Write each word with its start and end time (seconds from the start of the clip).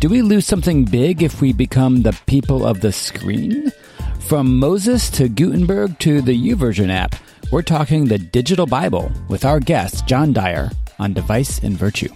do 0.00 0.10
we 0.10 0.20
lose 0.20 0.46
something 0.46 0.84
big 0.84 1.22
if 1.22 1.40
we 1.40 1.52
become 1.52 2.02
the 2.02 2.16
people 2.26 2.66
of 2.66 2.80
the 2.80 2.92
screen? 2.92 3.72
From 4.20 4.58
Moses 4.58 5.08
to 5.10 5.28
Gutenberg 5.28 5.98
to 6.00 6.20
the 6.20 6.36
YouVersion 6.36 6.90
app, 6.90 7.14
we're 7.50 7.62
talking 7.62 8.04
the 8.04 8.18
digital 8.18 8.66
Bible 8.66 9.10
with 9.28 9.44
our 9.44 9.58
guest, 9.58 10.06
John 10.06 10.32
Dyer, 10.32 10.70
on 10.98 11.14
Device 11.14 11.60
and 11.60 11.78
Virtue. 11.78 12.10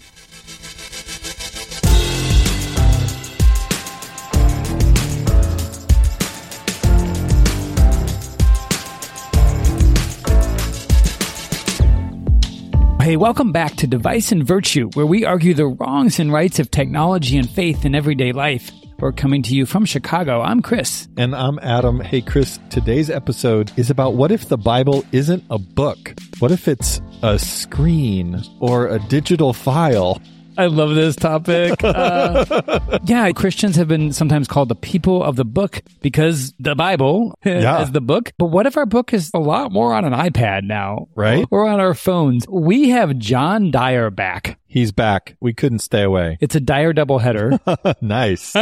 Hey, 13.01 13.17
welcome 13.17 13.51
back 13.51 13.77
to 13.77 13.87
Device 13.87 14.31
and 14.31 14.47
Virtue, 14.47 14.91
where 14.93 15.07
we 15.07 15.25
argue 15.25 15.55
the 15.55 15.69
wrongs 15.69 16.21
and 16.21 16.31
rights 16.31 16.59
of 16.59 16.71
technology 16.71 17.39
and 17.39 17.49
faith 17.49 17.87
in 17.87 17.95
everyday 17.95 18.33
life. 18.33 18.71
We're 18.99 19.13
coming 19.13 19.43
to 19.45 19.55
you 19.55 19.65
from 19.65 19.87
Chicago. 19.87 20.43
I'm 20.43 20.61
Chris. 20.61 21.09
And 21.17 21.35
I'm 21.35 21.59
Adam. 21.61 22.01
Hey, 22.01 22.21
Chris, 22.21 22.59
today's 22.69 23.09
episode 23.09 23.73
is 23.79 23.89
about 23.89 24.17
what 24.17 24.31
if 24.31 24.51
the 24.51 24.59
Bible 24.59 25.03
isn't 25.13 25.43
a 25.49 25.59
book? 25.59 26.15
What 26.41 26.51
if 26.51 26.69
it's 26.69 27.01
a 27.23 27.39
screen 27.39 28.43
or 28.61 28.89
a 28.89 28.99
digital 28.99 29.55
file? 29.55 30.21
I 30.59 30.67
love 30.67 30.95
this 30.95 31.17
topic. 31.17 31.81
Uh, 32.01 32.99
yeah, 33.05 33.31
Christians 33.33 33.77
have 33.77 33.89
been 33.89 34.13
sometimes 34.13 34.47
called 34.49 34.69
the 34.69 34.75
people 34.75 35.23
of 35.23 35.37
the 35.37 35.45
book 35.45 35.83
because 36.01 36.53
the 36.59 36.75
Bible 36.75 37.35
Yeah. 37.45 37.83
is 37.83 37.91
the 37.93 38.01
book. 38.01 38.33
But 38.39 38.47
what 38.47 38.67
if 38.67 38.77
our 38.77 38.87
book 38.87 39.13
is 39.13 39.31
a 39.35 39.39
lot 39.39 39.73
more 39.73 39.93
on 39.95 40.05
an 40.05 40.13
iPad 40.13 40.65
now? 40.65 41.09
Right. 41.15 41.47
Or 41.51 41.67
on 41.69 41.81
our 41.81 41.95
phones? 41.95 42.47
We 42.49 42.91
have 42.91 43.17
John 43.19 43.71
Dyer 43.71 44.11
back. 44.11 44.59
He's 44.67 44.93
back. 44.93 45.37
We 45.41 45.53
couldn't 45.53 45.81
stay 45.81 46.03
away. 46.03 46.39
It's 46.41 46.55
a 46.55 46.61
Dyer 46.61 46.93
doubleheader. 46.93 47.59
nice. 48.03 48.55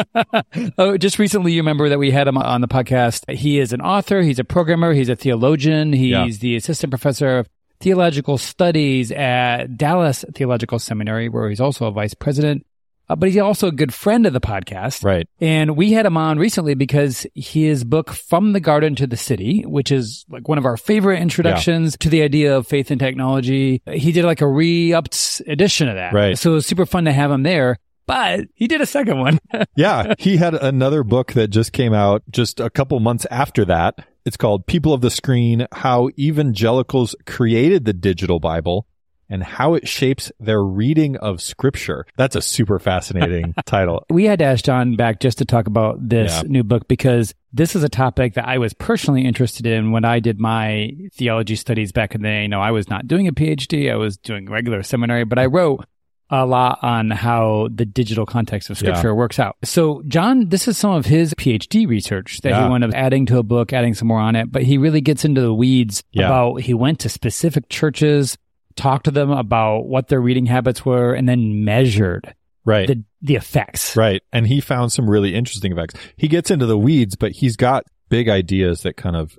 oh, 0.79 0.97
just 0.97 1.19
recently, 1.19 1.53
you 1.53 1.61
remember 1.61 1.89
that 1.91 1.99
we 1.99 2.11
had 2.11 2.27
him 2.27 2.39
on 2.39 2.61
the 2.63 2.69
podcast. 2.69 3.31
He 3.33 3.59
is 3.59 3.73
an 3.73 3.81
author, 3.83 4.23
he's 4.23 4.39
a 4.39 4.45
programmer, 4.45 4.95
he's 4.95 5.09
a 5.11 5.17
theologian, 5.17 5.93
he's 5.93 6.11
Yeah. 6.11 6.27
the 6.41 6.57
assistant 6.57 6.91
professor 6.91 7.39
of 7.39 7.49
theological 7.81 8.39
studies 8.39 9.13
at 9.13 9.77
Dallas 9.77 10.25
Theological 10.35 10.79
Seminary, 10.79 11.29
where 11.29 11.49
he's 11.49 11.61
also 11.61 11.87
a 11.87 11.93
vice 11.93 12.15
president. 12.15 12.65
Uh, 13.11 13.17
but 13.17 13.31
he's 13.31 13.39
also 13.39 13.69
a 13.69 13.73
good 13.73 13.95
friend 13.95 14.27
of 14.27 14.35
the 14.35 14.41
podcast. 14.41 15.03
Right. 15.03 15.27
And 15.41 15.77
we 15.77 15.93
had 15.93 16.05
him 16.05 16.19
on 16.19 16.39
recently 16.39 16.75
because 16.75 17.27
his 17.35 17.83
book, 17.83 18.13
From 18.13 18.53
the 18.53 18.61
Garden 18.61 18.95
to 18.97 19.07
the 19.07 19.17
City, 19.17 19.65
which 19.67 19.91
is 19.91 20.27
like 20.29 20.47
one 20.47 20.59
of 20.59 20.67
our 20.67 20.77
favorite 20.77 21.21
introductions 21.21 21.97
to 21.99 22.11
the 22.11 22.23
idea 22.23 22.57
of 22.57 22.67
faith 22.67 22.91
and 22.91 23.01
technology, 23.01 23.81
he 23.87 24.13
did 24.13 24.27
like 24.27 24.43
a 24.43 24.47
re 24.47 24.93
upped 24.93 25.41
edition 25.47 25.89
of 25.89 25.95
that. 25.95 26.13
Right. 26.13 26.37
So 26.37 26.51
it 26.51 26.55
was 26.55 26.67
super 26.67 26.85
fun 26.85 27.07
to 27.07 27.13
have 27.13 27.31
him 27.31 27.45
there. 27.45 27.79
But 28.07 28.47
he 28.55 28.69
did 28.69 28.81
a 28.81 28.87
second 28.87 29.19
one. 29.19 29.39
yeah. 29.77 30.15
He 30.19 30.39
had 30.39 30.55
another 30.55 31.05
book 31.05 31.35
that 31.35 31.49
just 31.49 31.73
came 31.73 31.93
out 31.93 32.23
just 32.31 32.59
a 32.59 32.71
couple 32.71 32.99
months 33.01 33.27
after 33.31 33.67
that. 33.67 34.07
It's 34.29 34.37
called 34.37 34.67
People 34.67 34.93
of 34.93 35.01
the 35.01 35.11
Screen 35.11 35.67
How 35.73 36.11
Evangelicals 36.19 37.17
Created 37.25 37.87
the 37.87 37.95
Digital 37.95 38.41
Bible 38.41 38.87
and 39.31 39.43
How 39.43 39.73
It 39.73 39.89
Shapes 39.89 40.31
Their 40.39 40.63
Reading 40.63 41.17
of 41.17 41.41
Scripture. 41.41 42.05
That's 42.19 42.37
a 42.37 42.43
super 42.43 42.79
fascinating 42.79 43.55
title. 43.65 44.05
we 44.11 44.25
had 44.25 44.41
to 44.41 44.45
ask 44.45 44.67
John 44.67 44.97
back 44.97 45.21
just 45.21 45.39
to 45.39 45.47
talk 45.47 45.67
about 45.67 46.07
this 46.07 46.31
Yeah. 46.31 46.43
new 46.47 46.63
book 46.63 46.89
because 46.89 47.35
this 47.55 47.75
is 47.75 47.83
a 47.83 47.89
topic 47.89 48.35
that 48.35 48.47
I 48.47 48.59
was 48.59 48.75
personally 48.75 49.25
interested 49.25 49.65
in 49.65 49.93
when 49.93 50.05
I 50.05 50.21
did 50.21 50.39
my 50.39 50.91
theology 51.15 51.57
studies 51.57 51.91
back 51.93 52.15
in 52.15 52.21
the 52.21 52.29
day. 52.29 52.43
You 52.43 52.49
know, 52.49 52.61
I 52.61 52.73
was 52.73 52.91
not 52.91 53.09
doing 53.09 53.29
a 53.29 53.33
PhD, 53.33 53.91
I 53.91 53.97
was 53.97 54.19
doing 54.19 54.51
regular 54.51 54.83
seminary, 54.83 55.25
but 55.25 55.39
I 55.39 55.47
wrote 55.47 55.87
a 56.31 56.45
lot 56.47 56.79
on 56.83 57.11
how 57.11 57.69
the 57.75 57.85
digital 57.87 58.27
context 58.27 58.69
of 58.71 58.77
scripture 58.79 59.09
Yeah. 59.09 59.15
works 59.15 59.39
out. 59.39 59.57
So, 59.65 60.03
John, 60.09 60.49
this 60.49 60.69
is 60.69 60.77
some 60.77 60.91
of 60.93 61.07
his 61.07 61.33
PhD 61.35 61.87
research 61.87 62.41
that 62.43 62.51
Yeah. 62.51 62.65
he 62.65 62.69
wound 62.71 62.85
up 62.85 62.91
adding 62.95 63.27
to 63.27 63.39
a 63.39 63.43
book, 63.43 63.73
adding 63.73 63.95
some 63.95 64.09
more 64.09 64.21
on 64.21 64.37
it, 64.37 64.53
but 64.53 64.63
he 64.63 64.77
really 64.79 65.01
gets 65.01 65.25
into 65.25 65.41
the 65.41 65.55
weeds 65.55 66.03
Yeah. 66.13 66.27
about 66.27 66.61
he 66.63 66.75
went 66.75 66.99
to 67.01 67.09
specific 67.09 67.69
churches, 67.69 68.37
talked 68.77 69.05
to 69.07 69.11
them 69.11 69.31
about 69.31 69.87
what 69.87 70.09
their 70.09 70.21
reading 70.21 70.47
habits 70.47 70.85
were, 70.85 71.15
and 71.15 71.29
then 71.29 71.65
measured 71.65 72.35
Right. 72.65 72.87
the 72.89 73.03
the 73.21 73.35
effects. 73.35 73.97
Right. 73.97 74.23
And 74.33 74.47
he 74.47 74.61
found 74.61 74.93
some 74.93 75.11
really 75.11 75.35
interesting 75.35 75.73
effects. 75.73 75.95
He 76.17 76.29
gets 76.29 76.53
into 76.53 76.67
the 76.67 76.79
weeds, 76.79 77.17
but 77.17 77.33
he's 77.33 77.57
got 77.57 77.83
big 78.11 78.29
ideas 78.29 78.83
that 78.83 78.97
kind 78.97 79.17
of 79.17 79.37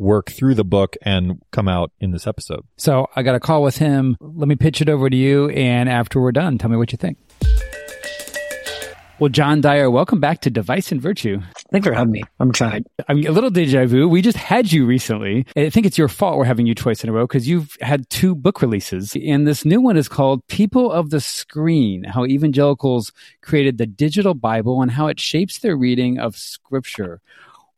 work 0.00 0.30
through 0.30 0.54
the 0.54 0.64
book 0.64 0.96
and 1.02 1.40
come 1.52 1.68
out 1.68 1.92
in 2.00 2.10
this 2.10 2.26
episode. 2.26 2.64
So 2.78 3.06
I 3.14 3.22
got 3.22 3.34
a 3.34 3.40
call 3.40 3.62
with 3.62 3.76
him. 3.76 4.16
Let 4.20 4.48
me 4.48 4.56
pitch 4.56 4.80
it 4.80 4.88
over 4.88 5.10
to 5.10 5.16
you. 5.16 5.50
And 5.50 5.88
after 5.88 6.20
we're 6.20 6.32
done, 6.32 6.56
tell 6.58 6.70
me 6.70 6.76
what 6.76 6.90
you 6.90 6.96
think. 6.96 7.18
Well, 9.18 9.28
John 9.28 9.60
Dyer, 9.60 9.90
welcome 9.90 10.18
back 10.18 10.40
to 10.40 10.50
Device 10.50 10.90
and 10.90 11.02
Virtue. 11.02 11.42
Thanks 11.70 11.86
for 11.86 11.92
having 11.92 12.12
me. 12.12 12.22
I'm 12.40 12.48
excited. 12.48 12.86
I 13.06 13.12
mean, 13.12 13.26
a 13.26 13.32
little 13.32 13.50
deja 13.50 13.84
vu. 13.84 14.08
We 14.08 14.22
just 14.22 14.38
had 14.38 14.72
you 14.72 14.86
recently. 14.86 15.44
I 15.54 15.68
think 15.68 15.84
it's 15.84 15.98
your 15.98 16.08
fault 16.08 16.38
we're 16.38 16.46
having 16.46 16.66
you 16.66 16.74
twice 16.74 17.04
in 17.04 17.10
a 17.10 17.12
row 17.12 17.26
because 17.26 17.46
you've 17.46 17.76
had 17.82 18.08
two 18.08 18.34
book 18.34 18.62
releases. 18.62 19.14
And 19.14 19.46
this 19.46 19.66
new 19.66 19.82
one 19.82 19.98
is 19.98 20.08
called 20.08 20.46
People 20.46 20.90
of 20.90 21.10
the 21.10 21.20
Screen 21.20 22.04
How 22.04 22.24
Evangelicals 22.24 23.12
Created 23.42 23.76
the 23.76 23.86
Digital 23.86 24.32
Bible 24.32 24.80
and 24.80 24.90
How 24.90 25.08
It 25.08 25.20
Shapes 25.20 25.58
Their 25.58 25.76
Reading 25.76 26.18
of 26.18 26.34
Scripture. 26.34 27.20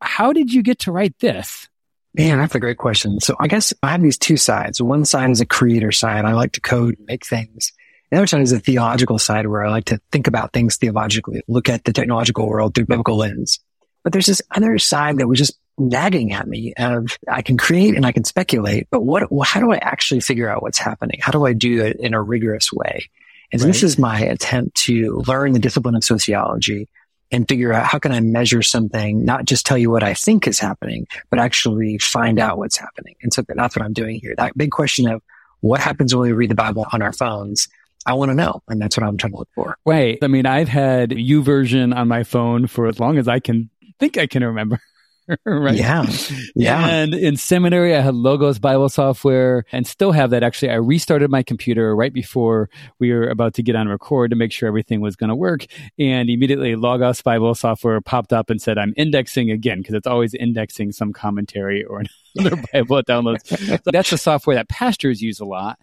How 0.00 0.33
did 0.33 0.53
you 0.53 0.62
get 0.62 0.78
to 0.81 0.93
write 0.93 1.19
this? 1.19 1.69
Man, 2.15 2.39
that's 2.39 2.55
a 2.55 2.61
great 2.61 2.78
question. 2.78 3.21
So 3.21 3.37
I 3.41 3.49
guess 3.49 3.73
I 3.83 3.91
have 3.91 4.03
these 4.03 4.19
two 4.19 4.37
sides. 4.37 4.83
One 4.83 5.05
side 5.05 5.31
is 5.31 5.41
a 5.41 5.47
creator 5.47 5.93
side. 5.93 6.25
I 6.25 6.33
like 6.33 6.53
to 6.53 6.61
code, 6.61 6.97
make 7.06 7.25
things. 7.25 7.73
The 8.11 8.19
other 8.19 8.27
side 8.27 8.43
is 8.43 8.53
a 8.53 8.61
theological 8.61 9.19
side 9.19 9.47
where 9.47 9.65
I 9.65 9.71
like 9.71 9.87
to 9.87 10.00
think 10.11 10.27
about 10.27 10.53
things 10.53 10.77
theologically, 10.77 11.43
look 11.49 11.71
at 11.71 11.84
the 11.84 11.95
technological 11.95 12.47
world 12.47 12.75
through 12.75 12.84
biblical 12.84 13.17
lens. 13.17 13.61
But 14.05 14.12
there's 14.12 14.27
this 14.27 14.43
other 14.51 14.78
side 14.78 15.17
that 15.19 15.27
was 15.27 15.39
just 15.39 15.59
nagging 15.78 16.33
at 16.33 16.47
me 16.47 16.75
of 16.77 17.17
I 17.27 17.41
can 17.41 17.56
create 17.56 17.97
and 17.97 18.05
I 18.05 18.12
can 18.12 18.25
speculate, 18.25 18.89
but 18.91 19.03
what, 19.03 19.28
how 19.45 19.61
do 19.61 19.72
I 19.72 19.77
actually 19.77 20.21
figure 20.21 20.51
out 20.51 20.62
what's 20.62 20.78
happening? 20.78 21.21
How 21.22 21.33
do 21.33 21.47
I 21.47 21.55
do 21.55 21.83
it 21.83 21.97
in 21.99 22.12
a 22.12 22.22
rigorous 22.22 22.71
way? 22.71 23.09
And 23.51 23.61
so 23.61 23.67
this 23.67 23.83
is 23.83 23.99
my 23.99 24.21
attempt 24.21 24.77
to 24.83 25.22
learn 25.27 25.53
the 25.53 25.59
discipline 25.59 25.95
of 25.95 26.05
sociology 26.05 26.89
and 27.32 27.48
figure 27.48 27.72
out 27.72 27.87
how 27.87 27.98
can 27.98 28.12
I 28.12 28.20
measure 28.20 28.62
something, 28.62 29.25
not 29.25 29.47
just 29.47 29.66
tell 29.66 29.78
you 29.78 29.91
what 29.91 30.03
I 30.03 30.15
think 30.15 30.47
is 30.47 30.59
happening, 30.59 31.06
but 31.31 31.38
actually 31.38 31.98
find 31.98 32.38
out 32.38 32.59
what's 32.59 32.76
happening. 32.76 33.16
And 33.22 33.32
so 33.32 33.43
that's 33.48 33.75
what 33.75 33.84
I'm 33.84 33.94
doing 33.94 34.20
here. 34.20 34.34
That 34.37 34.56
big 34.56 34.70
question 34.70 35.09
of 35.09 35.22
what 35.60 35.81
happens 35.81 36.15
when 36.15 36.22
we 36.22 36.32
read 36.32 36.50
the 36.50 36.54
Bible 36.54 36.87
on 36.92 37.00
our 37.03 37.12
phones. 37.12 37.69
I 38.04 38.15
want 38.15 38.31
to 38.31 38.34
know. 38.34 38.62
And 38.69 38.81
that's 38.81 38.97
what 38.97 39.06
I'm 39.06 39.16
trying 39.16 39.32
to 39.32 39.38
look 39.38 39.48
for. 39.54 39.78
Right. 39.87 40.19
I 40.22 40.26
mean, 40.26 40.44
I've 40.44 40.69
had 40.69 41.10
YouVersion 41.10 41.97
on 41.97 42.09
my 42.09 42.25
phone 42.25 42.66
for 42.66 42.87
as 42.87 43.00
long 43.00 43.16
as 43.16 43.28
I 43.28 43.41
can 43.41 43.71
think 43.98 44.19
I 44.19 44.26
can 44.26 44.44
remember. 44.44 44.81
right. 45.44 45.75
Yeah. 45.75 46.06
Yeah. 46.54 46.87
And 46.87 47.15
in 47.15 47.37
seminary, 47.37 47.94
I 47.94 48.00
had 48.00 48.15
Logos 48.15 48.59
Bible 48.59 48.88
software 48.88 49.65
and 49.72 49.87
still 49.87 50.12
have 50.12 50.31
that. 50.31 50.43
Actually, 50.43 50.70
I 50.70 50.76
restarted 50.76 51.31
my 51.31 51.43
computer 51.43 51.94
right 51.94 52.12
before 52.12 52.69
we 52.98 53.12
were 53.12 53.28
about 53.28 53.54
to 53.54 53.62
get 53.62 53.76
on 53.76 53.88
record 53.88 54.31
to 54.31 54.37
make 54.37 54.53
sure 54.53 54.66
everything 54.66 55.00
was 55.00 55.16
going 55.16 55.28
to 55.28 55.37
work. 55.37 55.66
And 55.98 56.28
immediately 56.31 56.76
Logos 56.76 57.22
Bible 57.22 57.54
software 57.54 58.00
popped 58.00 58.32
up 58.32 58.50
and 58.50 58.60
said, 58.60 58.78
I'm 58.78 58.94
indexing 58.97 59.51
again 59.51 59.78
because 59.78 59.95
it's 59.95 60.07
always 60.07 60.34
indexing 60.34 60.92
some 60.92 61.12
commentary 61.12 61.84
or 61.84 62.03
another 62.36 62.62
Bible 62.72 63.03
downloads. 63.03 63.47
So 63.84 63.91
that's 63.91 64.10
the 64.10 64.18
software 64.18 64.57
that 64.57 64.68
pastors 64.68 65.21
use 65.22 65.41
a 65.41 65.45
lot. 65.45 65.78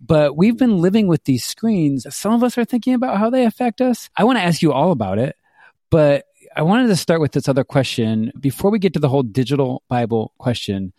But 0.00 0.36
we've 0.36 0.56
been 0.56 0.78
living 0.78 1.06
with 1.06 1.24
these 1.24 1.44
screens. 1.44 2.06
Some 2.14 2.32
of 2.32 2.42
us 2.42 2.58
are 2.58 2.64
thinking 2.64 2.94
about 2.94 3.18
how 3.18 3.30
they 3.30 3.44
affect 3.44 3.80
us. 3.80 4.10
I 4.16 4.24
want 4.24 4.38
to 4.38 4.42
ask 4.42 4.60
you 4.60 4.72
all 4.72 4.90
about 4.90 5.18
it, 5.18 5.36
but 5.90 6.24
I 6.56 6.62
wanted 6.62 6.86
to 6.88 6.96
start 6.96 7.20
with 7.20 7.32
this 7.32 7.48
other 7.48 7.64
question 7.64 8.32
before 8.38 8.70
we 8.70 8.78
get 8.78 8.92
to 8.94 9.00
the 9.00 9.08
whole 9.08 9.22
digital 9.22 9.82
Bible 9.88 10.32
question. 10.38 10.92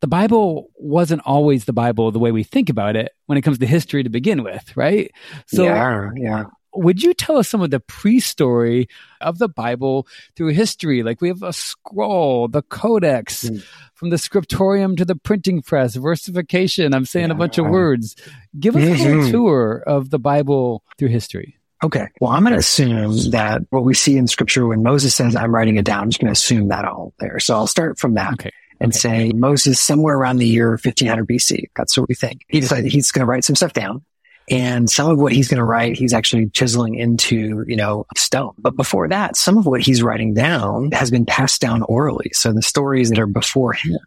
The 0.00 0.06
Bible 0.06 0.70
wasn't 0.76 1.22
always 1.24 1.64
the 1.64 1.72
Bible 1.72 2.10
the 2.10 2.18
way 2.18 2.32
we 2.32 2.42
think 2.44 2.68
about 2.68 2.96
it 2.96 3.12
when 3.26 3.38
it 3.38 3.42
comes 3.42 3.58
to 3.58 3.66
history 3.66 4.02
to 4.02 4.10
begin 4.10 4.42
with, 4.42 4.76
right? 4.76 5.10
So 5.46 5.64
yeah. 5.64 6.10
Yeah. 6.16 6.44
would 6.74 7.02
you 7.02 7.14
tell 7.14 7.36
us 7.36 7.48
some 7.48 7.60
of 7.62 7.70
the 7.70 7.80
pre-story 7.80 8.88
of 9.20 9.38
the 9.38 9.48
Bible 9.48 10.06
through 10.36 10.48
history? 10.48 11.02
Like 11.02 11.20
we 11.20 11.28
have 11.28 11.42
a 11.42 11.52
scroll, 11.52 12.48
the 12.48 12.62
codex, 12.62 13.44
Mm. 13.44 13.64
from 13.94 14.10
the 14.10 14.18
scriptorium 14.18 14.96
to 14.96 15.04
the 15.04 15.14
printing 15.16 15.62
press, 15.62 15.94
versification. 15.96 16.94
I'm 16.94 17.04
saying 17.06 17.30
a 17.30 17.34
bunch 17.36 17.58
of 17.58 17.66
Yeah. 17.66 17.70
words. 17.72 18.16
Give 18.58 18.74
us 18.76 18.82
a 18.82 19.04
little 19.04 19.22
Mhm. 19.22 19.30
tour 19.30 19.82
of 19.86 20.10
the 20.10 20.18
Bible 20.18 20.82
through 20.98 21.08
history. 21.08 21.56
Okay. 21.82 22.06
Well, 22.20 22.30
I'm 22.30 22.42
going 22.42 22.52
to 22.52 22.58
assume 22.58 23.30
that 23.30 23.62
what 23.70 23.84
we 23.84 23.94
see 23.94 24.16
in 24.16 24.26
scripture 24.28 24.66
when 24.66 24.82
Moses 24.82 25.14
says, 25.14 25.34
I'm 25.34 25.54
writing 25.54 25.76
it 25.76 25.84
down, 25.84 26.04
I'm 26.04 26.10
just 26.10 26.20
going 26.20 26.28
to 26.28 26.32
assume 26.32 26.68
that 26.68 26.84
all 26.84 27.12
there. 27.18 27.40
So 27.40 27.54
I'll 27.54 27.66
start 27.66 27.98
from 27.98 28.14
that. 28.14 28.34
Okay. 28.34 28.50
And 28.80 28.92
Okay. 28.92 28.98
say 28.98 29.32
Moses 29.32 29.80
somewhere 29.80 30.16
around 30.16 30.36
the 30.38 30.46
year 30.46 30.70
1500 30.70 31.26
BC. 31.26 31.64
That's 31.76 31.96
what 31.96 32.08
we 32.08 32.14
think. 32.14 32.42
He 32.48 32.60
decided 32.60 32.90
he's 32.90 33.10
going 33.10 33.20
to 33.20 33.26
write 33.26 33.44
some 33.44 33.56
stuff 33.56 33.72
down. 33.72 34.04
And 34.50 34.90
some 34.90 35.08
of 35.08 35.18
what 35.18 35.32
he's 35.32 35.48
going 35.48 35.58
to 35.58 35.64
write, 35.64 35.96
he's 35.96 36.12
actually 36.12 36.48
chiseling 36.50 36.96
into, 36.96 37.64
you 37.68 37.76
know, 37.76 38.06
stone. 38.16 38.52
But 38.58 38.74
before 38.74 39.08
that, 39.08 39.36
some 39.36 39.56
of 39.56 39.66
what 39.66 39.80
he's 39.82 40.02
writing 40.02 40.34
down 40.34 40.90
has 40.92 41.10
been 41.10 41.24
passed 41.24 41.60
down 41.60 41.82
orally. 41.82 42.30
So 42.32 42.52
the 42.52 42.62
stories 42.62 43.10
that 43.10 43.20
are 43.20 43.26
before 43.26 43.72
him 43.72 43.98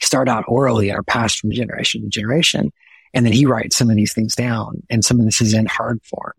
start 0.00 0.28
out 0.28 0.44
orally 0.46 0.90
and 0.90 0.98
are 0.98 1.02
passed 1.02 1.40
from 1.40 1.50
generation 1.50 2.02
to 2.02 2.08
generation. 2.08 2.72
And 3.12 3.26
then 3.26 3.32
he 3.32 3.46
writes 3.46 3.76
some 3.76 3.90
of 3.90 3.96
these 3.96 4.14
things 4.14 4.34
down 4.36 4.82
and 4.88 5.04
some 5.04 5.18
of 5.18 5.26
this 5.26 5.40
is 5.40 5.54
in 5.54 5.66
hard 5.66 6.00
form. 6.04 6.32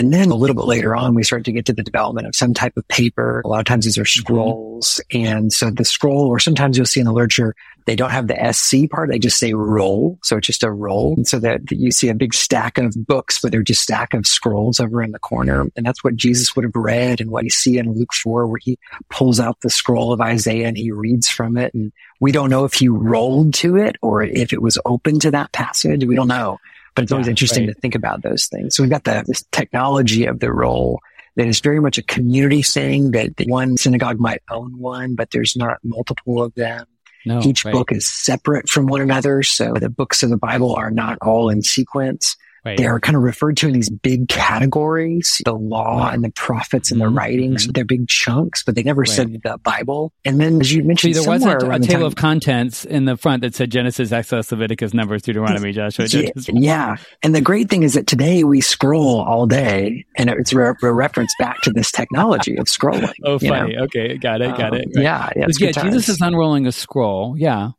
And 0.00 0.14
then 0.14 0.30
a 0.30 0.34
little 0.34 0.56
bit 0.56 0.64
later 0.64 0.96
on, 0.96 1.14
we 1.14 1.22
start 1.22 1.44
to 1.44 1.52
get 1.52 1.66
to 1.66 1.74
the 1.74 1.82
development 1.82 2.26
of 2.26 2.34
some 2.34 2.54
type 2.54 2.74
of 2.78 2.88
paper. 2.88 3.42
A 3.44 3.48
lot 3.48 3.58
of 3.58 3.66
times 3.66 3.84
these 3.84 3.98
are 3.98 4.04
mm-hmm. 4.04 4.20
scrolls. 4.20 4.98
And 5.12 5.52
so 5.52 5.70
the 5.70 5.84
scroll, 5.84 6.26
or 6.26 6.38
sometimes 6.38 6.78
you'll 6.78 6.86
see 6.86 7.00
in 7.00 7.06
the 7.06 7.12
literature, 7.12 7.54
they 7.84 7.96
don't 7.96 8.08
have 8.08 8.26
the 8.26 8.50
SC 8.50 8.88
part. 8.90 9.10
They 9.10 9.18
just 9.18 9.38
say 9.38 9.52
roll. 9.52 10.18
So 10.22 10.38
it's 10.38 10.46
just 10.46 10.62
a 10.62 10.70
roll. 10.70 11.16
And 11.18 11.28
so 11.28 11.38
that 11.40 11.70
you 11.70 11.92
see 11.92 12.08
a 12.08 12.14
big 12.14 12.32
stack 12.32 12.78
of 12.78 12.94
books, 12.96 13.40
but 13.42 13.52
they're 13.52 13.62
just 13.62 13.82
stack 13.82 14.14
of 14.14 14.26
scrolls 14.26 14.80
over 14.80 15.02
in 15.02 15.12
the 15.12 15.18
corner. 15.18 15.66
And 15.76 15.84
that's 15.84 16.02
what 16.02 16.16
Jesus 16.16 16.56
would 16.56 16.64
have 16.64 16.74
read 16.74 17.20
and 17.20 17.30
what 17.30 17.44
you 17.44 17.50
see 17.50 17.76
in 17.76 17.92
Luke 17.92 18.14
4, 18.14 18.46
where 18.46 18.58
he 18.58 18.78
pulls 19.10 19.38
out 19.38 19.60
the 19.60 19.68
scroll 19.68 20.14
of 20.14 20.22
Isaiah 20.22 20.68
and 20.68 20.78
he 20.78 20.92
reads 20.92 21.28
from 21.28 21.58
it. 21.58 21.74
And 21.74 21.92
we 22.20 22.32
don't 22.32 22.48
know 22.48 22.64
if 22.64 22.72
he 22.72 22.88
rolled 22.88 23.52
to 23.56 23.76
it 23.76 23.96
or 24.00 24.22
if 24.22 24.54
it 24.54 24.62
was 24.62 24.78
open 24.86 25.20
to 25.20 25.32
that 25.32 25.52
passage. 25.52 26.06
We 26.06 26.16
don't 26.16 26.28
know. 26.28 26.58
But 26.94 27.04
it's 27.04 27.12
always 27.12 27.28
interesting 27.28 27.66
right. 27.66 27.74
to 27.74 27.80
think 27.80 27.94
about 27.94 28.22
those 28.22 28.46
things. 28.46 28.76
So 28.76 28.82
we've 28.82 28.90
got 28.90 29.04
the, 29.04 29.24
this 29.26 29.44
technology 29.52 30.26
of 30.26 30.40
the 30.40 30.52
roll 30.52 31.00
that 31.36 31.46
is 31.46 31.60
very 31.60 31.80
much 31.80 31.98
a 31.98 32.02
community 32.02 32.62
thing 32.62 33.12
that 33.12 33.36
that 33.36 33.48
one 33.48 33.76
synagogue 33.76 34.18
might 34.18 34.42
own 34.50 34.78
one, 34.78 35.14
but 35.14 35.30
there's 35.30 35.56
not 35.56 35.78
multiple 35.84 36.42
of 36.42 36.54
them. 36.54 36.86
No. 37.24 37.40
Each 37.42 37.64
right, 37.64 37.72
book 37.72 37.92
is 37.92 38.10
separate 38.10 38.68
from 38.68 38.86
one 38.86 39.00
another. 39.00 39.42
So 39.42 39.74
the 39.74 39.90
books 39.90 40.22
of 40.22 40.30
the 40.30 40.36
Bible 40.36 40.74
are 40.74 40.90
not 40.90 41.18
all 41.20 41.50
in 41.50 41.62
sequence. 41.62 42.36
Right. 42.64 42.76
They 42.78 42.86
are 42.86 43.00
kind 43.00 43.16
of 43.16 43.22
referred 43.22 43.56
to 43.58 43.68
in 43.68 43.72
these 43.74 43.90
big 43.90 44.28
categories, 44.28 45.40
the 45.44 45.54
law 45.54 46.10
and 46.10 46.22
the 46.24 46.30
prophets 46.30 46.90
and 46.90 47.00
the 47.00 47.06
Mhm, 47.06 47.16
writings. 47.16 47.66
mhm. 47.66 47.74
They're 47.74 47.84
big 47.84 48.08
chunks, 48.08 48.62
but 48.62 48.74
they 48.74 48.82
never 48.82 49.00
Right. 49.02 49.08
said 49.08 49.32
the 49.42 49.58
Bible. 49.62 50.12
And 50.24 50.40
then 50.40 50.60
as 50.60 50.72
you 50.72 50.82
See, 50.82 50.86
mentioned, 50.86 51.14
there 51.14 51.22
somewhere 51.22 51.54
wasn't 51.56 51.74
a 51.74 51.78
the 51.78 51.86
table 51.86 52.00
time- 52.00 52.06
of 52.06 52.14
contents 52.16 52.84
in 52.84 53.04
the 53.04 53.16
front 53.16 53.42
that 53.42 53.54
said 53.54 53.70
Genesis, 53.70 54.12
Exodus, 54.12 54.50
Leviticus, 54.52 54.92
Numbers, 54.94 55.22
Deuteronomy, 55.22 55.72
Joshua. 55.72 56.06
Yeah, 56.06 56.30
yeah. 56.48 56.96
And 57.22 57.34
the 57.34 57.40
great 57.40 57.68
thing 57.70 57.82
is 57.82 57.94
that 57.94 58.06
today 58.06 58.44
we 58.44 58.60
scroll 58.60 59.20
all 59.20 59.46
day 59.46 60.04
and 60.16 60.28
it's 60.30 60.52
a, 60.52 60.74
a 60.82 60.92
reference 60.92 61.34
back 61.38 61.60
to 61.62 61.70
this 61.72 61.90
technology 61.90 62.56
of 62.56 62.66
scrolling. 62.66 63.12
Oh, 63.24 63.38
you 63.40 63.50
know? 63.50 63.54
funny. 63.60 63.76
Okay, 63.76 64.16
got 64.18 64.40
it, 64.40 64.56
got 64.56 64.72
Um, 64.72 64.78
it. 64.80 64.88
Right. 64.94 65.02
Yeah, 65.04 65.30
yeah. 65.36 65.46
yeah, 65.58 65.72
Jesus 65.72 66.08
is 66.08 66.20
unrolling 66.20 66.66
a 66.66 66.72
scroll. 66.72 67.34
Yeah. 67.38 67.70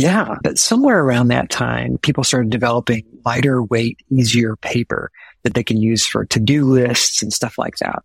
Yeah, 0.00 0.36
but 0.42 0.58
somewhere 0.58 1.02
around 1.02 1.28
that 1.28 1.50
time, 1.50 1.98
people 1.98 2.24
started 2.24 2.50
developing 2.50 3.04
lighter 3.24 3.62
weight, 3.62 3.98
easier 4.10 4.56
paper 4.56 5.10
that 5.42 5.54
they 5.54 5.64
can 5.64 5.80
use 5.80 6.06
for 6.06 6.24
to-do 6.24 6.64
lists 6.64 7.22
and 7.22 7.32
stuff 7.32 7.58
like 7.58 7.76
that. 7.76 8.02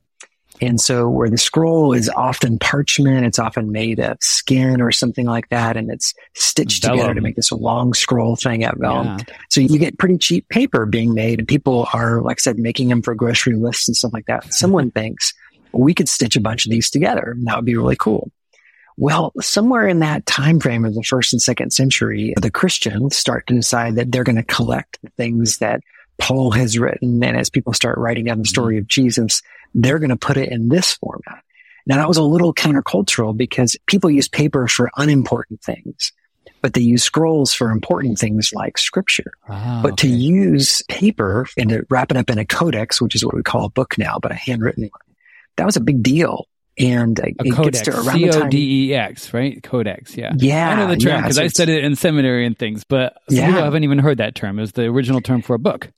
And 0.61 0.79
so 0.79 1.09
where 1.09 1.29
the 1.29 1.37
scroll 1.37 1.93
is 1.93 2.09
often 2.09 2.59
parchment, 2.59 3.25
it's 3.25 3.39
often 3.39 3.71
made 3.71 3.99
of 3.99 4.17
skin 4.21 4.81
or 4.81 4.91
something 4.91 5.25
like 5.25 5.49
that, 5.49 5.75
and 5.77 5.91
it's 5.91 6.13
stitched 6.35 6.83
together 6.83 7.13
to 7.13 7.21
make 7.21 7.35
this 7.35 7.51
long 7.51 7.93
scroll 7.93 8.35
thing 8.35 8.63
at 8.63 8.77
vellum. 8.77 9.17
Yeah. 9.19 9.35
So 9.49 9.61
you 9.61 9.77
get 9.79 9.97
pretty 9.97 10.17
cheap 10.17 10.47
paper 10.49 10.85
being 10.85 11.13
made 11.13 11.39
and 11.39 11.47
people 11.47 11.87
are, 11.93 12.21
like 12.21 12.37
I 12.39 12.41
said, 12.41 12.59
making 12.59 12.89
them 12.89 13.01
for 13.01 13.15
grocery 13.15 13.55
lists 13.55 13.87
and 13.87 13.97
stuff 13.97 14.13
like 14.13 14.25
that. 14.27 14.53
Someone 14.53 14.91
thinks 14.95 15.33
we 15.73 15.93
could 15.93 16.07
stitch 16.07 16.35
a 16.35 16.41
bunch 16.41 16.65
of 16.65 16.71
these 16.71 16.89
together. 16.89 17.31
and 17.35 17.47
That 17.47 17.55
would 17.57 17.65
be 17.65 17.75
really 17.75 17.97
cool. 17.97 18.31
Well, 18.97 19.33
somewhere 19.41 19.87
in 19.87 19.99
that 19.99 20.25
time 20.25 20.59
frame 20.59 20.85
of 20.85 20.93
the 20.93 21.03
first 21.03 21.33
and 21.33 21.41
second 21.41 21.71
century, 21.71 22.33
the 22.39 22.51
Christians 22.51 23.15
start 23.15 23.47
to 23.47 23.53
decide 23.53 23.95
that 23.95 24.11
they're 24.11 24.23
going 24.23 24.35
to 24.35 24.43
collect 24.43 24.99
the 25.01 25.09
things 25.11 25.57
that 25.57 25.81
Paul 26.19 26.51
has 26.51 26.77
written. 26.77 27.23
And 27.23 27.37
as 27.37 27.49
people 27.49 27.73
start 27.73 27.97
writing 27.97 28.25
down 28.25 28.39
the 28.39 28.45
story 28.45 28.77
of 28.77 28.87
Jesus, 28.87 29.41
they're 29.73 29.99
going 29.99 30.09
to 30.09 30.15
put 30.15 30.37
it 30.37 30.51
in 30.51 30.69
this 30.69 30.93
format. 30.93 31.43
Now 31.85 31.97
that 31.97 32.07
was 32.07 32.17
a 32.17 32.23
little 32.23 32.53
countercultural 32.53 33.35
because 33.35 33.75
people 33.87 34.09
use 34.09 34.27
paper 34.27 34.67
for 34.67 34.89
unimportant 34.95 35.61
things, 35.61 36.13
but 36.61 36.73
they 36.73 36.81
use 36.81 37.03
scrolls 37.03 37.53
for 37.53 37.71
important 37.71 38.19
things 38.19 38.51
like 38.53 38.77
scripture. 38.77 39.33
Ah, 39.49 39.81
But 39.83 39.97
to 39.97 40.07
use 40.07 40.81
paper 40.87 41.47
and 41.57 41.69
to 41.71 41.85
wrap 41.89 42.11
it 42.11 42.17
up 42.17 42.29
in 42.29 42.37
a 42.37 42.45
codex, 42.45 43.01
which 43.01 43.15
is 43.15 43.25
what 43.25 43.35
we 43.35 43.43
call 43.43 43.65
a 43.65 43.69
book 43.69 43.97
now, 43.97 44.17
but 44.21 44.31
a 44.31 44.35
handwritten 44.35 44.83
one, 44.83 45.15
that 45.57 45.65
was 45.65 45.75
a 45.75 45.81
big 45.81 46.03
deal. 46.03 46.47
And 46.77 47.19
uh, 47.19 47.23
a 47.23 47.47
it 47.47 47.53
codex, 47.53 47.81
gets 47.83 47.89
to 47.89 47.91
around 47.95 48.17
C 48.17 48.25
the 48.25 48.29
O 48.29 48.39
time. 48.39 48.49
D 48.49 48.89
E 48.89 48.93
X, 48.95 49.33
right? 49.33 49.61
Codex, 49.61 50.17
yeah. 50.17 50.33
Yeah, 50.35 50.69
I 50.69 50.75
know 50.75 50.87
the 50.87 50.97
term 50.97 51.09
yeah, 51.11 51.21
because 51.21 51.35
so 51.35 51.43
I 51.43 51.47
studied 51.47 51.77
it 51.77 51.83
in 51.83 51.95
seminary 51.95 52.45
and 52.45 52.57
things, 52.57 52.83
but 52.83 53.13
some 53.29 53.37
Yeah. 53.37 53.47
people 53.47 53.63
haven't 53.63 53.83
even 53.83 53.99
heard 53.99 54.17
that 54.17 54.33
term. 54.33 54.57
It 54.57 54.61
was 54.63 54.71
the 54.71 54.85
original 54.85 55.21
term 55.21 55.41
for 55.43 55.53
a 55.53 55.59
book. 55.59 55.91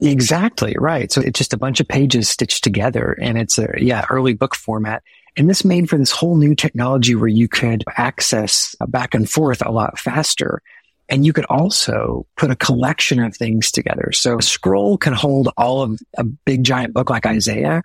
Exactly 0.00 0.74
right. 0.78 1.10
So 1.10 1.20
it's 1.20 1.38
just 1.38 1.54
a 1.54 1.56
bunch 1.56 1.80
of 1.80 1.88
pages 1.88 2.28
stitched 2.28 2.64
together, 2.64 3.16
and 3.20 3.38
it's 3.38 3.58
a 3.58 3.72
yeah 3.78 4.04
early 4.10 4.34
book 4.34 4.54
format. 4.54 5.02
And 5.36 5.48
this 5.48 5.64
made 5.64 5.88
for 5.88 5.96
this 5.98 6.10
whole 6.10 6.36
new 6.36 6.54
technology 6.54 7.14
where 7.14 7.28
you 7.28 7.48
could 7.48 7.82
access 7.96 8.76
back 8.88 9.14
and 9.14 9.28
forth 9.28 9.62
a 9.64 9.72
lot 9.72 9.98
faster. 9.98 10.60
And 11.08 11.26
you 11.26 11.32
could 11.32 11.44
also 11.50 12.26
put 12.36 12.50
a 12.50 12.56
collection 12.56 13.20
of 13.20 13.36
things 13.36 13.70
together. 13.70 14.10
So 14.12 14.38
a 14.38 14.42
scroll 14.42 14.96
can 14.96 15.12
hold 15.12 15.48
all 15.56 15.82
of 15.82 16.00
a 16.16 16.24
big 16.24 16.64
giant 16.64 16.94
book 16.94 17.10
like 17.10 17.26
Isaiah, 17.26 17.82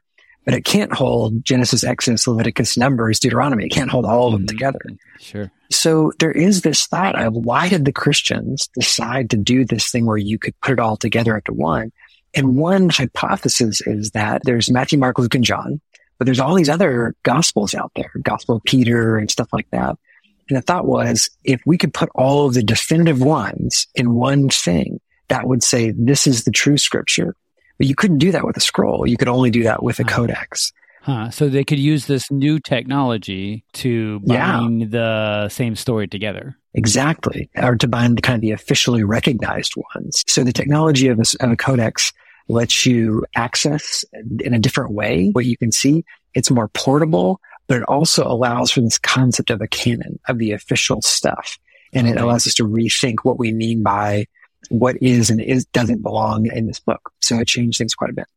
but 0.50 0.58
it 0.58 0.66
can't 0.66 0.92
hold 0.92 1.46
Genesis, 1.46 1.84
Exodus, 1.84 2.28
Leviticus, 2.28 2.76
Numbers, 2.76 3.20
Deuteronomy. 3.20 3.66
It 3.66 3.70
can't 3.70 3.92
hold 3.92 4.04
all 4.04 4.26
of 4.26 4.32
them 4.32 4.48
mm-hmm. 4.48 4.48
together. 4.48 4.80
Sure. 5.20 5.52
So 5.70 6.12
there 6.18 6.32
is 6.32 6.64
this 6.64 6.88
thought 6.88 7.22
of 7.22 7.36
why 7.36 7.70
did 7.70 7.86
the 7.86 7.92
Christians 7.92 8.68
decide 8.74 9.30
to 9.30 9.38
do 9.38 9.64
this 9.64 9.92
thing 9.92 10.08
where 10.08 10.18
you 10.18 10.40
could 10.40 10.60
put 10.60 10.72
it 10.74 10.80
all 10.80 10.98
together 10.98 11.36
into 11.36 11.54
one? 11.54 11.92
And 12.34 12.58
one 12.58 12.90
hypothesis 12.90 13.80
is 13.86 14.10
that 14.16 14.42
there's 14.44 14.72
Matthew, 14.72 14.98
Mark, 14.98 15.20
Luke, 15.20 15.36
and 15.36 15.44
John, 15.44 15.82
but 16.18 16.26
there's 16.26 16.40
all 16.40 16.56
these 16.56 16.68
other 16.68 17.14
gospels 17.22 17.76
out 17.76 17.92
there, 17.96 18.12
Gospel 18.24 18.56
of 18.56 18.64
Peter 18.64 19.18
and 19.18 19.30
stuff 19.30 19.50
like 19.54 19.70
that. 19.70 20.00
And 20.50 20.58
the 20.58 20.64
thought 20.64 20.88
was 20.88 21.30
if 21.44 21.62
we 21.64 21.78
could 21.78 21.94
put 21.94 22.10
all 22.16 22.48
of 22.48 22.56
the 22.56 22.64
definitive 22.64 23.22
ones 23.22 23.86
in 23.94 24.16
one 24.16 24.50
thing, 24.50 25.00
that 25.28 25.46
would 25.46 25.62
say 25.62 25.92
this 25.92 26.26
is 26.26 26.44
the 26.44 26.52
true 26.52 26.80
scripture. 26.80 27.36
But 27.80 27.88
you 27.88 27.96
couldn't 27.96 28.20
do 28.20 28.32
that 28.32 28.46
with 28.46 28.58
a 28.58 28.62
scroll. 28.62 29.08
You 29.08 29.18
could 29.18 29.28
only 29.30 29.50
do 29.50 29.64
that 29.64 29.82
with 29.82 30.00
a 30.00 30.04
Ah. 30.04 30.08
codex. 30.10 30.72
Huh. 31.02 31.30
So 31.32 31.48
they 31.50 31.64
could 31.64 31.80
use 31.80 32.06
this 32.06 32.30
new 32.30 32.60
technology 32.60 33.64
to 33.74 34.22
Yeah. 34.26 34.60
bind 34.60 34.92
the 34.92 35.50
same 35.50 35.76
story 35.76 36.08
together. 36.08 36.58
Exactly. 36.76 37.50
Or 37.56 37.76
to 37.78 37.88
bind 37.88 38.18
the 38.18 38.22
kind 38.22 38.36
of 38.36 38.42
the 38.42 38.52
officially 38.52 39.04
recognized 39.04 39.74
ones. 39.96 40.24
So 40.28 40.44
the 40.44 40.54
technology 40.54 41.08
of 41.08 41.18
a, 41.20 41.24
of 41.44 41.52
a 41.52 41.56
codex 41.56 42.12
lets 42.50 42.86
you 42.86 43.26
access 43.36 44.04
in 44.42 44.54
a 44.54 44.60
different 44.60 44.92
way 44.92 45.30
what 45.32 45.46
you 45.46 45.56
can 45.58 45.72
see. 45.72 46.04
It's 46.34 46.52
more 46.52 46.68
portable, 46.68 47.40
but 47.68 47.78
it 47.78 47.84
also 47.84 48.28
allows 48.28 48.72
for 48.72 48.82
this 48.82 49.00
concept 49.00 49.50
of 49.52 49.62
a 49.62 49.68
canon 49.68 50.20
of 50.28 50.38
the 50.38 50.52
official 50.52 51.02
stuff. 51.02 51.58
And 51.94 52.08
it 52.08 52.18
allows 52.18 52.46
us 52.46 52.54
to 52.56 52.68
rethink 52.68 53.20
what 53.24 53.40
we 53.40 53.52
mean 53.52 53.82
by 53.84 54.26
what 54.70 54.98
is 55.02 55.30
and 55.30 55.40
is 55.42 55.66
doesn't 55.66 56.02
belong 56.02 56.48
in 56.52 56.68
this 56.68 56.80
book. 56.80 57.12
So 57.22 57.40
it 57.40 57.48
changed 57.48 57.78
things 57.78 57.96
quite 57.96 58.10
a 58.10 58.14
bit. 58.14 58.28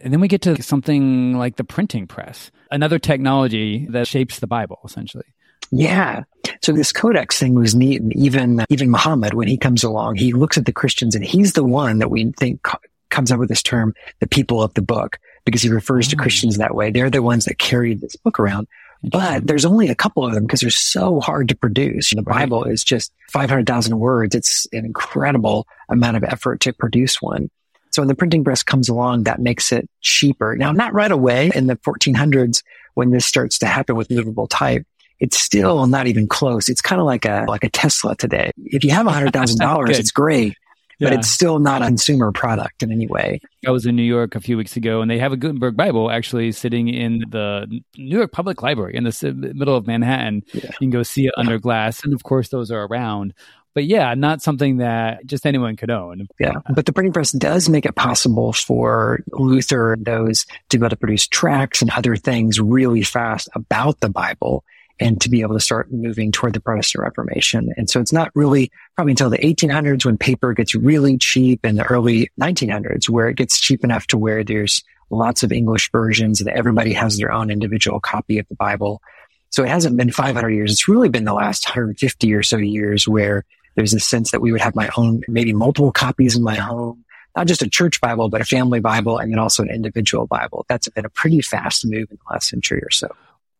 And 0.00 0.12
then 0.12 0.20
we 0.20 0.26
get 0.28 0.42
to 0.42 0.60
something 0.62 1.38
like 1.38 1.56
the 1.56 1.64
printing 1.64 2.06
press, 2.06 2.50
another 2.70 2.98
technology 2.98 3.86
that 3.90 4.08
shapes 4.08 4.40
the 4.40 4.46
Bible, 4.48 4.80
essentially. 4.84 5.26
Yeah. 5.70 6.24
So 6.62 6.72
this 6.72 6.92
codex 6.92 7.38
thing 7.38 7.54
was 7.54 7.74
neat. 7.74 8.00
And 8.00 8.12
even, 8.16 8.64
even 8.70 8.90
Muhammad, 8.90 9.34
when 9.34 9.48
he 9.48 9.56
comes 9.56 9.84
along, 9.84 10.16
he 10.16 10.32
looks 10.32 10.58
at 10.58 10.66
the 10.66 10.72
Christians 10.72 11.14
and 11.14 11.24
he's 11.24 11.52
the 11.52 11.64
one 11.64 11.98
that 12.00 12.10
we 12.10 12.32
think 12.38 12.62
co- 12.62 12.78
comes 13.10 13.30
up 13.30 13.38
with 13.38 13.48
this 13.48 13.62
term, 13.62 13.94
the 14.20 14.26
people 14.26 14.62
of 14.62 14.74
the 14.74 14.82
book, 14.82 15.18
because 15.44 15.62
he 15.62 15.68
refers 15.68 16.08
to 16.08 16.16
Oh. 16.18 16.22
Christians 16.22 16.58
that 16.58 16.74
way. 16.74 16.90
They're 16.90 17.10
the 17.10 17.22
ones 17.22 17.44
that 17.44 17.58
carried 17.58 18.00
this 18.00 18.16
book 18.16 18.40
around. 18.40 18.66
But 19.10 19.46
there's 19.46 19.64
only 19.64 19.88
a 19.88 19.94
couple 19.94 20.26
of 20.26 20.32
them 20.32 20.44
because 20.44 20.60
they're 20.60 20.70
so 20.70 21.20
hard 21.20 21.48
to 21.48 21.56
produce. 21.56 22.10
The. 22.10 22.22
Bible 22.22 22.64
is 22.64 22.82
just 22.82 23.12
500,000 23.30 23.98
words. 23.98 24.34
It's 24.34 24.66
an 24.72 24.84
incredible 24.84 25.66
amount 25.88 26.16
of 26.16 26.24
effort 26.24 26.60
to 26.60 26.72
produce 26.72 27.20
one. 27.20 27.50
So 27.90 28.02
when 28.02 28.08
the 28.08 28.14
printing 28.14 28.42
press 28.42 28.62
comes 28.62 28.88
along, 28.88 29.24
that 29.24 29.40
makes 29.40 29.70
it 29.70 29.88
cheaper. 30.00 30.56
Now, 30.56 30.72
not 30.72 30.94
right 30.94 31.12
away 31.12 31.52
in 31.54 31.66
the 31.68 31.76
1400s 31.76 32.62
when 32.94 33.10
this 33.10 33.26
starts 33.26 33.58
to 33.58 33.66
happen 33.66 33.94
with 33.94 34.10
movable 34.10 34.48
type. 34.48 34.86
It's 35.20 35.38
still 35.38 35.86
not 35.86 36.08
even 36.08 36.26
close. 36.26 36.68
It's 36.68 36.80
kind 36.80 37.00
of 37.00 37.06
like 37.06 37.24
a, 37.24 37.44
like 37.46 37.62
a 37.62 37.70
Tesla 37.70 38.16
today. 38.16 38.50
If 38.56 38.84
you 38.84 38.90
have 38.90 39.06
$100,000, 39.06 39.88
it's 39.98 40.10
great, 40.10 40.56
but 41.00 41.12
it's 41.12 41.28
still 41.28 41.58
not 41.58 41.82
a 41.82 41.86
consumer 41.86 42.32
product 42.32 42.82
in 42.82 42.92
any 42.92 43.06
way. 43.06 43.40
I 43.66 43.70
was 43.70 43.86
in 43.86 43.96
New 43.96 44.02
York 44.02 44.34
a 44.34 44.40
few 44.40 44.56
weeks 44.56 44.76
ago, 44.76 45.00
and 45.02 45.10
they 45.10 45.18
have 45.18 45.32
a 45.32 45.36
Gutenberg 45.36 45.76
Bible 45.76 46.10
actually 46.10 46.52
sitting 46.52 46.88
in 46.88 47.24
the 47.30 47.66
New 47.96 48.16
York 48.18 48.32
Public 48.32 48.62
Library 48.62 48.94
in 48.94 49.04
the 49.04 49.52
middle 49.54 49.76
of 49.76 49.86
Manhattan. 49.86 50.42
Yeah. 50.52 50.66
You 50.66 50.78
can 50.78 50.90
go 50.90 51.02
see 51.02 51.26
it 51.26 51.34
under 51.36 51.58
glass, 51.58 52.04
and 52.04 52.14
of 52.14 52.22
course, 52.22 52.48
those 52.48 52.70
are 52.70 52.84
around. 52.84 53.34
but 53.74 53.84
yeah, 53.84 54.14
not 54.14 54.40
something 54.40 54.78
that 54.78 55.26
just 55.26 55.44
anyone 55.44 55.76
could 55.76 55.90
own. 55.90 56.28
Yeah. 56.38 56.54
But 56.74 56.86
the 56.86 56.92
printing 56.92 57.12
press 57.12 57.32
does 57.32 57.68
make 57.68 57.84
it 57.84 57.96
possible 57.96 58.52
for 58.52 59.20
Luther 59.32 59.94
and 59.94 60.04
those 60.04 60.46
to 60.70 60.78
be 60.78 60.82
able 60.82 60.90
to 60.90 60.96
produce 60.96 61.26
tracts 61.26 61.82
and 61.82 61.90
other 61.90 62.16
things 62.16 62.60
really 62.60 63.02
fast 63.02 63.48
about 63.54 64.00
the 64.00 64.08
Bible 64.08 64.64
and 65.00 65.20
to 65.20 65.28
be 65.28 65.40
able 65.40 65.54
to 65.54 65.60
start 65.60 65.92
moving 65.92 66.30
toward 66.30 66.52
the 66.52 66.60
Protestant 66.60 67.02
Reformation. 67.02 67.72
And 67.76 67.90
so 67.90 68.00
it's 68.00 68.12
not 68.12 68.30
really 68.34 68.70
probably 68.94 69.12
until 69.12 69.30
the 69.30 69.38
1800s 69.38 70.04
when 70.04 70.16
paper 70.16 70.52
gets 70.52 70.74
really 70.74 71.18
cheap 71.18 71.60
and 71.64 71.78
the 71.78 71.84
early 71.84 72.30
1900s 72.40 73.08
where 73.08 73.28
it 73.28 73.36
gets 73.36 73.58
cheap 73.58 73.82
enough 73.82 74.06
to 74.08 74.18
where 74.18 74.44
there's 74.44 74.84
lots 75.10 75.42
of 75.42 75.52
English 75.52 75.90
versions 75.90 76.38
that 76.38 76.56
everybody 76.56 76.92
has 76.92 77.16
their 77.16 77.32
own 77.32 77.50
individual 77.50 78.00
copy 78.00 78.38
of 78.38 78.46
the 78.48 78.54
Bible. 78.54 79.02
So 79.50 79.62
it 79.62 79.68
hasn't 79.68 79.96
been 79.96 80.10
500 80.10 80.50
years. 80.50 80.72
It's 80.72 80.88
really 80.88 81.08
been 81.08 81.24
the 81.24 81.34
last 81.34 81.66
150 81.66 82.34
or 82.34 82.42
so 82.42 82.56
years 82.56 83.06
where 83.06 83.44
there's 83.76 83.94
a 83.94 84.00
sense 84.00 84.30
that 84.30 84.40
we 84.40 84.52
would 84.52 84.60
have 84.60 84.76
my 84.76 84.90
own, 84.96 85.22
maybe 85.26 85.52
multiple 85.52 85.92
copies 85.92 86.36
in 86.36 86.42
my 86.42 86.54
home, 86.54 87.04
not 87.36 87.46
just 87.46 87.62
a 87.62 87.68
church 87.68 88.00
Bible, 88.00 88.28
but 88.28 88.40
a 88.40 88.44
family 88.44 88.80
Bible 88.80 89.18
and 89.18 89.32
then 89.32 89.38
also 89.38 89.62
an 89.62 89.70
individual 89.70 90.26
Bible. 90.26 90.64
That's 90.68 90.88
been 90.88 91.04
a 91.04 91.10
pretty 91.10 91.40
fast 91.40 91.84
move 91.84 92.08
in 92.10 92.16
the 92.16 92.32
last 92.32 92.48
century 92.48 92.80
or 92.80 92.90
so. 92.90 93.08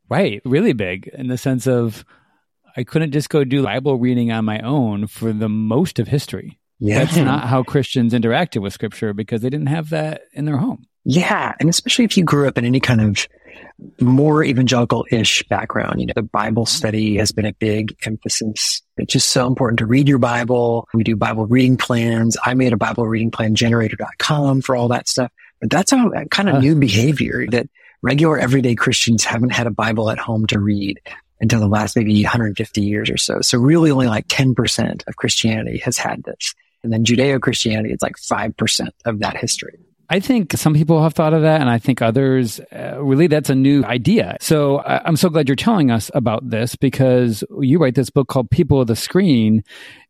Right. 0.09 0.43
Really 0.45 0.73
big 0.73 1.09
in 1.09 1.29
the 1.29 1.39
sense 1.39 1.67
of 1.67 2.05
I 2.77 2.85
couldn't 2.85 3.13
just 3.13 3.31
go 3.31 3.45
do 3.45 3.63
Bible 3.63 3.99
reading 3.99 4.33
on 4.33 4.45
my 4.45 4.61
own 4.61 5.07
for 5.07 5.33
the 5.33 5.49
most 5.49 5.99
of 5.99 6.09
history. 6.09 6.59
Yeah. 6.79 7.05
That's 7.05 7.17
not 7.17 7.45
how 7.49 7.63
Christians 7.63 8.13
interacted 8.13 8.61
with 8.63 8.73
scripture 8.73 9.13
because 9.13 9.43
they 9.43 9.51
didn't 9.51 9.69
have 9.69 9.91
that 9.91 10.23
in 10.33 10.45
their 10.45 10.57
home. 10.57 10.87
Yeah. 11.05 11.55
And 11.61 11.69
especially 11.69 12.05
if 12.05 12.17
you 12.17 12.25
grew 12.25 12.49
up 12.49 12.59
in 12.59 12.65
any 12.65 12.81
kind 12.81 13.01
of 13.01 13.29
more 14.01 14.43
evangelical-ish 14.43 15.43
background, 15.45 16.01
you 16.01 16.07
know, 16.07 16.13
the 16.17 16.23
Bible 16.23 16.67
study 16.67 17.17
has 17.17 17.33
been 17.33 17.45
a 17.45 17.53
big 17.53 17.97
emphasis. 18.05 18.83
It's 18.97 19.13
just 19.13 19.29
so 19.29 19.47
important 19.47 19.79
to 19.81 19.87
read 19.87 20.09
your 20.09 20.19
Bible. 20.19 20.89
We 20.95 21.05
do 21.05 21.17
Bible 21.17 21.47
reading 21.47 21.77
plans. 21.77 22.37
I 22.45 22.55
made 22.55 22.73
a 22.73 22.77
Bible 22.77 23.07
reading 23.07 23.31
plan 23.31 23.55
generator.com 23.55 24.63
for 24.63 24.75
all 24.75 24.89
that 24.89 25.09
stuff. 25.09 25.31
But 25.61 25.71
that's 25.71 25.93
a 25.93 26.11
kind 26.31 26.49
of 26.49 26.57
uh, 26.57 26.61
new 26.61 26.75
behavior 26.75 27.47
that 27.51 27.69
regular 28.05 28.39
everyday 28.39 28.75
Christians 28.75 29.25
haven't 29.25 29.53
had 29.53 29.67
a 29.67 29.71
Bible 29.71 30.11
at 30.11 30.19
home 30.19 30.47
to 30.49 30.61
read 30.61 31.01
until 31.41 31.59
the 31.59 31.67
last 31.67 31.97
maybe 31.97 32.23
150 32.23 32.83
years 32.83 33.09
or 33.09 33.17
so. 33.17 33.41
So 33.41 33.59
really 33.59 33.91
only 33.91 34.09
like 34.09 34.29
10% 34.29 35.09
of 35.09 35.17
Christianity 35.17 35.79
has 35.79 35.97
had 35.97 36.23
this. 36.23 36.55
And 36.83 36.93
then 36.93 37.05
Judeo 37.05 37.41
Christianity, 37.41 37.93
it's 37.95 38.03
like 38.03 38.17
5% 38.17 38.89
of 39.07 39.21
that 39.21 39.39
history. 39.39 39.79
I 40.11 40.21
think 40.21 40.53
some 40.53 40.75
people 40.75 41.03
have 41.03 41.15
thought 41.15 41.35
of 41.35 41.43
that, 41.43 41.61
and 41.61 41.71
I 41.71 41.79
think 41.79 42.03
others 42.03 42.61
uh, 42.73 42.97
really 42.99 43.27
that's 43.27 43.51
a 43.51 43.55
new 43.55 43.85
idea. 43.85 44.37
So 44.41 44.77
uh, 44.77 45.03
I'm 45.05 45.17
so 45.17 45.29
glad 45.29 45.49
you're 45.49 45.57
telling 45.57 45.91
us 45.91 46.11
about 46.15 46.49
this 46.49 46.77
because 46.77 47.43
you 47.61 47.79
write 47.79 47.95
this 47.95 48.11
book 48.11 48.29
called 48.29 48.51
People 48.51 48.81
of 48.81 48.87
the 48.87 48.97
Screen. 48.97 49.65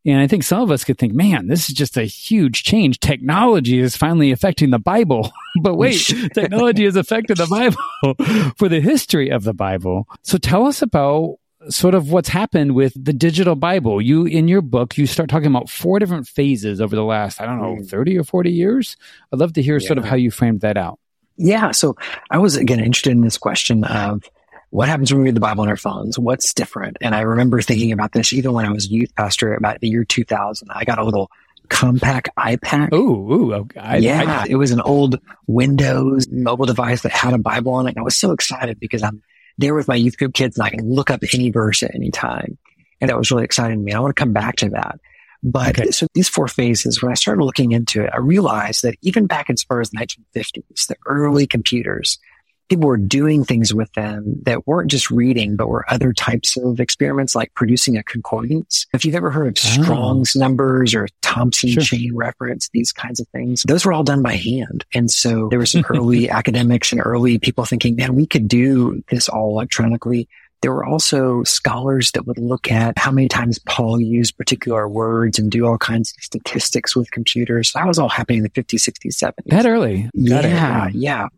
And 0.07 0.21
I 0.21 0.27
think 0.27 0.43
some 0.43 0.61
of 0.61 0.71
us 0.71 0.85
could 0.85 0.99
think, 0.99 1.15
man, 1.15 1.47
this 1.47 1.69
is 1.69 1.75
just 1.75 1.97
a 1.97 2.05
huge 2.05 2.63
change. 2.63 3.01
Technology 3.01 3.79
is 3.79 3.97
finally 3.97 4.33
affecting 4.33 4.71
the 4.71 4.79
Bible. 4.79 5.33
but 5.63 5.77
wait, 5.77 5.97
technology 6.35 6.85
has 6.85 6.97
affected 6.97 7.39
the 7.39 7.47
Bible 7.47 8.53
for 8.57 8.69
the 8.69 8.81
history 8.81 9.31
of 9.31 9.45
the 9.45 9.55
Bible. 9.55 10.09
So 10.23 10.39
tell 10.39 10.67
us 10.67 10.83
about 10.83 11.39
sort 11.69 11.95
of 11.95 12.11
what's 12.11 12.29
happened 12.29 12.75
with 12.75 12.93
the 12.95 13.13
digital 13.13 13.55
Bible. 13.55 14.01
You, 14.01 14.27
in 14.27 14.49
your 14.49 14.61
book, 14.61 14.97
you 14.99 15.07
start 15.07 15.29
talking 15.29 15.47
about 15.47 15.69
four 15.69 15.99
different 15.99 16.27
phases 16.27 16.81
over 16.81 16.95
the 16.95 17.05
last, 17.05 17.41
I 17.41 17.47
don't 17.47 17.61
know, 17.61 17.77
hmm. 17.77 17.85
30 17.85 18.19
or 18.19 18.25
40 18.25 18.51
years. 18.51 18.97
I'd 19.33 19.41
love 19.41 19.53
to 19.55 19.63
hear 19.63 19.79
yeah. 19.79 19.87
sort 19.87 19.99
of 19.99 20.05
how 20.05 20.17
you 20.17 20.31
framed 20.31 20.61
that 20.63 20.77
out. 20.77 20.99
Yeah. 21.37 21.73
So 21.73 21.97
I 22.31 22.39
was 22.39 22.57
again 22.57 22.79
interested 22.79 23.11
in 23.11 23.23
this 23.23 23.39
question 23.39 23.85
of 23.85 24.23
what 24.71 24.89
happens 24.89 25.13
when 25.13 25.23
we 25.23 25.29
read 25.29 25.37
the 25.37 25.41
Bible 25.41 25.63
on 25.63 25.69
our 25.69 25.77
phones? 25.77 26.19
What's 26.19 26.53
different? 26.53 26.97
And 27.01 27.15
I 27.15 27.21
remember 27.21 27.63
thinking 27.63 27.93
about 27.93 28.11
this 28.11 28.33
even 28.33 28.53
when 28.53 28.67
I 28.67 28.73
was 28.73 28.87
a 28.87 28.91
youth 28.91 29.15
pastor 29.15 29.55
about 29.55 29.81
the 29.81 29.89
year 29.89 30.05
2000. 30.05 30.69
I 30.71 30.85
got 30.85 30.99
a 30.99 31.05
little 31.05 31.31
compact 31.69 32.29
iPad. 32.37 32.93
Ooh, 32.93 33.33
ooh, 33.33 33.55
okay. 33.55 33.79
I, 33.79 33.97
yeah. 33.99 34.43
I, 34.43 34.47
it 34.49 34.57
was 34.57 34.73
an 34.73 34.81
old 34.81 35.21
Windows 35.47 36.29
mobile 36.29 36.67
device 36.67 37.03
that 37.03 37.13
had 37.13 37.35
a 37.35 37.39
Bible 37.39 37.73
on 37.75 37.87
it. 37.87 37.91
And 37.91 37.99
I 37.99 38.03
was 38.03 38.17
so 38.17 38.33
excited 38.33 38.81
because 38.81 39.05
I'm 39.05 39.23
there 39.59 39.75
with 39.75 39.89
my 39.89 39.95
youth 39.95 40.19
group 40.19 40.35
kids 40.35 40.57
and 40.57 40.67
I 40.67 40.71
can 40.71 40.89
look 40.89 41.11
up 41.11 41.21
any 41.33 41.51
verse 41.51 41.83
at 41.83 41.95
any 41.95 42.11
time. 42.11 42.59
And 43.01 43.11
that 43.11 43.19
was 43.19 43.31
really 43.31 43.45
exciting 43.45 43.79
to 43.79 43.85
me. 43.85 43.93
I 43.93 44.01
want 44.01 44.15
to 44.15 44.21
come 44.21 44.33
back 44.33 44.57
to 44.57 44.71
that. 44.71 44.99
But 45.43 45.79
okay. 45.79 45.91
so 45.91 46.07
these 46.15 46.29
four 46.29 46.49
phases, 46.49 47.03
when 47.03 47.13
I 47.13 47.15
started 47.15 47.45
looking 47.45 47.73
into 47.73 48.03
it, 48.03 48.11
I 48.13 48.19
realized 48.19 48.83
that 48.83 48.97
even 49.03 49.27
back 49.27 49.51
as 49.51 49.63
far 49.63 49.81
as 49.81 49.91
the 49.91 49.99
1950s, 49.99 50.87
the 50.87 50.97
early 51.07 51.47
computers, 51.47 52.19
people 52.69 52.89
were 52.89 52.97
doing 52.97 53.45
things 53.45 53.75
with 53.75 53.93
them 53.93 54.41
that 54.45 54.67
weren't 54.67 54.91
just 54.91 55.11
reading, 55.11 55.57
but 55.57 55.69
were 55.69 55.85
other 55.93 56.13
types 56.13 56.57
of 56.57 56.81
experiments 56.81 57.35
like 57.35 57.53
producing 57.55 57.97
a 57.97 58.03
concordance. 58.03 58.87
If 58.95 59.05
you've 59.05 59.15
ever 59.15 59.31
heard 59.31 59.49
of 59.49 59.65
oh. 59.65 59.83
Strong's 59.83 60.37
numbers 60.37 60.95
or 60.95 61.09
Thompson 61.23 61.71
sure. 61.71 61.83
chain 61.83 62.15
reference, 62.15 62.71
these 62.73 62.93
kinds 62.93 63.21
of 63.21 63.29
things, 63.29 63.65
those 63.65 63.85
were 63.85 63.93
all 63.93 64.05
done 64.05 64.23
by 64.23 64.35
hand. 64.37 64.85
And 64.95 65.11
so 65.11 65.49
there 65.49 65.59
were 65.59 65.67
some 65.67 65.85
early 65.91 66.31
academics 66.31 66.93
and 66.93 67.01
early 67.05 67.39
people 67.39 67.65
thinking, 67.65 67.97
man, 67.97 68.15
we 68.15 68.27
could 68.27 68.49
do 68.49 69.03
this 69.11 69.29
all 69.29 69.51
electronically. 69.51 70.29
There 70.65 70.73
were 70.73 70.87
also 70.87 71.43
scholars 71.43 72.13
that 72.13 72.27
would 72.27 72.39
look 72.39 72.73
at 72.73 72.97
how 72.97 73.11
many 73.11 73.29
times 73.29 73.59
Paul 73.59 74.01
used 74.01 74.39
particular 74.39 74.89
words 74.89 75.39
and 75.39 75.53
do 75.53 75.67
all 75.67 75.77
kinds 75.77 76.15
of 76.17 76.25
statistics 76.25 76.97
with 76.97 77.11
computers. 77.11 77.71
That 77.75 77.87
was 77.87 77.99
all 77.99 78.09
happening 78.09 78.39
in 78.39 78.45
the 78.45 78.49
50s, 78.49 78.89
60s, 78.89 79.23
70s. 79.23 79.45
That 79.45 79.67
early. 79.67 80.09
yeah, 80.15 80.89
yeah. 80.95 81.29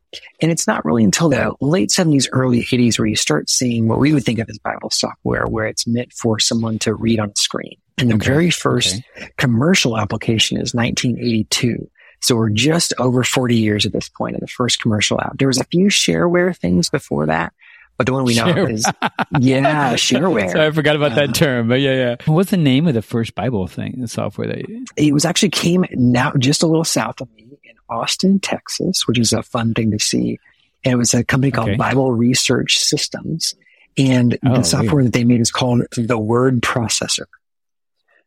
And 0.41 0.53
it's 0.53 0.69
not 0.69 0.85
really 0.85 1.03
until 1.03 1.29
the 1.29 1.57
late 1.61 1.89
70s, 1.89 2.29
early 2.31 2.63
80s 2.63 3.01
where 3.01 3.09
you 3.09 3.17
start 3.17 3.51
seeing 3.51 3.89
what 3.89 3.99
we 3.99 4.13
would 4.13 4.23
think 4.23 4.39
of 4.39 4.49
as 4.49 4.61
Bible 4.61 4.91
software, 4.91 5.47
where 5.49 5.67
it's 5.67 5.89
meant 5.89 6.13
for 6.13 6.39
someone 6.39 6.79
to 6.79 6.95
read 6.95 7.19
on 7.19 7.31
a 7.31 7.37
screen. 7.37 7.75
And 7.99 8.09
the 8.09 8.15
okay. 8.15 8.27
very 8.27 8.51
first 8.51 9.03
okay. 9.17 9.31
commercial 9.39 9.99
application 9.99 10.57
is 10.57 10.73
1982. 10.73 11.91
So 12.21 12.37
we're 12.37 12.51
just 12.51 12.95
over 12.99 13.25
40 13.25 13.57
years 13.57 13.87
at 13.87 13.93
this 13.93 14.09
point 14.09 14.37
in 14.37 14.41
the 14.41 14.47
first 14.47 14.81
commercial 14.81 15.21
app. 15.21 15.39
There 15.39 15.49
was 15.49 15.61
a 15.61 15.65
few 15.65 15.87
shareware 15.87 16.57
things 16.57 16.91
before 16.91 17.27
that, 17.27 17.53
but 17.97 18.07
the 18.07 18.13
one 18.13 18.25
we 18.25 18.35
know 18.35 18.53
Share- 18.53 18.71
is, 18.71 18.85
yeah, 19.41 19.95
shareware. 19.95 20.51
Sorry, 20.53 20.67
I 20.67 20.71
forgot 20.71 20.97
about 20.97 21.15
that 21.15 21.31
uh, 21.31 21.33
term, 21.33 21.69
but 21.69 21.81
yeah, 21.81 21.95
yeah. 21.95 22.17
What's 22.27 22.51
the 22.51 22.57
name 22.57 22.87
of 22.87 22.95
the 22.95 23.03
first 23.03 23.35
Bible 23.35 23.67
thing, 23.67 23.97
the 23.99 24.09
software 24.09 24.49
that 24.49 24.69
you? 24.69 24.85
It 24.97 25.15
was 25.15 25.25
actually 25.25 25.51
came 25.51 25.85
now 25.93 26.33
just 26.39 26.63
a 26.63 26.67
little 26.67 26.85
south 26.85 27.21
of 27.21 27.33
me 27.35 27.59
in 27.65 27.75
Austin, 27.89 28.39
Texas, 28.39 29.09
which 29.09 29.19
is 29.19 29.33
a 29.33 29.43
fun 29.43 29.73
thing 29.73 29.91
to 29.93 29.99
see. 29.99 30.39
And 30.85 30.93
it 30.93 30.97
was 30.97 31.15
a 31.15 31.25
company 31.25 31.51
called 31.51 31.71
okay. 31.71 31.77
Bible 31.77 32.13
Research 32.13 32.79
Systems. 32.79 33.55
And 33.99 34.39
oh, 34.45 34.57
the 34.57 34.63
software 34.63 34.97
weird. 34.97 35.07
that 35.07 35.13
they 35.15 35.25
made 35.25 35.41
is 35.41 35.51
called 35.51 35.83
the 35.97 36.19
Word 36.19 36.61
Processor. 36.61 37.25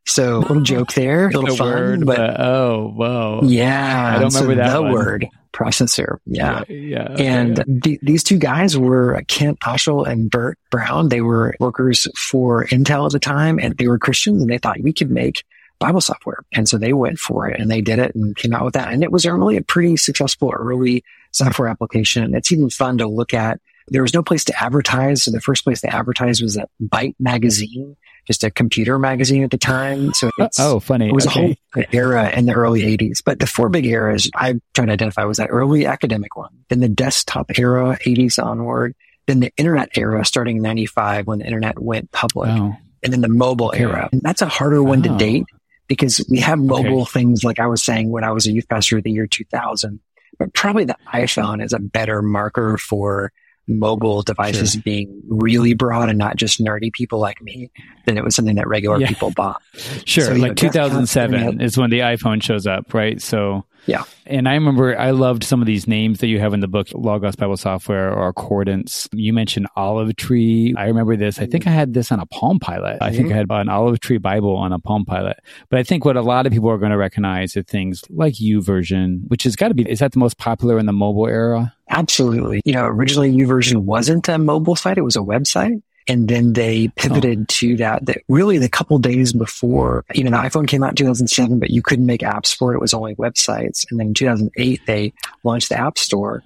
So 0.05 0.39
little 0.39 0.61
joke 0.61 0.93
there, 0.93 1.27
a 1.27 1.31
little 1.31 1.45
the 1.51 1.55
fun, 1.55 1.67
word, 1.67 2.05
but 2.07 2.39
oh, 2.39 2.91
whoa. 2.95 3.41
Yeah. 3.43 4.15
I 4.15 4.19
don't 4.19 4.33
remember 4.33 4.55
so 4.55 4.55
that 4.55 4.73
the 4.73 4.81
one. 4.81 4.91
word 4.91 5.29
processor. 5.53 6.17
Yeah. 6.25 6.63
Yeah. 6.67 6.75
yeah 6.77 7.15
and 7.17 7.57
yeah. 7.57 7.63
Th- 7.83 7.99
these 8.01 8.23
two 8.23 8.37
guys 8.37 8.77
were 8.77 9.21
Kent 9.27 9.59
Ochel 9.61 10.07
and 10.07 10.29
Bert 10.29 10.57
Brown. 10.69 11.09
They 11.09 11.21
were 11.21 11.55
workers 11.59 12.07
for 12.17 12.65
Intel 12.65 13.05
at 13.05 13.11
the 13.11 13.19
time 13.19 13.59
and 13.59 13.77
they 13.77 13.87
were 13.87 13.99
Christians 13.99 14.41
and 14.41 14.49
they 14.49 14.57
thought 14.57 14.79
we 14.81 14.93
could 14.93 15.11
make 15.11 15.43
Bible 15.79 16.01
software. 16.01 16.43
And 16.53 16.67
so 16.67 16.77
they 16.77 16.93
went 16.93 17.19
for 17.19 17.47
it 17.47 17.59
and 17.59 17.71
they 17.71 17.81
did 17.81 17.99
it 17.99 18.13
and 18.13 18.35
came 18.35 18.53
out 18.53 18.65
with 18.65 18.73
that. 18.73 18.91
And 18.91 19.03
it 19.03 19.11
was 19.11 19.25
really 19.25 19.57
a 19.57 19.61
pretty 19.61 19.97
successful 19.97 20.53
early 20.55 21.03
software 21.31 21.69
application. 21.69 22.35
It's 22.35 22.51
even 22.51 22.69
fun 22.69 22.97
to 22.99 23.07
look 23.07 23.33
at. 23.33 23.59
There 23.87 24.01
was 24.03 24.13
no 24.13 24.21
place 24.21 24.43
to 24.45 24.63
advertise. 24.63 25.23
So 25.23 25.31
the 25.31 25.41
first 25.41 25.63
place 25.63 25.81
to 25.81 25.93
advertise 25.93 26.41
was 26.41 26.57
at 26.57 26.69
Byte 26.81 27.15
magazine 27.19 27.95
just 28.29 28.43
a 28.43 28.51
computer 28.51 28.99
magazine 28.99 29.43
at 29.43 29.49
the 29.49 29.57
time. 29.57 30.13
So 30.13 30.29
oh, 30.39 30.43
it's, 30.43 30.59
oh, 30.59 30.79
funny. 30.79 31.07
It 31.07 31.13
was 31.13 31.25
okay. 31.25 31.57
a 31.73 31.81
whole 31.81 31.85
era 31.91 32.29
in 32.29 32.45
the 32.45 32.53
early 32.53 32.83
80s. 32.83 33.23
But 33.25 33.39
the 33.39 33.47
four 33.47 33.69
big 33.69 33.87
eras 33.87 34.29
I 34.35 34.61
tried 34.75 34.85
to 34.85 34.91
identify 34.91 35.23
was 35.23 35.37
that 35.37 35.47
early 35.49 35.87
academic 35.87 36.37
one, 36.37 36.51
then 36.69 36.79
the 36.79 36.87
desktop 36.87 37.57
era, 37.57 37.97
80s 38.05 38.41
onward, 38.41 38.93
then 39.25 39.39
the 39.39 39.51
internet 39.57 39.97
era 39.97 40.23
starting 40.25 40.57
in 40.57 40.61
95 40.61 41.25
when 41.25 41.39
the 41.39 41.45
internet 41.45 41.79
went 41.79 42.11
public, 42.11 42.51
oh. 42.51 42.75
and 43.01 43.11
then 43.11 43.21
the 43.21 43.29
mobile 43.29 43.69
okay. 43.69 43.81
era. 43.81 44.09
And 44.11 44.21
that's 44.21 44.43
a 44.43 44.47
harder 44.47 44.83
one 44.83 44.99
oh. 44.99 45.11
to 45.11 45.17
date 45.17 45.45
because 45.87 46.23
we 46.29 46.39
have 46.39 46.59
mobile 46.59 47.01
okay. 47.01 47.21
things 47.21 47.43
like 47.43 47.59
I 47.59 47.65
was 47.65 47.81
saying 47.81 48.11
when 48.11 48.23
I 48.23 48.31
was 48.31 48.45
a 48.45 48.51
youth 48.51 48.69
pastor 48.69 48.99
of 48.99 49.03
the 49.03 49.11
year 49.11 49.25
2000. 49.25 49.99
But 50.37 50.53
probably 50.53 50.85
the 50.85 50.97
iPhone 51.11 51.63
is 51.63 51.73
a 51.73 51.79
better 51.79 52.21
marker 52.21 52.77
for 52.77 53.31
mobile 53.69 54.21
devices 54.21 54.73
sure. 54.73 54.81
being 54.81 55.21
really 55.27 55.73
broad 55.73 56.09
and 56.09 56.17
not 56.17 56.35
just 56.35 56.59
nerdy 56.59 56.91
people 56.91 57.19
like 57.19 57.41
me, 57.41 57.69
then 58.05 58.17
it 58.17 58.23
was 58.23 58.35
something 58.35 58.55
that 58.55 58.67
regular 58.67 58.99
yeah. 58.99 59.07
people 59.07 59.31
bought. 59.31 59.61
Sure. 60.05 60.25
So, 60.25 60.33
like 60.33 60.49
know, 60.49 60.53
2007 60.55 61.61
is 61.61 61.77
when 61.77 61.89
the 61.89 61.99
iPhone 61.99 62.41
shows 62.41 62.65
up, 62.67 62.93
right? 62.93 63.21
So, 63.21 63.65
yeah. 63.85 64.03
And 64.25 64.47
I 64.47 64.53
remember 64.53 64.97
I 64.97 65.11
loved 65.11 65.43
some 65.43 65.61
of 65.61 65.65
these 65.65 65.87
names 65.87 66.19
that 66.19 66.27
you 66.27 66.39
have 66.39 66.53
in 66.53 66.59
the 66.59 66.67
book, 66.67 66.89
Logos 66.93 67.35
Bible 67.35 67.57
Software 67.57 68.13
or 68.13 68.27
Accordance. 68.27 69.09
You 69.11 69.33
mentioned 69.33 69.67
Olive 69.75 70.15
Tree. 70.15 70.73
I 70.77 70.85
remember 70.85 71.15
this. 71.15 71.39
I 71.39 71.45
think 71.45 71.65
I 71.65 71.71
had 71.71 71.93
this 71.93 72.11
on 72.11 72.19
a 72.19 72.25
Palm 72.27 72.59
Pilot. 72.59 72.99
I 73.01 73.07
mm-hmm. 73.07 73.17
think 73.17 73.31
I 73.33 73.37
had 73.37 73.49
an 73.49 73.69
Olive 73.69 73.99
Tree 73.99 74.17
Bible 74.17 74.55
on 74.55 74.71
a 74.71 74.79
Palm 74.79 75.05
Pilot. 75.05 75.37
But 75.69 75.79
I 75.79 75.83
think 75.83 76.05
what 76.05 76.17
a 76.17 76.21
lot 76.21 76.45
of 76.45 76.53
people 76.53 76.69
are 76.69 76.77
going 76.77 76.91
to 76.91 76.97
recognize 76.97 77.57
are 77.57 77.63
things 77.63 78.03
like 78.09 78.35
YouVersion, 78.35 79.27
which 79.27 79.43
has 79.43 79.55
got 79.55 79.69
to 79.69 79.73
be, 79.73 79.89
is 79.89 79.99
that 79.99 80.11
the 80.11 80.19
most 80.19 80.37
popular 80.37 80.77
in 80.77 80.85
the 80.85 80.93
mobile 80.93 81.27
era? 81.27 81.73
Absolutely. 81.89 82.61
You 82.65 82.73
know, 82.73 82.85
originally 82.85 83.31
YouVersion 83.31 83.77
wasn't 83.77 84.27
a 84.29 84.37
mobile 84.37 84.75
site. 84.75 84.97
It 84.97 85.03
was 85.03 85.15
a 85.15 85.21
website. 85.21 85.81
And 86.09 86.27
then 86.27 86.53
they 86.53 86.87
oh. 86.87 86.91
pivoted 86.95 87.41
oh. 87.41 87.45
to 87.47 87.77
that, 87.77 88.05
that 88.07 88.23
really 88.27 88.57
the 88.57 88.67
couple 88.67 88.97
days 88.97 89.31
before, 89.31 90.03
you 90.13 90.23
know, 90.23 90.31
the 90.31 90.37
iPhone 90.49 90.67
came 90.67 90.83
out 90.83 90.89
in 90.89 90.95
2007, 90.95 91.59
but 91.59 91.69
you 91.69 91.83
couldn't 91.83 92.07
make 92.07 92.21
apps 92.21 92.53
for 92.53 92.73
it. 92.73 92.77
It 92.77 92.81
was 92.81 92.95
only 92.95 93.15
websites. 93.15 93.85
And 93.89 93.99
then 93.99 94.07
in 94.07 94.13
2008, 94.15 94.81
they 94.87 95.13
launched 95.43 95.69
the 95.69 95.79
App 95.79 95.99
Store 95.99 96.43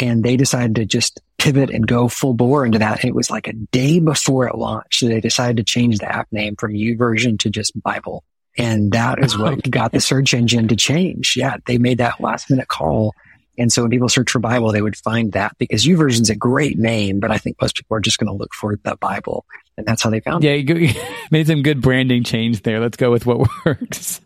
and 0.00 0.24
they 0.24 0.36
decided 0.36 0.74
to 0.76 0.84
just 0.84 1.20
pivot 1.38 1.70
and 1.70 1.86
go 1.86 2.08
full 2.08 2.34
bore 2.34 2.66
into 2.66 2.80
that. 2.80 3.00
And 3.00 3.08
it 3.08 3.14
was 3.14 3.30
like 3.30 3.46
a 3.46 3.52
day 3.52 4.00
before 4.00 4.48
it 4.48 4.56
launched. 4.56 4.98
So 4.98 5.06
they 5.06 5.20
decided 5.20 5.58
to 5.58 5.62
change 5.62 5.98
the 5.98 6.12
app 6.12 6.26
name 6.32 6.56
from 6.56 6.72
YouVersion 6.72 7.38
to 7.40 7.50
just 7.50 7.80
Bible. 7.80 8.24
And 8.58 8.92
that 8.92 9.22
is 9.22 9.38
what 9.38 9.68
got 9.70 9.92
the 9.92 10.00
search 10.00 10.34
engine 10.34 10.68
to 10.68 10.76
change. 10.76 11.34
Yeah. 11.36 11.58
They 11.66 11.78
made 11.78 11.98
that 11.98 12.20
last 12.20 12.50
minute 12.50 12.66
call 12.66 13.14
and 13.58 13.72
so 13.72 13.82
when 13.82 13.90
people 13.90 14.08
search 14.08 14.30
for 14.30 14.38
Bible, 14.38 14.72
they 14.72 14.82
would 14.82 14.96
find 14.96 15.32
that 15.32 15.56
because 15.58 15.84
YouVersion's 15.84 16.30
a 16.30 16.34
great 16.34 16.78
name, 16.78 17.20
but 17.20 17.30
I 17.30 17.38
think 17.38 17.56
most 17.60 17.76
people 17.76 17.96
are 17.96 18.00
just 18.00 18.18
going 18.18 18.28
to 18.28 18.36
look 18.36 18.52
for 18.54 18.76
the 18.82 18.96
Bible. 18.96 19.44
And 19.76 19.86
that's 19.86 20.02
how 20.02 20.10
they 20.10 20.20
found 20.20 20.44
yeah, 20.44 20.52
it. 20.52 20.68
Yeah, 20.68 20.76
you 20.76 21.00
made 21.30 21.46
some 21.46 21.62
good 21.62 21.80
branding 21.80 22.24
change 22.24 22.62
there. 22.62 22.80
Let's 22.80 22.96
go 22.96 23.10
with 23.10 23.26
what 23.26 23.48
works. 23.64 24.20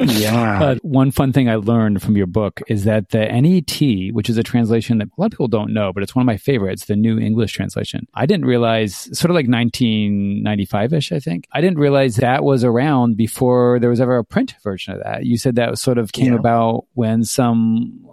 Yeah. 0.00 0.62
Uh, 0.62 0.74
one 0.82 1.10
fun 1.10 1.32
thing 1.32 1.48
I 1.48 1.54
learned 1.56 2.02
from 2.02 2.16
your 2.16 2.26
book 2.26 2.60
is 2.66 2.84
that 2.84 3.10
the 3.10 3.26
NET, 3.26 4.14
which 4.14 4.28
is 4.28 4.36
a 4.36 4.42
translation 4.42 4.98
that 4.98 5.06
a 5.06 5.20
lot 5.20 5.26
of 5.26 5.32
people 5.32 5.48
don't 5.48 5.72
know, 5.72 5.92
but 5.92 6.02
it's 6.02 6.14
one 6.14 6.22
of 6.22 6.26
my 6.26 6.36
favorites, 6.36 6.86
the 6.86 6.96
New 6.96 7.18
English 7.18 7.52
Translation. 7.52 8.06
I 8.14 8.26
didn't 8.26 8.46
realize, 8.46 8.96
sort 9.16 9.30
of 9.30 9.36
like 9.36 9.46
1995 9.46 10.92
ish, 10.94 11.12
I 11.12 11.20
think. 11.20 11.46
I 11.52 11.60
didn't 11.60 11.78
realize 11.78 12.16
that 12.16 12.42
was 12.42 12.64
around 12.64 13.16
before 13.16 13.78
there 13.78 13.90
was 13.90 14.00
ever 14.00 14.18
a 14.18 14.24
print 14.24 14.54
version 14.64 14.94
of 14.94 15.02
that. 15.04 15.26
You 15.26 15.38
said 15.38 15.56
that 15.56 15.78
sort 15.78 15.98
of 15.98 16.12
came 16.12 16.32
yeah. 16.32 16.38
about 16.38 16.86
when 16.94 17.24
some 17.24 18.03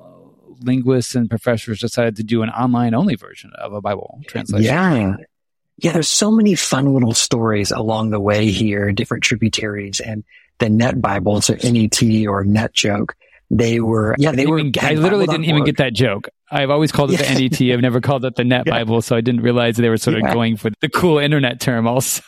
linguists 0.64 1.16
and 1.16 1.30
professors 1.30 1.80
decided 1.80 2.16
to 2.18 2.24
do 2.24 2.44
an 2.44 2.50
online 2.50 2.94
only 2.94 3.16
version 3.16 3.52
of 3.58 3.74
a 3.74 3.82
Bible 3.82 4.22
translation. 4.28 4.66
Yeah. 4.66 5.16
Yeah, 5.78 5.94
there's 5.94 6.10
so 6.10 6.30
many 6.30 6.54
fun 6.54 6.94
little 6.94 7.14
stories 7.14 7.72
along 7.72 8.12
the 8.12 8.20
way 8.20 8.52
here, 8.52 8.92
different 8.92 9.24
tributaries 9.24 10.00
and 10.00 10.24
the 10.60 10.70
Net 10.70 11.02
Bible, 11.02 11.42
so 11.42 11.56
NET 11.64 12.04
or 12.28 12.44
Net 12.44 12.72
Joke. 12.74 13.16
They 13.50 13.82
were, 13.82 14.16
yeah, 14.18 14.32
they 14.32 14.46
were. 14.46 14.60
Even, 14.60 14.72
I 14.80 14.94
literally 14.94 15.26
didn't 15.26 15.46
even 15.46 15.66
get 15.66 15.78
that 15.78 15.94
joke. 15.94 16.30
I've 16.50 16.70
always 16.70 16.92
called 16.92 17.12
it 17.12 17.18
the 17.18 17.50
NET. 17.50 17.62
I've 17.74 17.82
never 17.82 18.00
called 18.00 18.24
it 18.24 18.36
the 18.36 18.46
Net 18.46 18.64
yeah. 18.66 18.72
Bible, 18.72 19.02
so 19.02 19.16
I 19.16 19.22
didn't 19.22 19.42
realize 19.42 19.76
they 19.76 19.90
were 19.90 19.98
sort 19.98 20.16
of 20.16 20.22
yeah. 20.22 20.34
going 20.34 20.56
for 20.56 20.70
the 20.80 20.88
cool 20.88 21.18
internet 21.18 21.60
term 21.60 21.86
also. 21.86 22.22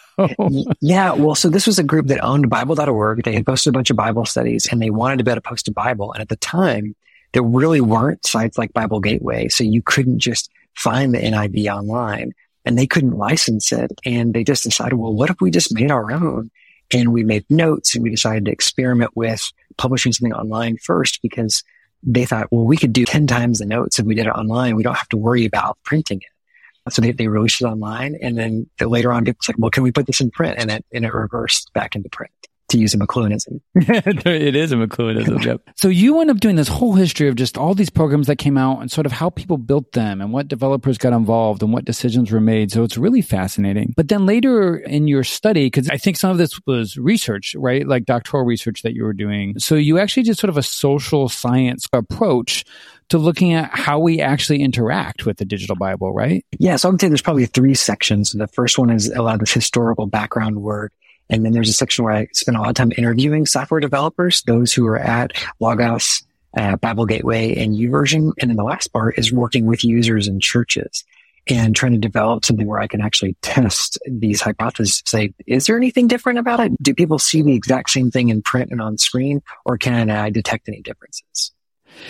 yeah, 0.81 1.13
well, 1.13 1.35
so 1.35 1.49
this 1.49 1.65
was 1.65 1.79
a 1.79 1.83
group 1.83 2.07
that 2.07 2.21
owned 2.23 2.49
Bible.org. 2.49 3.23
They 3.23 3.33
had 3.33 3.45
posted 3.45 3.73
a 3.73 3.77
bunch 3.77 3.89
of 3.89 3.95
Bible 3.95 4.25
studies 4.25 4.67
and 4.69 4.81
they 4.81 4.89
wanted 4.89 5.19
to 5.19 5.23
be 5.23 5.31
able 5.31 5.41
to 5.41 5.47
post 5.47 5.67
a 5.69 5.71
Bible. 5.71 6.11
And 6.11 6.21
at 6.21 6.29
the 6.29 6.35
time, 6.35 6.95
there 7.33 7.43
really 7.43 7.81
weren't 7.81 8.25
sites 8.25 8.57
like 8.57 8.73
Bible 8.73 8.99
Gateway. 8.99 9.49
So 9.49 9.63
you 9.63 9.81
couldn't 9.81 10.19
just 10.19 10.49
find 10.75 11.13
the 11.13 11.19
NIV 11.19 11.67
online 11.67 12.31
and 12.65 12.77
they 12.77 12.87
couldn't 12.87 13.17
license 13.17 13.71
it. 13.71 13.91
And 14.05 14.33
they 14.33 14.43
just 14.43 14.63
decided, 14.63 14.95
well, 14.95 15.13
what 15.13 15.29
if 15.29 15.41
we 15.41 15.51
just 15.51 15.73
made 15.73 15.91
our 15.91 16.11
own? 16.11 16.49
And 16.93 17.11
we 17.11 17.23
made 17.23 17.45
notes 17.49 17.95
and 17.95 18.03
we 18.03 18.11
decided 18.11 18.45
to 18.45 18.51
experiment 18.51 19.11
with 19.15 19.51
publishing 19.77 20.13
something 20.13 20.33
online 20.33 20.77
first 20.77 21.21
because 21.21 21.63
they 22.03 22.25
thought, 22.25 22.47
well, 22.51 22.65
we 22.65 22.77
could 22.77 22.93
do 22.93 23.05
10 23.05 23.27
times 23.27 23.59
the 23.59 23.65
notes 23.65 23.97
if 23.97 24.05
we 24.05 24.15
did 24.15 24.27
it 24.27 24.31
online. 24.31 24.75
We 24.75 24.83
don't 24.83 24.97
have 24.97 25.09
to 25.09 25.17
worry 25.17 25.45
about 25.45 25.77
printing 25.83 26.19
it. 26.19 26.93
So 26.93 27.01
they, 27.01 27.13
they 27.13 27.29
released 27.29 27.61
it 27.61 27.65
online 27.65 28.17
and 28.21 28.37
then 28.37 28.69
later 28.81 29.11
on 29.11 29.23
people 29.23 29.39
said, 29.41 29.55
well, 29.57 29.71
can 29.71 29.83
we 29.83 29.91
put 29.91 30.05
this 30.05 30.19
in 30.19 30.29
print? 30.29 30.59
And 30.59 30.69
it, 30.69 30.85
and 30.93 31.05
it 31.05 31.13
reversed 31.13 31.71
back 31.73 31.95
into 31.95 32.09
print 32.09 32.31
to 32.73 32.79
use 32.79 32.93
a 32.93 32.97
McLuhanism. 32.97 33.61
it 33.75 34.55
is 34.55 34.71
a 34.71 34.75
McLuhanism. 34.75 35.43
yep. 35.45 35.61
So 35.75 35.87
you 35.87 36.19
end 36.21 36.29
up 36.29 36.39
doing 36.39 36.55
this 36.55 36.67
whole 36.67 36.93
history 36.93 37.27
of 37.27 37.35
just 37.35 37.57
all 37.57 37.73
these 37.73 37.89
programs 37.89 38.27
that 38.27 38.37
came 38.37 38.57
out 38.57 38.81
and 38.81 38.91
sort 38.91 39.05
of 39.05 39.11
how 39.11 39.29
people 39.29 39.57
built 39.57 39.91
them 39.93 40.21
and 40.21 40.31
what 40.31 40.47
developers 40.47 40.97
got 40.97 41.13
involved 41.13 41.61
and 41.61 41.73
what 41.73 41.85
decisions 41.85 42.31
were 42.31 42.39
made. 42.39 42.71
So 42.71 42.83
it's 42.83 42.97
really 42.97 43.21
fascinating. 43.21 43.93
But 43.95 44.07
then 44.07 44.25
later 44.25 44.77
in 44.77 45.07
your 45.07 45.23
study, 45.23 45.65
because 45.65 45.89
I 45.89 45.97
think 45.97 46.17
some 46.17 46.31
of 46.31 46.37
this 46.37 46.59
was 46.65 46.97
research, 46.97 47.55
right? 47.57 47.87
Like 47.87 48.05
doctoral 48.05 48.43
research 48.43 48.81
that 48.83 48.93
you 48.93 49.03
were 49.03 49.13
doing. 49.13 49.59
So 49.59 49.75
you 49.75 49.99
actually 49.99 50.23
did 50.23 50.37
sort 50.37 50.49
of 50.49 50.57
a 50.57 50.63
social 50.63 51.29
science 51.29 51.87
approach 51.93 52.65
to 53.09 53.17
looking 53.17 53.53
at 53.53 53.69
how 53.71 53.99
we 53.99 54.21
actually 54.21 54.61
interact 54.61 55.25
with 55.25 55.37
the 55.37 55.45
digital 55.45 55.75
Bible, 55.75 56.13
right? 56.13 56.45
Yeah, 56.57 56.77
so 56.77 56.87
I 56.87 56.91
would 56.91 57.01
say 57.01 57.07
there's 57.07 57.21
probably 57.21 57.45
three 57.45 57.75
sections. 57.75 58.31
The 58.31 58.47
first 58.47 58.79
one 58.79 58.89
is 58.89 59.09
a 59.09 59.21
lot 59.21 59.35
of 59.35 59.41
this 59.41 59.53
historical 59.53 60.07
background 60.07 60.61
work. 60.61 60.91
And 61.33 61.43
then 61.43 61.51
there's 61.51 61.69
a 61.69 61.73
section 61.73 62.05
where 62.05 62.13
I 62.13 62.27
spend 62.33 62.57
a 62.57 62.61
lot 62.61 62.69
of 62.69 62.75
time 62.75 62.91
interviewing 62.95 63.47
software 63.47 63.79
developers, 63.79 64.43
those 64.43 64.71
who 64.71 64.85
are 64.85 64.99
at 64.99 65.33
Logos, 65.59 66.23
uh, 66.55 66.75
Bible 66.75 67.07
Gateway, 67.07 67.55
and 67.55 67.75
YouVersion. 67.75 68.33
And 68.39 68.51
then 68.51 68.55
the 68.55 68.63
last 68.63 68.89
part 68.89 69.17
is 69.17 69.33
working 69.33 69.65
with 69.65 69.83
users 69.83 70.27
and 70.27 70.39
churches 70.39 71.03
and 71.47 71.75
trying 71.75 71.93
to 71.93 71.97
develop 71.97 72.45
something 72.45 72.67
where 72.67 72.79
I 72.79 72.87
can 72.87 73.01
actually 73.01 73.35
test 73.41 73.97
these 74.05 74.41
hypotheses. 74.41 75.01
Say, 75.07 75.33
is 75.47 75.65
there 75.65 75.75
anything 75.75 76.07
different 76.07 76.37
about 76.37 76.59
it? 76.59 76.71
Do 76.83 76.93
people 76.93 77.17
see 77.17 77.41
the 77.41 77.55
exact 77.55 77.89
same 77.89 78.11
thing 78.11 78.29
in 78.29 78.43
print 78.43 78.69
and 78.69 78.79
on 78.79 78.99
screen, 78.99 79.41
or 79.65 79.79
can 79.79 80.11
I 80.11 80.29
detect 80.29 80.69
any 80.69 80.81
differences? 80.81 81.52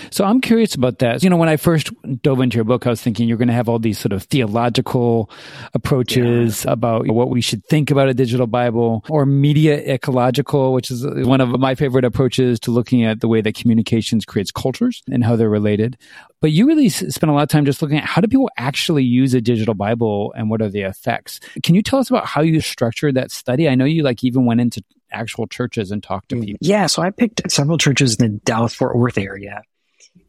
So 0.10 0.26
I'm 0.26 0.41
curious 0.41 0.76
about 0.76 1.00
that. 1.00 1.24
You 1.24 1.30
know, 1.30 1.38
when 1.38 1.50
I 1.50 1.58
first 1.58 1.91
dove 2.22 2.41
into 2.41 2.56
your 2.56 2.63
book, 2.63 2.86
I 2.88 2.89
was 2.89 3.02
thinking 3.02 3.28
you're 3.28 3.38
going 3.38 3.48
to 3.48 3.54
have 3.54 3.69
all 3.69 3.80
these 3.80 4.00
sort 4.00 4.13
of 4.13 4.24
theological 4.24 5.30
approaches 5.74 6.65
yeah. 6.65 6.72
about 6.72 7.08
what 7.08 7.30
we 7.30 7.41
should 7.41 7.65
think 7.65 7.91
about 7.91 8.10
a 8.10 8.13
digital 8.13 8.48
Bible 8.48 9.04
or 9.10 9.26
media 9.26 9.78
ecological, 9.93 10.74
which 10.74 10.91
is 10.91 11.06
one 11.06 11.41
of 11.41 11.50
my 11.60 11.76
favorite 11.76 12.06
approaches 12.06 12.60
to 12.62 12.72
looking 12.72 13.04
at 13.04 13.22
the 13.22 13.28
way 13.28 13.41
that 13.41 13.56
communications 13.56 14.26
creates 14.26 14.52
cultures 14.52 15.02
and 15.12 15.24
how 15.24 15.36
they're 15.36 15.50
related. 15.50 15.98
But 16.41 16.52
you 16.52 16.67
really 16.67 16.89
spent 16.89 17.30
a 17.30 17.34
lot 17.34 17.43
of 17.43 17.50
time 17.50 17.65
just 17.65 17.82
looking 17.82 17.98
at 17.98 18.04
how 18.04 18.22
do 18.22 18.28
people 18.28 18.50
actually 18.58 19.04
use 19.04 19.34
a 19.34 19.41
digital 19.41 19.74
Bible 19.74 20.34
and 20.36 20.50
what 20.50 20.62
are 20.62 20.69
the 20.69 20.82
effects. 20.82 21.39
Can 21.63 21.76
you 21.76 21.82
tell 21.82 22.00
us 22.00 22.10
about 22.10 22.26
how 22.26 22.41
you 22.41 22.60
structured 22.60 23.15
that 23.15 23.32
study? 23.32 23.69
I 23.69 23.76
know 23.76 23.86
you 23.86 24.04
like 24.04 24.24
even 24.24 24.46
went 24.46 24.60
into 24.60 24.84
actual 25.12 25.48
churches 25.48 25.91
and 25.91 26.04
talked 26.04 26.30
to 26.30 26.36
mm, 26.36 26.46
people. 26.46 26.60
Yeah, 26.62 26.88
so 26.88 27.02
I 27.02 27.12
picked 27.12 27.50
several 27.50 27.78
churches 27.78 28.15
in 28.15 28.34
the 28.34 28.39
Dallas 28.39 28.74
Fort 28.74 28.98
Worth 28.98 29.17
area 29.17 29.62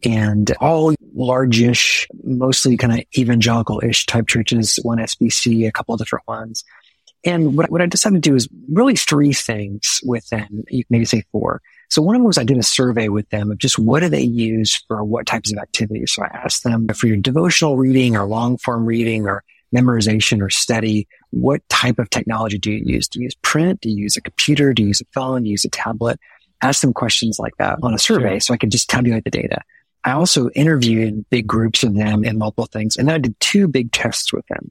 and 0.04 0.52
all 0.60 0.94
largish, 1.14 2.06
mostly 2.22 2.76
kind 2.76 2.92
of 2.92 3.04
evangelical-ish 3.16 4.06
type 4.06 4.26
churches, 4.26 4.78
one 4.82 4.98
SBC, 4.98 5.66
a 5.66 5.72
couple 5.72 5.94
of 5.94 5.98
different 5.98 6.26
ones. 6.26 6.64
And 7.24 7.56
what, 7.56 7.70
what 7.70 7.80
I 7.80 7.86
decided 7.86 8.22
to 8.22 8.30
do 8.30 8.36
is 8.36 8.48
really 8.70 8.96
three 8.96 9.32
things 9.32 10.00
with 10.04 10.28
them, 10.28 10.64
you 10.68 10.84
maybe 10.90 11.06
say 11.06 11.22
four. 11.32 11.62
So 11.90 12.02
one 12.02 12.16
of 12.16 12.20
them 12.20 12.26
was 12.26 12.38
I 12.38 12.44
did 12.44 12.58
a 12.58 12.62
survey 12.62 13.08
with 13.08 13.28
them 13.30 13.50
of 13.50 13.58
just 13.58 13.78
what 13.78 14.00
do 14.00 14.08
they 14.08 14.22
use 14.22 14.82
for 14.88 15.02
what 15.04 15.26
types 15.26 15.52
of 15.52 15.58
activities. 15.58 16.12
So 16.12 16.22
I 16.24 16.28
asked 16.28 16.64
them 16.64 16.88
for 16.88 17.06
your 17.06 17.16
devotional 17.16 17.76
reading 17.76 18.16
or 18.16 18.26
long 18.26 18.58
form 18.58 18.84
reading 18.84 19.26
or 19.26 19.42
memorization 19.74 20.40
or 20.40 20.50
study, 20.50 21.08
what 21.30 21.66
type 21.68 21.98
of 21.98 22.10
technology 22.10 22.58
do 22.58 22.70
you 22.70 22.82
use? 22.84 23.08
Do 23.08 23.20
you 23.20 23.24
use 23.24 23.34
print? 23.42 23.80
Do 23.80 23.90
you 23.90 23.96
use 23.96 24.16
a 24.16 24.20
computer? 24.20 24.72
Do 24.72 24.82
you 24.82 24.88
use 24.88 25.00
a 25.00 25.06
phone? 25.12 25.42
Do 25.42 25.48
you 25.48 25.52
use 25.52 25.64
a 25.64 25.70
tablet? 25.70 26.20
Ask 26.64 26.80
them 26.80 26.94
questions 26.94 27.38
like 27.38 27.56
that 27.58 27.78
on 27.82 27.92
a 27.92 27.98
survey 27.98 28.30
sure. 28.30 28.40
so 28.40 28.54
I 28.54 28.56
could 28.56 28.72
just 28.72 28.88
tabulate 28.88 29.24
the 29.24 29.30
data. 29.30 29.60
I 30.02 30.12
also 30.12 30.48
interviewed 30.50 31.28
big 31.28 31.46
groups 31.46 31.82
of 31.82 31.94
them 31.94 32.24
in 32.24 32.38
multiple 32.38 32.66
things. 32.66 32.96
And 32.96 33.06
then 33.06 33.14
I 33.14 33.18
did 33.18 33.38
two 33.38 33.68
big 33.68 33.92
tests 33.92 34.32
with 34.32 34.46
them. 34.46 34.70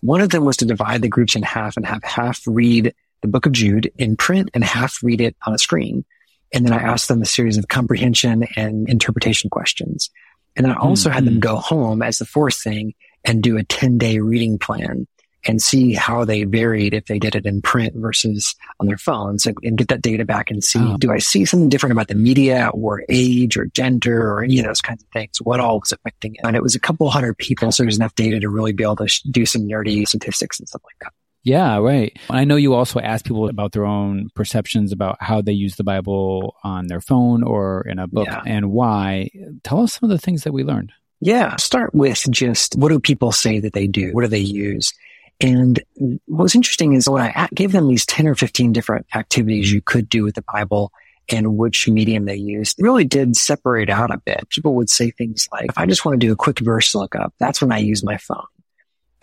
One 0.00 0.22
of 0.22 0.30
them 0.30 0.44
was 0.44 0.56
to 0.58 0.64
divide 0.64 1.02
the 1.02 1.08
groups 1.08 1.36
in 1.36 1.42
half 1.42 1.76
and 1.76 1.86
have 1.86 2.02
half 2.02 2.40
read 2.46 2.94
the 3.20 3.28
book 3.28 3.46
of 3.46 3.52
Jude 3.52 3.92
in 3.98 4.16
print 4.16 4.50
and 4.54 4.64
half 4.64 5.02
read 5.02 5.20
it 5.20 5.36
on 5.46 5.54
a 5.54 5.58
screen. 5.58 6.04
And 6.52 6.64
then 6.64 6.72
I 6.72 6.78
asked 6.78 7.08
them 7.08 7.20
a 7.22 7.26
series 7.26 7.58
of 7.58 7.68
comprehension 7.68 8.46
and 8.56 8.88
interpretation 8.88 9.50
questions. 9.50 10.10
And 10.56 10.64
then 10.64 10.72
I 10.72 10.78
also 10.78 11.08
mm-hmm. 11.08 11.14
had 11.14 11.24
them 11.26 11.34
hmm. 11.34 11.40
go 11.40 11.56
home 11.56 12.00
as 12.00 12.18
the 12.18 12.26
fourth 12.26 12.56
thing 12.62 12.94
and 13.24 13.42
do 13.42 13.56
a 13.56 13.64
10 13.64 13.98
day 13.98 14.18
reading 14.20 14.58
plan 14.58 15.06
and 15.46 15.60
see 15.60 15.92
how 15.92 16.24
they 16.24 16.44
varied 16.44 16.94
if 16.94 17.06
they 17.06 17.18
did 17.18 17.34
it 17.34 17.46
in 17.46 17.62
print 17.62 17.94
versus 17.96 18.54
on 18.80 18.86
their 18.86 18.98
phones 18.98 19.46
and, 19.46 19.56
and 19.62 19.78
get 19.78 19.88
that 19.88 20.02
data 20.02 20.24
back 20.24 20.50
and 20.50 20.62
see, 20.62 20.80
oh. 20.80 20.96
do 20.98 21.12
I 21.12 21.18
see 21.18 21.44
something 21.44 21.68
different 21.68 21.92
about 21.92 22.08
the 22.08 22.14
media 22.14 22.70
or 22.72 23.04
age 23.08 23.56
or 23.56 23.66
gender 23.66 24.32
or 24.32 24.42
any 24.42 24.58
of 24.58 24.66
those 24.66 24.80
kinds 24.80 25.02
of 25.02 25.08
things? 25.10 25.38
What 25.42 25.60
all 25.60 25.80
was 25.80 25.92
affecting 25.92 26.34
it? 26.34 26.40
And 26.44 26.56
it 26.56 26.62
was 26.62 26.74
a 26.74 26.80
couple 26.80 27.08
hundred 27.10 27.38
people. 27.38 27.72
So 27.72 27.82
there's 27.82 27.96
enough 27.96 28.14
data 28.14 28.40
to 28.40 28.48
really 28.48 28.72
be 28.72 28.84
able 28.84 28.96
to 28.96 29.08
sh- 29.08 29.22
do 29.22 29.46
some 29.46 29.62
nerdy 29.62 30.06
statistics 30.06 30.58
and 30.58 30.68
stuff 30.68 30.82
like 30.84 30.96
that. 31.00 31.12
Yeah, 31.44 31.76
right. 31.76 32.18
I 32.30 32.44
know 32.44 32.56
you 32.56 32.72
also 32.72 33.00
ask 33.00 33.26
people 33.26 33.50
about 33.50 33.72
their 33.72 33.84
own 33.84 34.30
perceptions 34.34 34.92
about 34.92 35.18
how 35.20 35.42
they 35.42 35.52
use 35.52 35.76
the 35.76 35.84
Bible 35.84 36.56
on 36.64 36.86
their 36.86 37.02
phone 37.02 37.42
or 37.42 37.86
in 37.86 37.98
a 37.98 38.06
book 38.06 38.26
yeah. 38.26 38.42
and 38.46 38.70
why. 38.70 39.28
Tell 39.62 39.82
us 39.82 39.92
some 39.92 40.10
of 40.10 40.16
the 40.16 40.20
things 40.20 40.44
that 40.44 40.52
we 40.52 40.64
learned. 40.64 40.92
Yeah, 41.20 41.56
start 41.56 41.94
with 41.94 42.24
just 42.30 42.76
what 42.76 42.88
do 42.88 42.98
people 42.98 43.30
say 43.30 43.60
that 43.60 43.74
they 43.74 43.86
do? 43.86 44.12
What 44.12 44.22
do 44.22 44.28
they 44.28 44.38
use? 44.38 44.94
And 45.40 45.82
what 46.26 46.44
was 46.44 46.54
interesting 46.54 46.94
is 46.94 47.08
when 47.08 47.22
I 47.22 47.48
gave 47.54 47.72
them 47.72 47.88
these 47.88 48.06
10 48.06 48.26
or 48.26 48.34
15 48.34 48.72
different 48.72 49.06
activities 49.14 49.72
you 49.72 49.82
could 49.82 50.08
do 50.08 50.22
with 50.22 50.36
the 50.36 50.44
Bible 50.52 50.92
and 51.30 51.56
which 51.56 51.88
medium 51.88 52.26
they 52.26 52.36
used, 52.36 52.80
really 52.80 53.04
did 53.04 53.36
separate 53.36 53.90
out 53.90 54.12
a 54.12 54.18
bit. 54.18 54.48
People 54.50 54.74
would 54.74 54.90
say 54.90 55.10
things 55.10 55.48
like, 55.50 55.66
if 55.70 55.78
I 55.78 55.86
just 55.86 56.04
want 56.04 56.20
to 56.20 56.26
do 56.26 56.32
a 56.32 56.36
quick 56.36 56.60
verse 56.60 56.94
lookup, 56.94 57.34
that's 57.38 57.60
when 57.60 57.72
I 57.72 57.78
use 57.78 58.04
my 58.04 58.18
phone. 58.18 58.46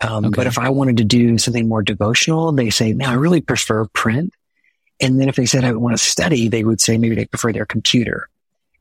Um, 0.00 0.24
okay. 0.26 0.34
But 0.34 0.46
if 0.48 0.58
I 0.58 0.68
wanted 0.68 0.96
to 0.98 1.04
do 1.04 1.38
something 1.38 1.68
more 1.68 1.82
devotional, 1.82 2.50
they 2.52 2.70
say, 2.70 2.92
no, 2.92 3.06
I 3.06 3.14
really 3.14 3.40
prefer 3.40 3.86
print. 3.86 4.32
And 5.00 5.20
then 5.20 5.28
if 5.28 5.36
they 5.36 5.46
said 5.46 5.64
I 5.64 5.72
want 5.72 5.96
to 5.96 6.02
study, 6.02 6.48
they 6.48 6.64
would 6.64 6.80
say 6.80 6.98
maybe 6.98 7.14
they 7.14 7.26
prefer 7.26 7.52
their 7.52 7.66
computer. 7.66 8.28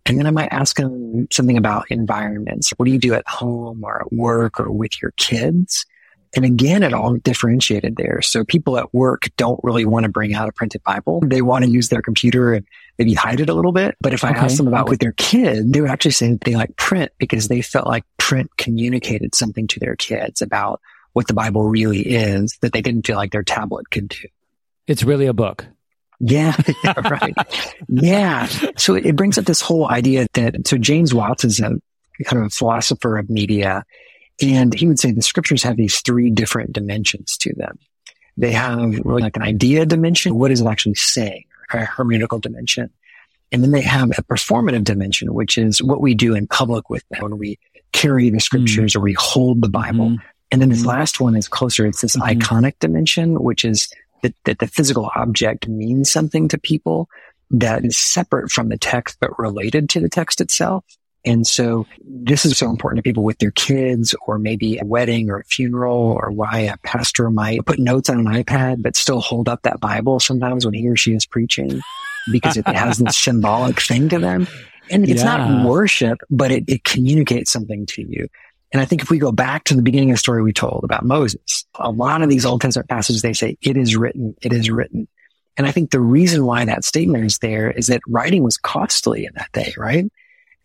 And 0.06 0.18
then 0.18 0.26
I 0.26 0.32
might 0.32 0.52
ask 0.52 0.76
them 0.78 1.28
something 1.32 1.58
about 1.58 1.86
environments. 1.92 2.72
What 2.72 2.86
do 2.86 2.92
you 2.92 3.00
do 3.00 3.14
at 3.14 3.28
home 3.28 3.84
or 3.84 4.02
at 4.02 4.12
work 4.12 4.60
or 4.60 4.72
with 4.72 5.00
your 5.02 5.12
kids? 5.18 5.86
And 6.36 6.46
again, 6.46 6.82
it 6.84 6.94
all 6.94 7.16
differentiated 7.16 7.98
there. 7.98 8.22
So 8.22 8.46
people 8.46 8.78
at 8.78 8.94
work 8.94 9.30
don't 9.36 9.60
really 9.64 9.86
want 9.86 10.06
to 10.06 10.10
bring 10.10 10.34
out 10.34 10.48
a 10.48 10.54
printed 10.54 10.82
Bible. 10.84 11.22
They 11.26 11.42
want 11.42 11.66
to 11.66 11.70
use 11.70 11.90
their 11.90 12.02
computer 12.02 12.54
and 12.54 12.66
maybe 12.98 13.14
hide 13.14 13.42
it 13.42 13.50
a 13.50 13.54
little 13.54 13.74
bit. 13.74 13.98
But 14.00 14.14
if 14.14 14.24
I 14.24 14.30
okay. 14.30 14.40
asked 14.40 14.58
them 14.58 14.68
about 14.68 14.84
okay. 14.84 14.92
with 14.92 15.00
their 15.00 15.12
kid, 15.12 15.74
they 15.74 15.82
would 15.82 15.90
actually 15.90 16.12
say 16.12 16.32
that 16.32 16.42
they 16.42 16.56
like 16.56 16.76
print 16.78 17.12
because 17.18 17.50
they 17.50 17.62
felt 17.62 17.86
like 17.86 18.06
print 18.18 18.50
communicated 18.58 19.36
something 19.36 19.68
to 19.68 19.80
their 19.80 19.96
kids 19.98 20.42
about 20.42 20.80
what 21.14 21.28
the 21.28 21.34
Bible 21.34 21.64
really 21.64 22.00
is 22.00 22.58
that 22.62 22.72
they 22.72 22.82
didn't 22.82 23.06
feel 23.06 23.18
like 23.18 23.32
their 23.32 23.44
tablet 23.44 23.90
could 23.90 24.08
do. 24.08 24.28
It's 24.88 25.04
really 25.04 25.26
a 25.26 25.34
book. 25.34 25.66
Yeah, 26.22 26.56
yeah 26.84 27.10
right. 27.10 27.36
yeah. 27.90 28.46
So 28.78 28.96
it 28.96 29.16
brings 29.16 29.38
up 29.38 29.46
this 29.46 29.60
whole 29.60 29.90
idea 29.90 30.28
that, 30.34 30.68
so 30.68 30.78
James 30.78 31.14
Watts 31.14 31.44
is 31.44 31.60
a 31.60 31.72
kind 32.24 32.42
of 32.42 32.44
a 32.44 32.50
philosopher 32.50 33.18
of 33.18 33.30
media 33.30 33.84
and 34.42 34.74
he 34.74 34.88
would 34.88 35.00
say 35.00 35.12
the 35.12 35.22
scriptures 35.22 35.64
have 35.64 35.78
these 35.78 36.00
three 36.02 36.30
different 36.30 36.74
dimensions 36.74 37.38
to 37.38 37.54
them. 37.56 37.78
They 38.38 38.52
have 38.52 39.00
really 39.00 39.22
like 39.22 39.36
an 39.36 39.44
idea 39.44 39.86
dimension. 39.86 40.36
What 40.36 40.52
is 40.52 40.62
it 40.62 40.68
actually 40.68 40.96
saying? 40.96 41.46
A 41.72 41.78
hermeneutical 41.78 42.42
dimension. 42.42 42.90
And 43.52 43.64
then 43.64 43.72
they 43.72 43.82
have 43.82 44.12
a 44.12 44.24
performative 44.24 44.84
dimension, 44.84 45.34
which 45.34 45.58
is 45.58 45.84
what 45.84 46.02
we 46.02 46.14
do 46.14 46.36
in 46.36 46.48
public 46.48 46.90
with 46.90 47.04
them 47.10 47.22
when 47.22 47.38
we 47.38 47.60
carry 47.92 48.30
the 48.30 48.40
scriptures 48.40 48.94
mm. 48.94 48.96
or 48.96 49.02
we 49.02 49.14
hold 49.14 49.62
the 49.62 49.70
Bible. 49.70 50.12
Mm. 50.12 50.18
And 50.52 50.62
then 50.62 50.70
this 50.70 50.84
mm. 50.84 50.88
last 50.88 51.20
one 51.20 51.36
is 51.36 51.48
closer. 51.48 51.86
It's 51.86 52.02
this 52.02 52.16
mm-hmm. 52.16 52.40
iconic 52.40 52.80
dimension, 52.80 53.42
which 53.42 53.66
is 53.66 53.94
that, 54.24 54.34
that 54.46 54.60
the 54.60 54.68
physical 54.68 55.12
object 55.16 55.68
means 55.68 56.12
something 56.12 56.48
to 56.50 56.58
people 56.58 57.10
that 57.52 57.84
is 57.84 58.00
separate 58.00 58.50
from 58.50 58.70
the 58.70 58.78
text, 58.78 59.18
but 59.20 59.38
related 59.38 59.90
to 59.90 60.00
the 60.00 60.10
text 60.10 60.40
itself. 60.40 60.86
And 61.24 61.46
so 61.46 61.86
this 62.04 62.46
is 62.46 62.58
so 62.58 62.70
important 62.70 62.98
to 62.98 63.08
people 63.08 63.24
with 63.24 63.38
their 63.38 63.52
kids 63.52 64.16
or 64.26 64.40
maybe 64.40 64.80
a 64.80 64.86
wedding 64.86 65.30
or 65.30 65.40
a 65.40 65.44
funeral 65.44 66.18
or 66.20 66.32
why 66.32 66.60
a 66.60 66.78
pastor 66.78 67.30
might 67.30 67.66
put 67.66 67.78
notes 67.78 68.10
on 68.10 68.20
an 68.20 68.26
iPad, 68.26 68.82
but 68.82 68.96
still 68.96 69.22
hold 69.22 69.48
up 69.48 69.62
that 69.62 69.80
Bible 69.80 70.20
sometimes 70.20 70.66
when 70.66 70.74
he 70.74 70.88
or 70.88 70.96
she 70.96 71.14
is 71.14 71.26
preaching 71.26 71.82
because 72.32 72.58
it 72.58 72.68
has 72.68 72.98
this 72.98 73.18
symbolic 73.24 73.80
thing 73.80 74.10
to 74.10 74.20
them. 74.20 74.48
And 74.90 75.08
it's 75.08 75.22
yeah. 75.22 75.38
not 75.38 75.66
worship, 75.66 76.20
but 76.30 76.52
it, 76.52 76.66
it 76.68 76.84
communicates 76.84 77.52
something 77.52 77.86
to 77.88 78.02
you. 78.02 78.28
And 78.74 78.82
I 78.82 78.86
think 78.86 79.02
if 79.02 79.10
we 79.10 79.20
go 79.20 79.32
back 79.32 79.66
to 79.66 79.76
the 79.76 79.82
beginning 79.82 80.12
of 80.12 80.16
the 80.16 80.20
story 80.20 80.42
we 80.42 80.54
told 80.54 80.84
about 80.84 81.06
Moses, 81.06 81.66
a 81.76 81.92
lot 81.92 82.22
of 82.22 82.30
these 82.30 82.46
Old 82.46 82.62
Testament 82.62 82.90
passages, 82.90 83.22
they 83.22 83.34
say, 83.34 83.58
it 83.62 83.78
is 83.78 83.96
written, 83.96 84.36
it 84.42 84.54
is 84.54 84.70
written. 84.72 85.08
And 85.58 85.68
I 85.68 85.72
think 85.72 85.92
the 85.92 86.00
reason 86.00 86.46
why 86.46 86.66
that 86.66 86.86
statement 86.86 87.26
is 87.26 87.38
there 87.40 87.70
is 87.70 87.88
that 87.88 88.02
writing 88.08 88.44
was 88.44 88.58
costly 88.58 89.26
in 89.26 89.34
that 89.36 89.52
day, 89.52 89.74
right? 89.78 90.06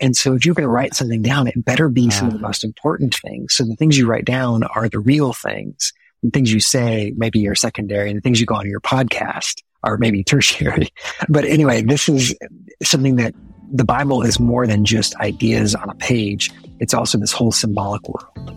And 0.01 0.17
so 0.17 0.35
if 0.35 0.45
you're 0.45 0.55
going 0.55 0.67
to 0.67 0.73
write 0.73 0.95
something 0.95 1.23
down, 1.23 1.47
it 1.47 1.65
better 1.65 1.89
be 1.89 2.11
some 2.11 2.29
of 2.29 2.35
the 2.35 2.39
ah. 2.41 2.49
most 2.49 2.65
important 2.65 3.15
things. 3.15 3.55
So 3.55 3.65
the 3.65 3.77
things 3.77 3.97
you 3.97 4.07
write 4.07 4.25
down 4.25 4.63
are 4.65 4.89
the 4.89 4.99
real 4.99 5.33
things. 5.33 5.93
The 6.23 6.31
things 6.31 6.53
you 6.53 6.61
say 6.61 7.13
maybe 7.17 7.47
are 7.49 7.55
secondary 7.55 8.11
and 8.11 8.17
the 8.17 8.21
things 8.21 8.41
you 8.41 8.47
go 8.47 8.57
on 8.57 8.69
your 8.69 8.81
podcast 8.81 9.63
are 9.83 9.97
maybe 9.97 10.23
tertiary. 10.25 10.89
But 11.29 11.45
anyway, 11.45 11.83
this 11.83 12.09
is 12.09 12.35
something 12.83 13.17
that 13.17 13.35
the 13.73 13.85
Bible 13.85 14.23
is 14.23 14.39
more 14.39 14.67
than 14.67 14.85
just 14.85 15.15
ideas 15.17 15.75
on 15.75 15.89
a 15.91 15.95
page. 15.95 16.51
It's 16.79 16.95
also 16.95 17.19
this 17.19 17.33
whole 17.33 17.53
symbolic 17.53 18.03
world. 18.09 18.53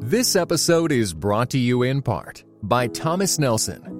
This 0.00 0.36
episode 0.36 0.90
is 0.90 1.12
brought 1.12 1.50
to 1.50 1.58
you 1.58 1.82
in 1.82 2.00
part 2.00 2.42
by 2.62 2.86
Thomas 2.88 3.38
Nelson 3.38 3.97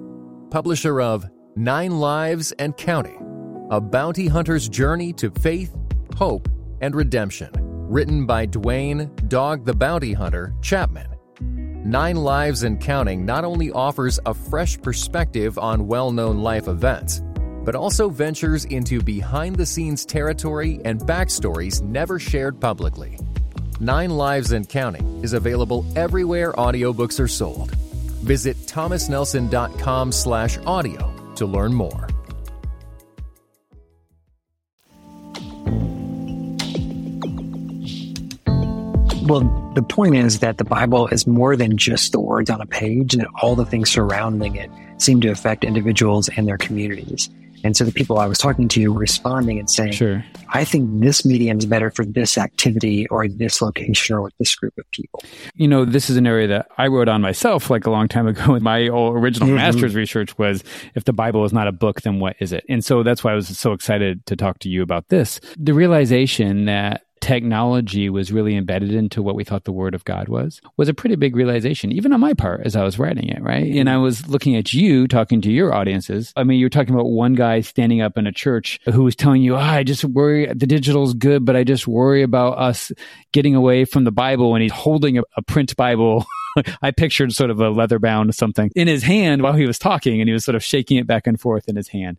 publisher 0.49 1.01
of 1.01 1.29
Nine 1.55 1.99
Lives 1.99 2.51
and 2.53 2.75
Counting 2.75 3.67
A 3.71 3.79
Bounty 3.79 4.27
Hunter's 4.27 4.67
Journey 4.67 5.13
to 5.13 5.29
Faith, 5.31 5.75
Hope, 6.15 6.47
and 6.81 6.95
Redemption, 6.95 7.51
written 7.53 8.25
by 8.25 8.45
Duane 8.45 9.11
Dog 9.27 9.65
the 9.65 9.73
Bounty 9.73 10.13
Hunter 10.13 10.53
Chapman. 10.61 11.07
Nine 11.41 12.17
Lives 12.17 12.63
and 12.63 12.79
Counting 12.79 13.25
not 13.25 13.45
only 13.45 13.71
offers 13.71 14.19
a 14.25 14.33
fresh 14.33 14.79
perspective 14.81 15.57
on 15.57 15.87
well 15.87 16.11
known 16.11 16.39
life 16.39 16.67
events, 16.67 17.21
but 17.63 17.75
also 17.75 18.09
ventures 18.09 18.65
into 18.65 19.01
behind 19.01 19.55
the 19.55 19.65
scenes 19.65 20.05
territory 20.05 20.79
and 20.85 20.99
backstories 21.01 21.81
never 21.81 22.19
shared 22.19 22.59
publicly. 22.59 23.17
Nine 23.79 24.09
Lives 24.09 24.51
and 24.51 24.67
Counting 24.67 25.23
is 25.23 25.33
available 25.33 25.85
everywhere 25.95 26.53
audiobooks 26.53 27.19
are 27.19 27.27
sold 27.27 27.75
Visit 28.23 28.57
thomasnelson.com 28.67 30.11
slash 30.11 30.57
audio 30.59 31.33
to 31.35 31.45
learn 31.45 31.73
more. 31.73 32.07
Well, 39.29 39.71
the 39.75 39.83
point 39.83 40.15
is 40.15 40.39
that 40.39 40.57
the 40.57 40.63
Bible 40.63 41.07
is 41.07 41.27
more 41.27 41.55
than 41.55 41.77
just 41.77 42.11
the 42.11 42.19
words 42.19 42.49
on 42.49 42.61
a 42.61 42.65
page, 42.65 43.13
and 43.13 43.27
all 43.41 43.55
the 43.55 43.65
things 43.65 43.91
surrounding 43.91 44.55
it 44.55 44.71
seem 44.97 45.21
to 45.21 45.29
affect 45.29 45.63
individuals 45.63 46.29
and 46.29 46.47
their 46.47 46.57
communities. 46.57 47.29
And 47.63 47.75
so 47.75 47.83
the 47.83 47.91
people 47.91 48.19
I 48.19 48.27
was 48.27 48.37
talking 48.37 48.67
to 48.69 48.87
were 48.89 48.99
responding 48.99 49.59
and 49.59 49.69
saying, 49.69 49.93
sure. 49.93 50.23
I 50.49 50.63
think 50.63 51.01
this 51.01 51.25
medium 51.25 51.59
is 51.59 51.65
better 51.65 51.91
for 51.91 52.05
this 52.05 52.37
activity 52.37 53.07
or 53.07 53.27
this 53.27 53.61
location 53.61 54.15
or 54.15 54.21
with 54.21 54.33
this 54.39 54.55
group 54.55 54.77
of 54.77 54.89
people. 54.91 55.21
You 55.55 55.67
know, 55.67 55.85
this 55.85 56.09
is 56.09 56.17
an 56.17 56.25
area 56.25 56.47
that 56.47 56.67
I 56.77 56.87
wrote 56.87 57.07
on 57.07 57.21
myself 57.21 57.69
like 57.69 57.85
a 57.85 57.91
long 57.91 58.07
time 58.07 58.27
ago. 58.27 58.53
With 58.59 58.63
my 58.63 58.79
original 58.79 59.47
mm-hmm. 59.47 59.57
master's 59.57 59.95
research 59.95 60.37
was 60.37 60.63
if 60.95 61.03
the 61.03 61.13
Bible 61.13 61.45
is 61.45 61.53
not 61.53 61.67
a 61.67 61.71
book, 61.71 62.01
then 62.01 62.19
what 62.19 62.35
is 62.39 62.51
it? 62.51 62.65
And 62.67 62.83
so 62.83 63.03
that's 63.03 63.23
why 63.23 63.31
I 63.31 63.35
was 63.35 63.47
so 63.57 63.73
excited 63.73 64.25
to 64.25 64.35
talk 64.35 64.59
to 64.59 64.69
you 64.69 64.81
about 64.81 65.09
this. 65.09 65.39
The 65.57 65.73
realization 65.73 66.65
that 66.65 67.03
technology 67.21 68.09
was 68.09 68.31
really 68.31 68.55
embedded 68.55 68.93
into 68.93 69.21
what 69.21 69.35
we 69.35 69.43
thought 69.43 69.63
the 69.63 69.71
word 69.71 69.93
of 69.93 70.05
God 70.05 70.29
was, 70.29 70.61
was 70.77 70.89
a 70.89 70.93
pretty 70.93 71.15
big 71.15 71.35
realization, 71.35 71.91
even 71.91 72.13
on 72.13 72.19
my 72.19 72.33
part 72.33 72.61
as 72.65 72.75
I 72.75 72.83
was 72.83 72.97
writing 72.97 73.29
it, 73.29 73.41
right? 73.41 73.65
Mm-hmm. 73.65 73.79
And 73.79 73.89
I 73.89 73.97
was 73.97 74.27
looking 74.27 74.55
at 74.55 74.73
you 74.73 75.07
talking 75.07 75.41
to 75.41 75.51
your 75.51 75.73
audiences. 75.73 76.33
I 76.35 76.43
mean, 76.43 76.59
you're 76.59 76.69
talking 76.69 76.93
about 76.93 77.07
one 77.07 77.33
guy 77.33 77.61
standing 77.61 78.01
up 78.01 78.17
in 78.17 78.27
a 78.27 78.31
church 78.31 78.79
who 78.85 79.03
was 79.03 79.15
telling 79.15 79.41
you, 79.41 79.55
oh, 79.55 79.59
I 79.59 79.83
just 79.83 80.03
worry, 80.03 80.47
the 80.47 80.67
digital's 80.67 81.13
good, 81.13 81.45
but 81.45 81.55
I 81.55 81.63
just 81.63 81.87
worry 81.87 82.23
about 82.23 82.57
us 82.57 82.91
getting 83.31 83.55
away 83.55 83.85
from 83.85 84.03
the 84.03 84.11
Bible. 84.11 84.55
And 84.55 84.63
he's 84.63 84.71
holding 84.71 85.17
a, 85.17 85.23
a 85.35 85.41
print 85.41 85.75
Bible 85.75 86.25
I 86.81 86.91
pictured 86.91 87.33
sort 87.33 87.49
of 87.49 87.59
a 87.59 87.69
leather 87.69 87.99
bound 87.99 88.33
something 88.35 88.71
in 88.75 88.87
his 88.87 89.03
hand 89.03 89.41
while 89.41 89.53
he 89.53 89.65
was 89.65 89.79
talking 89.79 90.19
and 90.19 90.27
he 90.27 90.33
was 90.33 90.45
sort 90.45 90.55
of 90.55 90.63
shaking 90.63 90.97
it 90.97 91.07
back 91.07 91.27
and 91.27 91.39
forth 91.39 91.67
in 91.67 91.75
his 91.75 91.87
hand. 91.87 92.17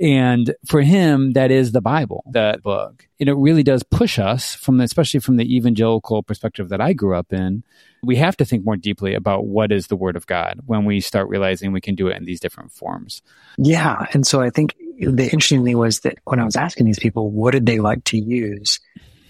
And 0.00 0.54
for 0.66 0.82
him, 0.82 1.32
that 1.32 1.50
is 1.50 1.72
the 1.72 1.80
Bible, 1.80 2.24
that 2.30 2.62
book. 2.62 3.08
And 3.20 3.28
it 3.28 3.34
really 3.34 3.62
does 3.62 3.82
push 3.82 4.18
us 4.18 4.54
from 4.54 4.78
the, 4.78 4.84
especially 4.84 5.20
from 5.20 5.36
the 5.36 5.56
evangelical 5.56 6.22
perspective 6.22 6.70
that 6.70 6.80
I 6.80 6.92
grew 6.92 7.16
up 7.16 7.32
in. 7.32 7.62
We 8.02 8.16
have 8.16 8.36
to 8.38 8.44
think 8.44 8.64
more 8.64 8.76
deeply 8.76 9.14
about 9.14 9.46
what 9.46 9.70
is 9.70 9.86
the 9.86 9.96
word 9.96 10.16
of 10.16 10.26
God 10.26 10.60
when 10.66 10.84
we 10.84 11.00
start 11.00 11.28
realizing 11.28 11.70
we 11.70 11.80
can 11.80 11.94
do 11.94 12.08
it 12.08 12.16
in 12.16 12.24
these 12.24 12.40
different 12.40 12.72
forms. 12.72 13.22
Yeah. 13.58 14.06
And 14.12 14.26
so 14.26 14.40
I 14.40 14.50
think 14.50 14.74
the 14.98 15.24
interesting 15.24 15.64
thing 15.64 15.78
was 15.78 16.00
that 16.00 16.18
when 16.24 16.40
I 16.40 16.44
was 16.44 16.56
asking 16.56 16.86
these 16.86 16.98
people, 16.98 17.30
what 17.30 17.52
did 17.52 17.66
they 17.66 17.78
like 17.78 18.02
to 18.04 18.18
use? 18.18 18.80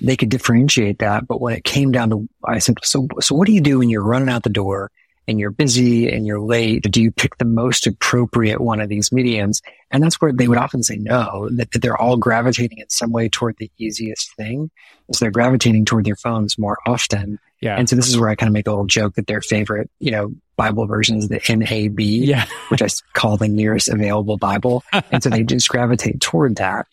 They 0.02 0.16
could 0.16 0.28
differentiate 0.28 0.98
that. 0.98 1.26
But 1.26 1.40
when 1.40 1.54
it 1.54 1.64
came 1.64 1.92
down 1.92 2.10
to, 2.10 2.28
I 2.44 2.58
said, 2.58 2.76
so, 2.82 3.08
so 3.20 3.34
what 3.34 3.46
do 3.46 3.52
you 3.52 3.60
do 3.60 3.78
when 3.78 3.88
you're 3.88 4.02
running 4.02 4.28
out 4.28 4.42
the 4.42 4.50
door 4.50 4.90
and 5.28 5.38
you're 5.38 5.50
busy 5.50 6.10
and 6.10 6.26
you're 6.26 6.40
late? 6.40 6.82
Do 6.82 7.00
you 7.00 7.12
pick 7.12 7.38
the 7.38 7.44
most 7.44 7.86
appropriate 7.86 8.60
one 8.60 8.80
of 8.80 8.88
these 8.88 9.12
mediums? 9.12 9.62
And 9.90 10.02
that's 10.02 10.20
where 10.20 10.32
they 10.32 10.48
would 10.48 10.58
often 10.58 10.82
say 10.82 10.96
no, 10.96 11.48
that, 11.52 11.70
that 11.72 11.82
they're 11.82 11.96
all 11.96 12.16
gravitating 12.16 12.78
in 12.78 12.88
some 12.90 13.12
way 13.12 13.28
toward 13.28 13.56
the 13.58 13.70
easiest 13.78 14.34
thing. 14.36 14.70
So 15.12 15.24
they're 15.24 15.30
gravitating 15.30 15.84
toward 15.84 16.04
their 16.04 16.16
phones 16.16 16.58
more 16.58 16.78
often. 16.86 17.38
Yeah. 17.60 17.76
And 17.76 17.88
so 17.88 17.94
this 17.94 18.08
is 18.08 18.18
where 18.18 18.28
I 18.28 18.34
kind 18.34 18.48
of 18.48 18.54
make 18.54 18.66
a 18.66 18.70
little 18.70 18.86
joke 18.86 19.14
that 19.14 19.28
their 19.28 19.40
favorite, 19.40 19.88
you 20.00 20.10
know, 20.10 20.34
Bible 20.56 20.86
version 20.86 21.18
is 21.18 21.28
the 21.28 21.40
NAB, 21.48 22.00
yeah. 22.00 22.46
which 22.68 22.82
I 22.82 22.88
call 23.14 23.36
the 23.36 23.48
nearest 23.48 23.88
available 23.88 24.36
Bible. 24.36 24.82
and 25.10 25.22
so 25.22 25.30
they 25.30 25.44
just 25.44 25.68
gravitate 25.68 26.20
toward 26.20 26.56
that. 26.56 26.86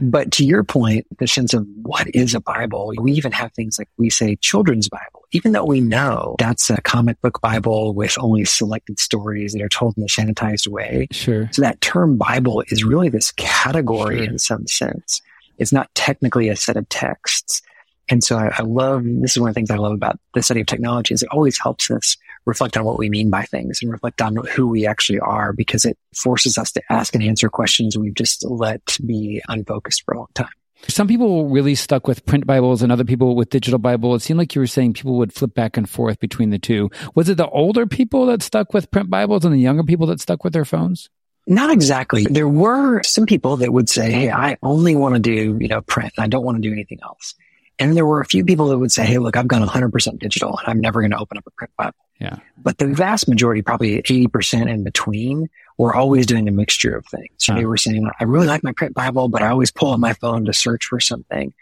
But 0.00 0.32
to 0.32 0.44
your 0.44 0.64
point, 0.64 1.06
the 1.18 1.26
sense 1.26 1.54
of 1.54 1.66
what 1.82 2.06
is 2.14 2.34
a 2.34 2.40
Bible, 2.40 2.92
we 2.98 3.12
even 3.12 3.32
have 3.32 3.52
things 3.52 3.78
like 3.78 3.88
we 3.96 4.10
say 4.10 4.36
children's 4.36 4.88
Bible, 4.88 5.24
even 5.32 5.52
though 5.52 5.64
we 5.64 5.80
know 5.80 6.36
that's 6.38 6.70
a 6.70 6.80
comic 6.80 7.20
book 7.20 7.40
Bible 7.40 7.94
with 7.94 8.16
only 8.18 8.44
selected 8.44 8.98
stories 8.98 9.52
that 9.52 9.62
are 9.62 9.68
told 9.68 9.96
in 9.96 10.02
a 10.02 10.06
sanitized 10.06 10.68
way. 10.68 11.08
Sure. 11.12 11.48
So 11.52 11.62
that 11.62 11.80
term 11.80 12.16
Bible 12.16 12.62
is 12.68 12.84
really 12.84 13.08
this 13.08 13.32
category 13.32 14.18
sure. 14.18 14.24
in 14.24 14.38
some 14.38 14.66
sense. 14.66 15.22
It's 15.58 15.72
not 15.72 15.94
technically 15.94 16.48
a 16.48 16.56
set 16.56 16.76
of 16.76 16.88
texts. 16.88 17.35
And 18.08 18.22
so 18.22 18.36
I, 18.36 18.50
I, 18.56 18.62
love, 18.62 19.02
this 19.04 19.32
is 19.32 19.40
one 19.40 19.48
of 19.48 19.54
the 19.54 19.58
things 19.58 19.70
I 19.70 19.76
love 19.76 19.92
about 19.92 20.18
the 20.34 20.42
study 20.42 20.60
of 20.60 20.66
technology 20.66 21.12
is 21.12 21.22
it 21.22 21.28
always 21.32 21.58
helps 21.58 21.90
us 21.90 22.16
reflect 22.44 22.76
on 22.76 22.84
what 22.84 22.98
we 22.98 23.10
mean 23.10 23.30
by 23.30 23.42
things 23.42 23.80
and 23.82 23.90
reflect 23.90 24.22
on 24.22 24.36
who 24.36 24.68
we 24.68 24.86
actually 24.86 25.18
are 25.18 25.52
because 25.52 25.84
it 25.84 25.98
forces 26.14 26.56
us 26.56 26.70
to 26.72 26.82
ask 26.90 27.14
and 27.14 27.24
answer 27.24 27.48
questions 27.48 27.98
we've 27.98 28.14
just 28.14 28.44
let 28.48 28.98
be 29.04 29.42
unfocused 29.48 30.04
for 30.04 30.14
a 30.14 30.18
long 30.18 30.28
time. 30.34 30.48
Some 30.88 31.08
people 31.08 31.48
really 31.48 31.74
stuck 31.74 32.06
with 32.06 32.24
print 32.26 32.46
Bibles 32.46 32.82
and 32.82 32.92
other 32.92 33.04
people 33.04 33.34
with 33.34 33.50
digital 33.50 33.78
Bible. 33.78 34.14
It 34.14 34.20
seemed 34.20 34.38
like 34.38 34.54
you 34.54 34.60
were 34.60 34.66
saying 34.66 34.92
people 34.92 35.16
would 35.16 35.32
flip 35.32 35.54
back 35.54 35.76
and 35.76 35.88
forth 35.88 36.20
between 36.20 36.50
the 36.50 36.58
two. 36.58 36.90
Was 37.14 37.28
it 37.28 37.38
the 37.38 37.48
older 37.48 37.86
people 37.86 38.26
that 38.26 38.42
stuck 38.42 38.72
with 38.72 38.90
print 38.90 39.10
Bibles 39.10 39.44
and 39.44 39.54
the 39.54 39.58
younger 39.58 39.82
people 39.82 40.06
that 40.08 40.20
stuck 40.20 40.44
with 40.44 40.52
their 40.52 40.64
phones? 40.64 41.08
Not 41.46 41.70
exactly. 41.70 42.26
There 42.28 42.48
were 42.48 43.02
some 43.04 43.24
people 43.24 43.56
that 43.58 43.72
would 43.72 43.88
say, 43.88 44.10
Hey, 44.10 44.30
I 44.30 44.58
only 44.62 44.96
want 44.96 45.14
to 45.14 45.20
do, 45.20 45.56
you 45.60 45.68
know, 45.68 45.80
print. 45.80 46.12
I 46.18 46.26
don't 46.26 46.44
want 46.44 46.56
to 46.56 46.62
do 46.62 46.72
anything 46.72 46.98
else. 47.02 47.34
And 47.78 47.96
there 47.96 48.06
were 48.06 48.20
a 48.20 48.24
few 48.24 48.44
people 48.44 48.68
that 48.68 48.78
would 48.78 48.92
say, 48.92 49.04
Hey, 49.04 49.18
look, 49.18 49.36
I've 49.36 49.48
gone 49.48 49.66
100% 49.66 50.18
digital 50.18 50.58
and 50.58 50.68
I'm 50.68 50.80
never 50.80 51.00
going 51.00 51.10
to 51.10 51.18
open 51.18 51.36
up 51.38 51.46
a 51.46 51.50
print 51.50 51.72
Bible. 51.76 51.94
Yeah. 52.20 52.36
But 52.56 52.78
the 52.78 52.86
vast 52.86 53.28
majority, 53.28 53.60
probably 53.62 54.00
80% 54.02 54.70
in 54.70 54.82
between, 54.84 55.48
were 55.76 55.94
always 55.94 56.24
doing 56.24 56.48
a 56.48 56.50
mixture 56.52 56.96
of 56.96 57.04
things. 57.06 57.28
So 57.36 57.52
Huh. 57.52 57.58
they 57.58 57.66
were 57.66 57.76
saying, 57.76 58.08
I 58.18 58.24
really 58.24 58.46
like 58.46 58.64
my 58.64 58.72
print 58.72 58.94
Bible, 58.94 59.28
but 59.28 59.42
I 59.42 59.48
always 59.48 59.70
pull 59.70 59.92
up 59.92 60.00
my 60.00 60.14
phone 60.14 60.46
to 60.46 60.52
search 60.54 60.86
for 60.86 61.00
something. 61.00 61.52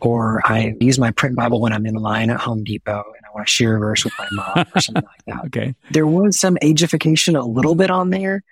Or 0.00 0.42
I 0.44 0.74
use 0.80 0.98
my 0.98 1.12
print 1.12 1.36
Bible 1.36 1.60
when 1.60 1.72
I'm 1.72 1.86
in 1.86 1.94
line 1.94 2.28
at 2.28 2.40
Home 2.40 2.64
Depot 2.64 3.04
and 3.16 3.24
I 3.24 3.34
want 3.34 3.46
to 3.46 3.50
share 3.50 3.76
a 3.76 3.78
verse 3.78 4.04
with 4.04 4.12
my 4.18 4.26
mom 4.32 4.66
or 4.74 4.80
something 4.80 5.04
like 5.04 5.24
that. 5.26 5.44
Okay. 5.46 5.74
There 5.92 6.06
was 6.06 6.38
some 6.38 6.56
ageification 6.56 7.40
a 7.40 7.46
little 7.46 7.74
bit 7.76 7.88
on 7.88 8.10
there, 8.10 8.42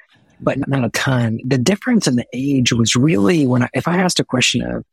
but 0.41 0.57
not 0.69 0.85
a 0.85 0.91
ton. 0.91 1.41
The 1.45 1.59
difference 1.59 2.07
in 2.07 2.15
the 2.17 2.27
age 2.33 2.73
was 2.73 2.95
really 2.97 3.47
when 3.49 3.65
I, 3.65 3.69
if 3.75 3.89
I 3.89 3.97
asked 3.99 4.21
a 4.21 4.25
question 4.25 4.63
of 4.63 4.85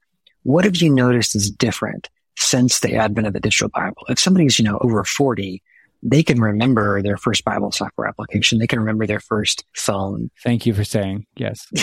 what 0.44 0.66
have 0.66 0.76
you 0.78 0.90
noticed 0.94 1.36
is 1.36 1.50
different 1.52 2.10
since 2.38 2.80
the 2.80 2.96
advent 2.96 3.28
of 3.28 3.34
the 3.34 3.40
digital 3.40 3.70
Bible? 3.70 4.04
If 4.10 4.20
somebody's, 4.20 4.60
you 4.60 4.66
know, 4.66 4.78
over 4.82 5.04
40, 5.04 5.62
they 6.04 6.24
can 6.24 6.40
remember 6.40 7.02
their 7.02 7.18
first 7.18 7.44
Bible 7.44 7.72
software 7.72 8.08
application. 8.08 8.60
They 8.60 8.68
can 8.68 8.80
remember 8.80 9.06
their 9.06 9.20
first 9.20 9.66
phone. 9.74 10.30
Thank 10.44 10.66
you 10.66 10.74
for 10.74 10.84
saying 10.84 11.26
yes. 11.36 11.68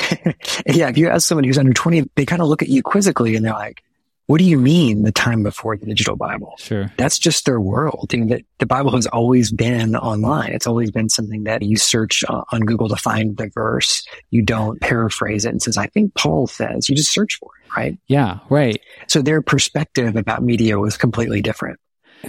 yeah. 0.66 0.88
If 0.88 0.96
you 0.96 1.08
ask 1.08 1.26
someone 1.26 1.44
who's 1.44 1.58
under 1.58 1.72
20, 1.72 2.10
they 2.14 2.24
kind 2.24 2.40
of 2.40 2.48
look 2.48 2.62
at 2.62 2.68
you 2.68 2.82
quizzically 2.82 3.36
and 3.36 3.44
they're 3.44 3.52
like, 3.52 3.82
what 4.26 4.38
do 4.38 4.44
you 4.44 4.58
mean 4.58 5.02
the 5.02 5.12
time 5.12 5.42
before 5.42 5.76
the 5.76 5.86
digital 5.86 6.16
Bible? 6.16 6.54
Sure. 6.58 6.90
that's 6.96 7.18
just 7.18 7.44
their 7.44 7.60
world. 7.60 8.10
I 8.12 8.16
mean, 8.16 8.28
the, 8.28 8.44
the 8.58 8.66
Bible 8.66 8.92
has 8.92 9.06
always 9.06 9.52
been 9.52 9.96
online. 9.96 10.52
It's 10.52 10.66
always 10.66 10.90
been 10.90 11.08
something 11.08 11.44
that 11.44 11.62
you 11.62 11.76
search 11.76 12.24
uh, 12.28 12.42
on 12.50 12.62
Google 12.62 12.88
to 12.88 12.96
find 12.96 13.36
the 13.36 13.50
verse. 13.52 14.06
You 14.30 14.42
don't 14.42 14.80
paraphrase 14.80 15.44
it 15.44 15.50
and 15.50 15.62
says, 15.62 15.76
I 15.76 15.88
think 15.88 16.14
Paul 16.14 16.46
says, 16.46 16.88
you 16.88 16.96
just 16.96 17.12
search 17.12 17.38
for 17.38 17.50
it, 17.62 17.76
right? 17.76 17.98
Yeah. 18.06 18.38
Right. 18.48 18.80
So 19.08 19.20
their 19.20 19.42
perspective 19.42 20.16
about 20.16 20.42
media 20.42 20.78
was 20.78 20.96
completely 20.96 21.42
different. 21.42 21.78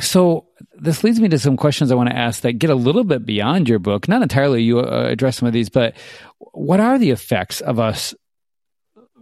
So 0.01 0.47
this 0.77 1.03
leads 1.05 1.21
me 1.21 1.29
to 1.29 1.39
some 1.39 1.55
questions 1.55 1.91
I 1.91 1.95
want 1.95 2.09
to 2.09 2.15
ask 2.15 2.41
that 2.41 2.53
get 2.53 2.69
a 2.69 2.75
little 2.75 3.05
bit 3.05 3.25
beyond 3.25 3.69
your 3.69 3.79
book. 3.79 4.09
Not 4.09 4.21
entirely, 4.21 4.63
you 4.63 4.79
uh, 4.79 5.07
address 5.09 5.37
some 5.37 5.47
of 5.47 5.53
these, 5.53 5.69
but 5.69 5.95
what 6.51 6.81
are 6.81 6.99
the 6.99 7.11
effects 7.11 7.61
of 7.61 7.79
us 7.79 8.13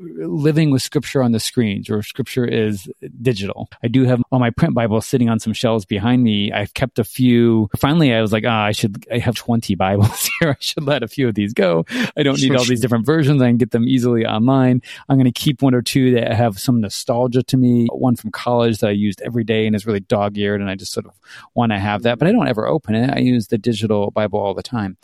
living 0.04 0.72
with 0.72 0.82
scripture 0.82 1.24
on 1.24 1.32
the 1.32 1.40
screens 1.40 1.90
or 1.90 2.02
scripture 2.04 2.46
is 2.46 2.90
digital? 3.22 3.70
I 3.84 3.88
do 3.88 4.04
have 4.06 4.22
all 4.32 4.40
my 4.40 4.50
print 4.50 4.74
Bibles 4.74 5.08
sitting 5.08 5.30
on 5.30 5.40
some 5.40 5.54
shelves 5.54 5.86
behind 5.86 6.24
me. 6.24 6.52
I've 6.52 6.74
kept 6.74 7.00
a 7.00 7.04
few. 7.04 7.70
Finally, 7.78 8.14
I 8.14 8.22
was 8.22 8.32
like, 8.32 8.44
ah, 8.48 8.66
I 8.66 8.72
should, 8.72 9.06
I 9.12 9.20
have 9.20 9.36
20 9.36 9.76
Bibles 9.84 10.30
here. 10.40 10.52
I 10.52 10.58
should 10.60 10.84
let 10.84 11.04
a 11.04 11.08
few 11.08 11.28
of 11.28 11.36
these 11.36 11.54
go. 11.54 11.86
I 12.16 12.24
don't 12.24 12.40
need 12.40 12.56
all 12.56 12.66
these 12.66 12.82
different 12.82 13.06
versions. 13.06 13.42
I 13.42 13.48
can 13.48 13.58
get 13.58 13.72
them 13.72 13.88
easily 13.88 14.26
online. 14.26 14.82
I'm 15.10 15.18
going 15.18 15.32
to 15.32 15.32
keep 15.32 15.62
one 15.62 15.74
or 15.74 15.82
two 15.82 16.14
that 16.16 16.34
have 16.34 16.60
some 16.60 16.82
nostalgia 16.82 17.44
to 17.44 17.58
me. 17.58 17.88
One 17.92 18.16
from 18.16 18.32
college 18.32 18.80
that 18.80 18.88
I 18.88 18.92
used 18.92 19.22
every 19.22 19.44
day 19.44 19.66
and 19.68 19.76
is 19.76 19.86
really 19.86 20.02
dog 20.02 20.38
eared. 20.38 20.62
And 20.62 20.70
I 20.70 20.76
just 20.76 20.94
sort 20.94 21.06
of 21.06 21.14
want 21.54 21.72
to 21.72 21.80
have 21.80 22.04
that, 22.04 22.20
but 22.20 22.28
I 22.28 22.32
don't 22.32 22.48
ever 22.48 22.68
open 22.68 22.96
it. 22.96 23.10
I 23.14 23.20
use 23.20 23.48
the 23.48 23.58
digital 23.58 24.12
Bible 24.12 24.40
all 24.40 24.54
the 24.54 24.64
time. 24.64 24.98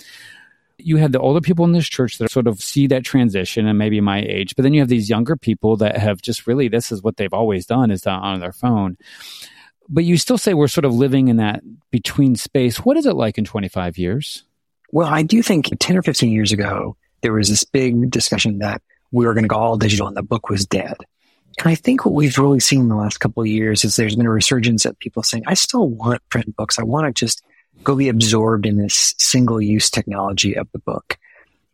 You 0.79 0.97
have 0.97 1.11
the 1.11 1.19
older 1.19 1.41
people 1.41 1.65
in 1.65 1.71
this 1.71 1.87
church 1.87 2.17
that 2.17 2.31
sort 2.31 2.47
of 2.47 2.59
see 2.59 2.87
that 2.87 3.03
transition 3.03 3.67
and 3.67 3.77
maybe 3.77 4.01
my 4.01 4.21
age, 4.21 4.55
but 4.55 4.63
then 4.63 4.73
you 4.73 4.81
have 4.81 4.89
these 4.89 5.09
younger 5.09 5.35
people 5.35 5.77
that 5.77 5.97
have 5.97 6.21
just 6.21 6.47
really, 6.47 6.67
this 6.67 6.91
is 6.91 7.03
what 7.03 7.17
they've 7.17 7.33
always 7.33 7.65
done 7.65 7.91
is 7.91 8.05
on 8.07 8.39
their 8.39 8.53
phone. 8.53 8.97
But 9.87 10.03
you 10.03 10.17
still 10.17 10.37
say 10.37 10.53
we're 10.53 10.67
sort 10.67 10.85
of 10.85 10.93
living 10.93 11.27
in 11.27 11.37
that 11.37 11.61
between 11.91 12.35
space. 12.35 12.77
What 12.77 12.97
is 12.97 13.05
it 13.05 13.15
like 13.15 13.37
in 13.37 13.45
25 13.45 13.97
years? 13.97 14.43
Well, 14.91 15.07
I 15.07 15.23
do 15.23 15.41
think 15.41 15.69
10 15.79 15.97
or 15.97 16.01
15 16.01 16.31
years 16.31 16.51
ago, 16.51 16.95
there 17.21 17.33
was 17.33 17.49
this 17.49 17.63
big 17.63 18.09
discussion 18.11 18.59
that 18.59 18.81
we 19.11 19.25
were 19.25 19.33
going 19.33 19.43
to 19.43 19.49
go 19.49 19.57
all 19.57 19.77
digital 19.77 20.07
and 20.07 20.15
the 20.15 20.23
book 20.23 20.49
was 20.49 20.65
dead. 20.65 20.95
And 21.59 21.67
I 21.67 21.75
think 21.75 22.05
what 22.05 22.13
we've 22.13 22.37
really 22.37 22.59
seen 22.59 22.81
in 22.81 22.89
the 22.89 22.95
last 22.95 23.19
couple 23.19 23.41
of 23.41 23.47
years 23.47 23.83
is 23.83 23.95
there's 23.95 24.15
been 24.15 24.25
a 24.25 24.31
resurgence 24.31 24.85
of 24.85 24.97
people 24.99 25.23
saying, 25.23 25.43
I 25.45 25.55
still 25.55 25.89
want 25.89 26.21
print 26.29 26.55
books. 26.55 26.79
I 26.79 26.83
want 26.83 27.07
to 27.07 27.19
just 27.19 27.43
go 27.83 27.95
be 27.95 28.09
absorbed 28.09 28.65
in 28.65 28.77
this 28.77 29.15
single 29.17 29.61
use 29.61 29.89
technology 29.89 30.55
of 30.55 30.67
the 30.71 30.79
book. 30.79 31.17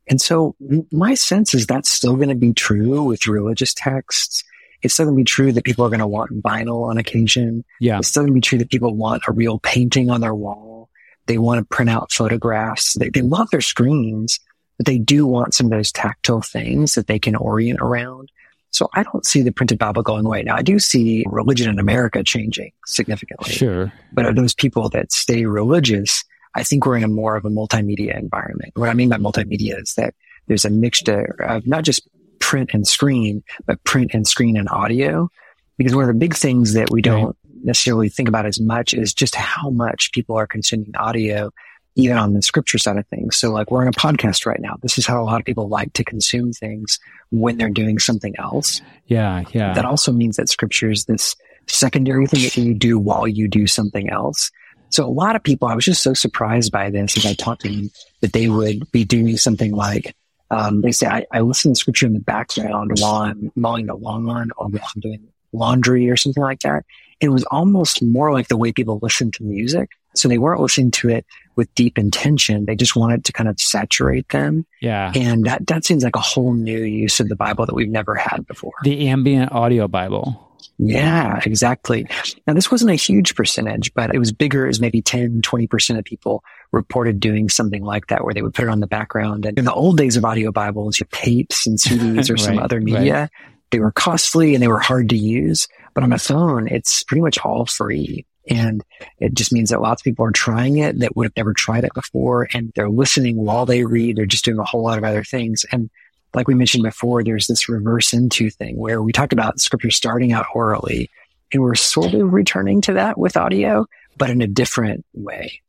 And 0.08 0.22
so 0.22 0.56
my 0.92 1.16
sense 1.16 1.54
is 1.54 1.66
that's 1.66 1.90
still 1.90 2.16
going 2.16 2.30
to 2.30 2.36
be 2.36 2.54
true 2.54 3.04
with 3.04 3.28
religious 3.28 3.74
texts. 3.74 4.44
It's 4.82 4.94
still 4.94 5.08
going 5.08 5.16
to 5.16 5.20
be 5.22 5.26
true 5.26 5.52
that 5.52 5.64
people 5.64 5.84
are 5.86 5.90
going 5.90 6.00
to 6.00 6.08
want 6.08 6.44
vinyl 6.44 6.88
on 6.88 6.98
occasion. 6.98 7.66
Yeah. 7.80 7.98
It's 7.98 8.10
still 8.10 8.22
going 8.22 8.34
to 8.34 8.36
be 8.36 8.42
true 8.42 8.60
that 8.60 8.70
people 8.70 8.94
want 8.94 9.24
a 9.28 9.32
real 9.32 9.58
painting 9.60 10.12
on 10.12 10.22
their 10.22 10.36
wall. 10.36 10.90
They 11.26 11.40
want 11.40 11.60
to 11.60 11.76
print 11.76 11.90
out 11.90 12.12
photographs. 12.12 12.94
They, 12.94 13.10
they 13.10 13.24
love 13.24 13.50
their 13.50 13.62
screens, 13.62 14.40
but 14.78 14.86
they 14.86 15.00
do 15.00 15.26
want 15.26 15.56
some 15.56 15.68
of 15.68 15.72
those 15.72 15.92
tactile 15.92 16.42
things 16.42 16.94
that 16.94 17.08
they 17.08 17.18
can 17.18 17.36
orient 17.36 17.80
around. 17.82 18.32
So 18.76 18.90
I 18.94 19.04
don't 19.04 19.26
see 19.26 19.42
the 19.42 19.54
printed 19.54 19.80
Bible 19.80 20.04
going 20.04 20.26
away. 20.26 20.44
Now 20.44 20.58
I 20.58 20.62
do 20.62 20.80
see 20.80 21.24
religion 21.28 21.70
in 21.70 21.80
America 21.80 22.22
changing 22.26 22.74
significantly. 22.86 23.54
Sure. 23.54 23.94
But 24.12 24.26
of 24.26 24.36
those 24.36 24.54
people 24.54 24.90
that 24.90 25.14
stay 25.14 25.46
religious, 25.46 26.26
I 26.56 26.64
think 26.64 26.86
we're 26.86 26.98
in 26.98 27.06
a 27.06 27.08
more 27.08 27.38
of 27.38 27.46
a 27.46 27.50
multimedia 27.50 28.20
environment. 28.20 28.74
What 28.76 28.90
I 28.90 28.94
mean 28.94 29.08
by 29.08 29.16
multimedia 29.16 29.82
is 29.82 29.94
that 29.96 30.14
there's 30.48 30.66
a 30.66 30.70
mixture 30.70 31.38
of 31.40 31.66
not 31.66 31.86
just 31.86 32.06
print 32.40 32.72
and 32.74 32.86
screen, 32.86 33.44
but 33.66 33.82
print 33.86 34.12
and 34.14 34.28
screen 34.28 34.58
and 34.58 34.68
audio. 34.68 35.30
Because 35.78 35.96
one 35.96 36.04
of 36.04 36.10
the 36.10 36.20
big 36.20 36.36
things 36.36 36.74
that 36.74 36.92
we 36.92 37.02
don't 37.02 37.38
necessarily 37.64 38.10
think 38.10 38.28
about 38.28 38.46
as 38.46 38.60
much 38.60 38.94
is 38.94 39.14
just 39.14 39.36
how 39.36 39.70
much 39.70 40.12
people 40.12 40.36
are 40.36 40.48
consuming 40.48 40.92
audio, 40.98 41.50
even 41.96 42.18
on 42.18 42.34
the 42.34 42.42
scripture 42.42 42.78
side 42.78 42.98
of 42.98 43.08
things. 43.08 43.38
So 43.38 43.52
like 43.52 43.72
we're 43.72 43.82
in 43.82 43.88
a 43.88 43.92
podcast 43.92 44.46
right 44.46 44.60
now. 44.60 44.76
This 44.82 44.98
is 44.98 45.06
how 45.06 45.22
a 45.22 45.24
lot 45.24 45.40
of 45.40 45.46
people 45.46 45.70
like 45.70 45.94
to 45.94 46.04
consume 46.04 46.52
things 46.52 47.00
when 47.32 47.58
they're 47.58 47.70
doing 47.70 48.00
something 48.00 48.36
else. 48.38 48.82
Yeah. 49.08 49.44
Yeah. 49.52 49.74
That 49.74 49.86
also 49.86 50.12
means 50.12 50.36
that 50.36 50.50
scripture 50.50 50.92
is 50.92 51.06
this 51.06 51.36
secondary 51.68 52.28
thing 52.28 52.44
that 52.44 52.58
you 52.58 52.74
do 52.74 53.00
while 53.00 53.28
you 53.28 53.48
do 53.48 53.66
something 53.66 54.10
else. 54.10 54.52
So 54.90 55.06
a 55.06 55.10
lot 55.10 55.36
of 55.36 55.44
people, 55.44 55.68
I 55.68 55.76
was 55.76 55.86
just 55.86 56.04
so 56.04 56.14
surprised 56.14 56.72
by 56.72 56.90
this 56.90 57.18
as 57.18 57.26
I 57.26 57.34
talked 57.34 57.62
to 57.62 57.70
them 57.70 57.92
that 58.22 58.34
they 58.34 58.50
would 58.50 58.92
be 58.92 59.04
doing 59.04 59.36
something 59.38 59.72
like, 59.72 60.16
um, 60.52 60.82
they 60.82 60.92
say, 60.92 61.08
I, 61.08 61.26
I 61.32 61.40
listen 61.40 61.74
to 61.74 61.80
scripture 61.80 62.06
in 62.06 62.14
the 62.14 62.20
background 62.20 62.92
while 63.00 63.16
I'm 63.16 63.52
mowing 63.56 63.88
the 63.88 63.96
lawn 63.96 64.52
or 64.58 64.68
while 64.68 64.88
I'm 64.96 65.02
doing 65.02 65.28
laundry 65.54 66.10
or 66.10 66.18
something 66.18 66.44
like 66.44 66.60
that. 66.60 66.86
It 67.20 67.30
was 67.30 67.44
almost 67.46 68.04
more 68.04 68.32
like 68.32 68.50
the 68.50 68.58
way 68.58 68.72
people 68.72 69.00
listen 69.02 69.32
to 69.32 69.44
music. 69.44 69.90
So 70.14 70.28
they 70.28 70.38
weren't 70.38 70.62
listening 70.62 70.92
to 70.92 71.10
it 71.10 71.26
with 71.56 71.74
deep 71.76 71.98
intention. 71.98 72.66
They 72.66 72.76
just 72.76 72.96
wanted 72.96 73.26
to 73.26 73.32
kind 73.32 73.50
of 73.50 73.60
saturate 73.60 74.30
them. 74.30 74.66
yeah. 74.82 75.12
And 75.16 75.46
that, 75.46 75.68
that 75.68 75.86
seems 75.86 76.04
like 76.04 76.16
a 76.16 76.22
whole 76.22 76.54
new 76.54 76.84
use 76.84 77.20
of 77.20 77.30
the 77.30 77.36
Bible 77.36 77.66
that 77.66 77.76
we've 77.76 77.90
never 77.90 78.16
had 78.16 78.46
before. 78.48 78.74
The 78.84 79.08
ambient 79.10 79.52
audio 79.52 79.88
Bible. 79.88 80.42
Yeah, 80.78 81.40
exactly. 81.46 82.06
Now, 82.46 82.54
this 82.54 82.70
wasn't 82.70 82.92
a 82.92 82.96
huge 82.96 83.36
percentage, 83.36 83.94
but 83.94 84.14
it 84.14 84.20
was 84.20 84.32
bigger 84.32 84.68
as 84.68 84.82
maybe 84.82 85.02
10, 85.02 85.42
20% 85.42 85.98
of 85.98 86.04
people 86.04 86.44
reported 86.72 87.20
doing 87.20 87.50
something 87.50 87.84
like 87.84 88.08
that, 88.08 88.26
where 88.26 88.34
they 88.34 88.42
would 88.42 88.54
put 88.54 88.66
it 88.66 88.70
on 88.70 88.82
the 88.82 88.88
background. 88.88 89.46
And 89.46 89.58
in 89.58 89.66
the 89.66 89.74
old 89.74 89.98
days 89.98 90.18
of 90.18 90.26
audio 90.26 90.52
Bibles, 90.52 91.00
you 91.00 91.06
tapes 91.12 91.66
and 91.66 91.78
CDs 91.78 92.30
or 92.34 92.38
some 92.38 92.60
other 92.60 92.82
media. 92.82 93.30
They 93.72 93.80
were 93.80 93.92
costly 93.92 94.54
and 94.54 94.62
they 94.62 94.68
were 94.68 94.80
hard 94.80 95.10
to 95.10 95.18
use. 95.18 95.68
But 95.94 96.04
on 96.04 96.14
a 96.14 96.20
phone, 96.20 96.68
it's 96.68 97.04
pretty 97.04 97.22
much 97.22 97.40
all 97.40 97.66
free. 97.66 98.26
And 98.50 98.84
it 99.20 99.34
just 99.34 99.52
means 99.52 99.70
that 99.70 99.82
lots 99.82 100.02
of 100.02 100.04
people 100.04 100.26
are 100.26 100.32
trying 100.32 100.78
it 100.78 101.00
that 101.00 101.16
would 101.16 101.26
have 101.26 101.38
never 101.38 101.54
tried 101.54 101.84
it 101.84 101.94
before. 101.94 102.48
And 102.54 102.72
they're 102.76 102.90
listening 102.90 103.38
while 103.38 103.66
they 103.66 103.84
read. 103.84 104.16
They're 104.16 104.26
just 104.26 104.46
doing 104.46 104.60
a 104.60 104.64
whole 104.64 104.84
lot 104.84 104.98
of 104.98 105.04
other 105.04 105.24
things. 105.24 105.66
And 105.72 105.90
like 106.34 106.48
we 106.48 106.54
mentioned 106.54 106.84
before, 106.84 107.24
there's 107.24 107.48
this 107.48 107.70
reverse 107.70 108.14
into 108.14 108.50
thing 108.50 108.78
where 108.78 109.02
we 109.02 109.12
talked 109.12 109.34
about 109.34 109.60
scripture 109.60 109.92
starting 109.92 110.34
out 110.34 110.46
orally 110.54 111.10
and 111.52 111.62
we're 111.62 111.76
sort 111.76 112.14
of 112.14 112.34
returning 112.34 112.82
to 112.82 112.94
that 112.94 113.18
with 113.18 113.38
audio, 113.38 113.86
but 114.18 114.30
in 114.30 114.42
a 114.42 114.48
different 114.48 115.06
way. 115.14 115.62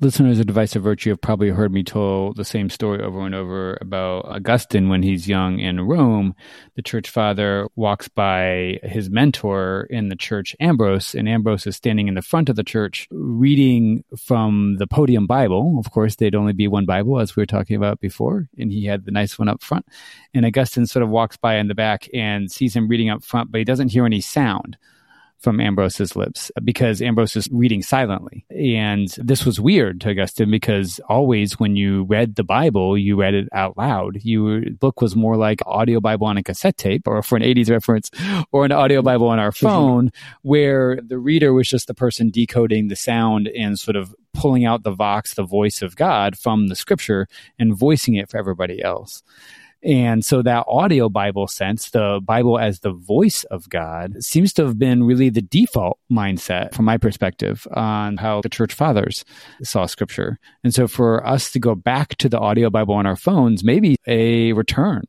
Listeners 0.00 0.38
of 0.38 0.56
of 0.56 0.82
Virtue 0.82 1.10
have 1.10 1.20
probably 1.20 1.50
heard 1.50 1.72
me 1.72 1.82
tell 1.82 2.32
the 2.32 2.44
same 2.44 2.70
story 2.70 3.02
over 3.02 3.20
and 3.26 3.34
over 3.34 3.76
about 3.80 4.24
Augustine 4.24 4.88
when 4.88 5.02
he's 5.02 5.28
young 5.28 5.58
in 5.58 5.82
Rome. 5.82 6.34
The 6.74 6.82
church 6.82 7.10
father 7.10 7.68
walks 7.76 8.08
by 8.08 8.78
his 8.82 9.10
mentor 9.10 9.86
in 9.90 10.08
the 10.08 10.16
church, 10.16 10.56
Ambrose, 10.58 11.14
and 11.14 11.28
Ambrose 11.28 11.66
is 11.66 11.76
standing 11.76 12.08
in 12.08 12.14
the 12.14 12.22
front 12.22 12.48
of 12.48 12.56
the 12.56 12.64
church 12.64 13.08
reading 13.10 14.02
from 14.16 14.76
the 14.78 14.86
podium 14.86 15.26
Bible. 15.26 15.78
Of 15.78 15.90
course, 15.92 16.16
they'd 16.16 16.34
only 16.34 16.54
be 16.54 16.68
one 16.68 16.86
Bible, 16.86 17.20
as 17.20 17.36
we 17.36 17.42
were 17.42 17.46
talking 17.46 17.76
about 17.76 18.00
before, 18.00 18.48
and 18.58 18.72
he 18.72 18.86
had 18.86 19.04
the 19.04 19.12
nice 19.12 19.38
one 19.38 19.48
up 19.48 19.62
front. 19.62 19.86
And 20.32 20.46
Augustine 20.46 20.86
sort 20.86 21.02
of 21.02 21.10
walks 21.10 21.36
by 21.36 21.56
in 21.56 21.68
the 21.68 21.74
back 21.74 22.08
and 22.14 22.50
sees 22.50 22.74
him 22.74 22.88
reading 22.88 23.10
up 23.10 23.22
front, 23.22 23.52
but 23.52 23.58
he 23.58 23.64
doesn't 23.64 23.92
hear 23.92 24.06
any 24.06 24.20
sound 24.20 24.78
from 25.40 25.60
Ambrose's 25.60 26.14
lips 26.14 26.50
because 26.62 27.00
Ambrose 27.00 27.34
is 27.34 27.48
reading 27.50 27.82
silently. 27.82 28.44
And 28.50 29.08
this 29.18 29.46
was 29.46 29.60
weird 29.60 30.00
to 30.02 30.10
Augustine 30.10 30.50
because 30.50 31.00
always 31.08 31.58
when 31.58 31.76
you 31.76 32.04
read 32.04 32.36
the 32.36 32.44
Bible, 32.44 32.96
you 32.96 33.18
read 33.18 33.34
it 33.34 33.48
out 33.52 33.76
loud. 33.78 34.18
Your 34.22 34.60
book 34.70 35.00
was 35.00 35.16
more 35.16 35.36
like 35.36 35.60
audio 35.66 36.00
Bible 36.00 36.26
on 36.26 36.36
a 36.36 36.42
cassette 36.42 36.76
tape 36.76 37.08
or 37.08 37.22
for 37.22 37.36
an 37.36 37.42
80s 37.42 37.70
reference 37.70 38.10
or 38.52 38.64
an 38.64 38.72
audio 38.72 39.00
Bible 39.02 39.28
on 39.28 39.38
our 39.38 39.50
mm-hmm. 39.50 39.66
phone 39.66 40.12
where 40.42 41.00
the 41.00 41.18
reader 41.18 41.52
was 41.52 41.68
just 41.68 41.86
the 41.86 41.94
person 41.94 42.30
decoding 42.30 42.88
the 42.88 42.96
sound 42.96 43.48
and 43.48 43.78
sort 43.78 43.96
of 43.96 44.14
pulling 44.34 44.64
out 44.64 44.82
the 44.82 44.92
vox, 44.92 45.34
the 45.34 45.42
voice 45.42 45.82
of 45.82 45.96
God 45.96 46.38
from 46.38 46.68
the 46.68 46.76
scripture 46.76 47.26
and 47.58 47.74
voicing 47.74 48.14
it 48.14 48.28
for 48.28 48.38
everybody 48.38 48.82
else. 48.82 49.22
And 49.82 50.24
so 50.24 50.42
that 50.42 50.66
audio 50.68 51.08
Bible 51.08 51.48
sense, 51.48 51.90
the 51.90 52.20
Bible 52.22 52.58
as 52.58 52.80
the 52.80 52.92
voice 52.92 53.44
of 53.44 53.68
God, 53.68 54.22
seems 54.22 54.52
to 54.54 54.66
have 54.66 54.78
been 54.78 55.04
really 55.04 55.30
the 55.30 55.40
default 55.42 55.98
mindset 56.12 56.74
from 56.74 56.84
my 56.84 56.98
perspective 56.98 57.66
on 57.72 58.18
how 58.18 58.42
the 58.42 58.50
church 58.50 58.74
fathers 58.74 59.24
saw 59.62 59.86
scripture. 59.86 60.38
And 60.62 60.74
so 60.74 60.86
for 60.86 61.26
us 61.26 61.50
to 61.52 61.58
go 61.58 61.74
back 61.74 62.16
to 62.16 62.28
the 62.28 62.38
audio 62.38 62.68
Bible 62.68 62.94
on 62.94 63.06
our 63.06 63.16
phones, 63.16 63.64
maybe 63.64 63.96
a 64.06 64.52
return 64.52 65.04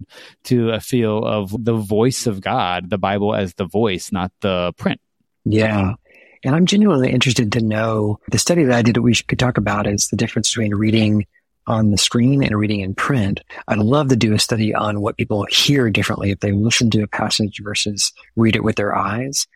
to 0.46 0.70
a 0.70 0.80
feel 0.80 1.26
of 1.26 1.54
the 1.64 1.76
voice 1.76 2.26
of 2.26 2.40
God, 2.40 2.90
the 2.90 2.98
Bible 2.98 3.36
as 3.36 3.54
the 3.56 3.66
voice, 3.66 4.12
not 4.12 4.32
the 4.40 4.72
print. 4.78 5.02
Yeah. 5.44 5.96
And 6.44 6.56
I'm 6.56 6.66
genuinely 6.66 7.12
interested 7.12 7.52
to 7.52 7.62
know 7.62 8.20
the 8.32 8.40
study 8.40 8.64
that 8.64 8.76
I 8.76 8.82
did 8.82 8.96
that 8.96 9.02
we 9.02 9.14
could 9.16 9.38
talk 9.38 9.58
about 9.58 9.86
is 9.86 10.08
the 10.08 10.18
difference 10.18 10.50
between 10.50 10.74
reading 10.74 11.28
on 11.68 11.92
the 11.92 11.98
screen 11.98 12.44
and 12.44 12.58
reading 12.58 12.82
in 12.82 12.96
print. 12.96 13.42
I'd 13.68 13.78
love 13.78 14.10
to 14.10 14.16
do 14.16 14.34
a 14.34 14.40
study 14.40 14.74
on 14.74 15.02
what 15.02 15.18
people 15.18 15.46
hear 15.50 15.90
differently 15.90 16.32
if 16.32 16.40
they 16.40 16.52
listen 16.52 16.90
to 16.92 17.04
a 17.04 17.08
passage 17.08 17.60
versus 17.64 18.12
read 18.36 18.56
it 18.56 18.64
with 18.64 18.76
their 18.76 18.96
eyes. 18.96 19.48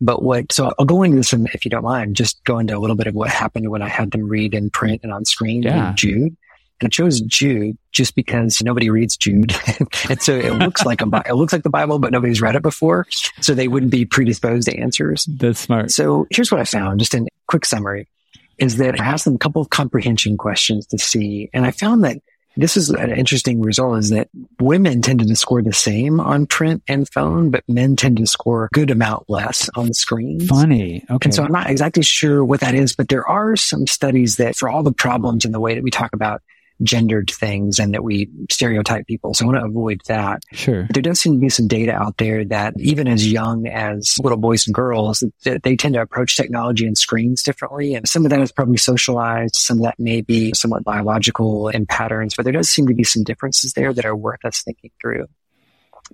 But 0.00 0.22
what, 0.22 0.52
so 0.52 0.72
I'll 0.78 0.84
go 0.84 1.02
into 1.02 1.16
this 1.16 1.32
if 1.32 1.64
you 1.64 1.70
don't 1.70 1.84
mind, 1.84 2.16
just 2.16 2.42
go 2.44 2.58
into 2.58 2.76
a 2.76 2.80
little 2.80 2.96
bit 2.96 3.06
of 3.06 3.14
what 3.14 3.30
happened 3.30 3.70
when 3.70 3.82
I 3.82 3.88
had 3.88 4.10
them 4.10 4.28
read 4.28 4.54
in 4.54 4.70
print 4.70 5.00
and 5.04 5.12
on 5.12 5.24
screen 5.24 5.62
yeah. 5.62 5.92
Jude. 5.94 6.36
And 6.80 6.86
I 6.86 6.88
chose 6.88 7.20
Jude 7.20 7.78
just 7.92 8.16
because 8.16 8.60
nobody 8.62 8.90
reads 8.90 9.16
Jude. 9.16 9.54
and 10.10 10.20
so 10.20 10.34
it 10.34 10.54
looks 10.54 10.84
like 10.84 11.02
a, 11.02 11.22
it 11.26 11.34
looks 11.34 11.52
like 11.52 11.62
the 11.62 11.70
Bible, 11.70 12.00
but 12.00 12.10
nobody's 12.10 12.40
read 12.40 12.56
it 12.56 12.62
before. 12.62 13.06
So 13.40 13.54
they 13.54 13.68
wouldn't 13.68 13.92
be 13.92 14.04
predisposed 14.04 14.68
to 14.68 14.76
answers. 14.76 15.24
That's 15.26 15.60
smart. 15.60 15.92
So 15.92 16.26
here's 16.30 16.50
what 16.50 16.60
I 16.60 16.64
found, 16.64 16.98
just 16.98 17.14
in 17.14 17.28
quick 17.46 17.64
summary 17.64 18.08
is 18.58 18.76
that 18.78 19.00
I 19.00 19.04
asked 19.04 19.24
them 19.24 19.34
a 19.34 19.38
couple 19.38 19.62
of 19.62 19.70
comprehension 19.70 20.36
questions 20.36 20.86
to 20.88 20.98
see. 20.98 21.50
And 21.52 21.64
I 21.66 21.70
found 21.70 22.04
that 22.04 22.18
this 22.56 22.76
is 22.76 22.90
an 22.90 23.10
interesting 23.12 23.62
result 23.62 23.98
is 23.98 24.10
that 24.10 24.28
women 24.60 25.00
tended 25.00 25.28
to 25.28 25.36
score 25.36 25.62
the 25.62 25.72
same 25.72 26.20
on 26.20 26.46
print 26.46 26.82
and 26.86 27.08
phone, 27.08 27.50
but 27.50 27.64
men 27.66 27.96
tend 27.96 28.18
to 28.18 28.26
score 28.26 28.64
a 28.64 28.68
good 28.74 28.90
amount 28.90 29.30
less 29.30 29.70
on 29.74 29.86
the 29.88 29.94
screen. 29.94 30.40
Funny. 30.40 31.04
Okay. 31.10 31.28
And 31.28 31.34
so 31.34 31.44
I'm 31.44 31.52
not 31.52 31.70
exactly 31.70 32.02
sure 32.02 32.44
what 32.44 32.60
that 32.60 32.74
is, 32.74 32.94
but 32.94 33.08
there 33.08 33.26
are 33.26 33.56
some 33.56 33.86
studies 33.86 34.36
that 34.36 34.54
for 34.56 34.68
all 34.68 34.82
the 34.82 34.92
problems 34.92 35.46
in 35.46 35.52
the 35.52 35.60
way 35.60 35.74
that 35.74 35.82
we 35.82 35.90
talk 35.90 36.12
about 36.12 36.42
gendered 36.82 37.30
things 37.30 37.78
and 37.78 37.94
that 37.94 38.04
we 38.04 38.28
stereotype 38.50 39.06
people. 39.06 39.34
So 39.34 39.44
I 39.44 39.48
want 39.48 39.60
to 39.60 39.66
avoid 39.66 40.00
that. 40.06 40.42
Sure. 40.52 40.84
But 40.84 40.94
there 40.94 41.02
does 41.02 41.20
seem 41.20 41.34
to 41.34 41.38
be 41.38 41.48
some 41.48 41.68
data 41.68 41.92
out 41.92 42.16
there 42.18 42.44
that 42.46 42.74
even 42.78 43.08
as 43.08 43.30
young 43.30 43.66
as 43.66 44.14
little 44.18 44.38
boys 44.38 44.66
and 44.66 44.74
girls, 44.74 45.24
that 45.44 45.62
they 45.62 45.76
tend 45.76 45.94
to 45.94 46.00
approach 46.00 46.36
technology 46.36 46.86
and 46.86 46.96
screens 46.96 47.42
differently. 47.42 47.94
And 47.94 48.08
some 48.08 48.24
of 48.24 48.30
that 48.30 48.40
is 48.40 48.52
probably 48.52 48.78
socialized. 48.78 49.56
Some 49.56 49.78
of 49.78 49.84
that 49.84 49.98
may 49.98 50.20
be 50.20 50.52
somewhat 50.54 50.84
biological 50.84 51.68
in 51.68 51.86
patterns, 51.86 52.34
but 52.34 52.44
there 52.44 52.52
does 52.52 52.70
seem 52.70 52.86
to 52.86 52.94
be 52.94 53.04
some 53.04 53.24
differences 53.24 53.72
there 53.74 53.92
that 53.92 54.04
are 54.04 54.16
worth 54.16 54.44
us 54.44 54.62
thinking 54.62 54.90
through. 55.00 55.26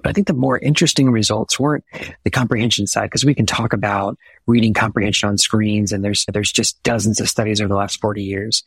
But 0.03 0.11
I 0.11 0.13
think 0.13 0.27
the 0.27 0.35
more 0.35 0.59
interesting 0.59 1.11
results 1.11 1.59
weren't 1.59 1.85
the 2.25 2.31
comprehension 2.31 2.87
side 2.87 3.07
because 3.07 3.25
we 3.25 3.35
can 3.35 3.47
talk 3.47 3.73
about 3.73 4.17
reading 4.47 4.75
comprehension 4.75 5.29
on 5.29 5.39
screens 5.39 5.93
and 5.93 6.05
there's 6.05 6.25
there's 6.33 6.53
just 6.53 6.83
dozens 6.83 7.21
of 7.21 7.29
studies 7.29 7.61
over 7.61 7.69
the 7.69 7.77
last 7.77 8.01
40 8.01 8.23
years. 8.23 8.63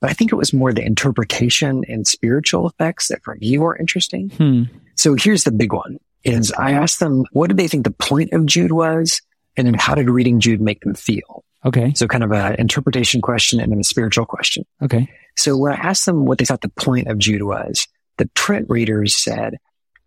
But 0.00 0.10
I 0.10 0.12
think 0.12 0.32
it 0.32 0.36
was 0.36 0.52
more 0.52 0.72
the 0.72 0.84
interpretation 0.84 1.84
and 1.88 2.06
spiritual 2.06 2.68
effects 2.68 3.08
that 3.08 3.22
for 3.22 3.36
me 3.36 3.58
were 3.58 3.76
interesting. 3.76 4.30
Hmm. 4.30 4.62
So 4.94 5.14
here's 5.14 5.44
the 5.44 5.52
big 5.52 5.72
one 5.72 5.98
is 6.24 6.52
I 6.52 6.72
asked 6.72 6.98
them, 6.98 7.24
what 7.32 7.48
did 7.48 7.56
they 7.56 7.68
think 7.68 7.84
the 7.84 7.92
point 7.92 8.32
of 8.32 8.46
Jude 8.46 8.72
was? 8.72 9.22
And 9.56 9.66
then 9.66 9.74
how 9.74 9.94
did 9.94 10.10
reading 10.10 10.40
Jude 10.40 10.60
make 10.60 10.80
them 10.80 10.94
feel? 10.94 11.44
Okay. 11.64 11.92
So 11.94 12.06
kind 12.06 12.24
of 12.24 12.32
an 12.32 12.56
interpretation 12.56 13.20
question 13.20 13.60
and 13.60 13.72
then 13.72 13.80
a 13.80 13.84
spiritual 13.84 14.26
question. 14.26 14.64
Okay. 14.82 15.08
So 15.36 15.56
when 15.56 15.72
I 15.72 15.76
asked 15.76 16.04
them 16.04 16.24
what 16.24 16.38
they 16.38 16.44
thought 16.44 16.60
the 16.60 16.68
point 16.68 17.08
of 17.08 17.18
Jude 17.18 17.42
was, 17.42 17.86
the 18.18 18.28
print 18.34 18.66
readers 18.68 19.22
said, 19.22 19.56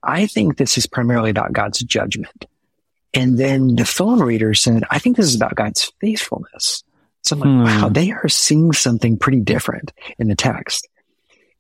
I 0.03 0.25
think 0.25 0.57
this 0.57 0.77
is 0.77 0.87
primarily 0.87 1.29
about 1.29 1.53
God's 1.53 1.79
judgment. 1.79 2.45
And 3.13 3.37
then 3.37 3.75
the 3.75 3.85
phone 3.85 4.21
readers 4.21 4.61
said, 4.61 4.83
I 4.89 4.99
think 4.99 5.17
this 5.17 5.27
is 5.27 5.35
about 5.35 5.55
God's 5.55 5.91
faithfulness. 5.99 6.83
So 7.23 7.35
I'm 7.35 7.39
like, 7.39 7.49
hmm. 7.49 7.81
wow, 7.81 7.89
they 7.89 8.11
are 8.11 8.29
seeing 8.29 8.71
something 8.71 9.17
pretty 9.17 9.41
different 9.41 9.91
in 10.17 10.27
the 10.27 10.35
text. 10.35 10.87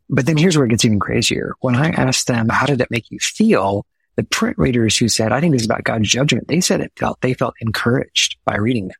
But 0.09 0.25
then 0.25 0.37
here's 0.37 0.57
where 0.57 0.65
it 0.65 0.69
gets 0.69 0.85
even 0.85 0.99
crazier. 0.99 1.53
When 1.59 1.75
I 1.75 1.89
asked 1.89 2.27
them, 2.27 2.49
how 2.49 2.65
did 2.65 2.81
it 2.81 2.89
make 2.89 3.11
you 3.11 3.19
feel? 3.19 3.85
The 4.15 4.23
print 4.23 4.57
readers 4.57 4.97
who 4.97 5.07
said, 5.07 5.31
I 5.31 5.39
think 5.39 5.53
this 5.53 5.61
is 5.61 5.67
about 5.67 5.83
God's 5.83 6.09
judgment, 6.09 6.47
they 6.47 6.61
said 6.61 6.81
it 6.81 6.91
felt, 6.97 7.21
they 7.21 7.33
felt 7.33 7.53
encouraged 7.61 8.37
by 8.43 8.57
reading 8.57 8.87
that. 8.87 8.97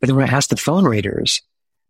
But 0.00 0.06
then 0.06 0.16
when 0.16 0.28
I 0.28 0.32
asked 0.32 0.50
the 0.50 0.56
phone 0.56 0.84
readers, 0.84 1.42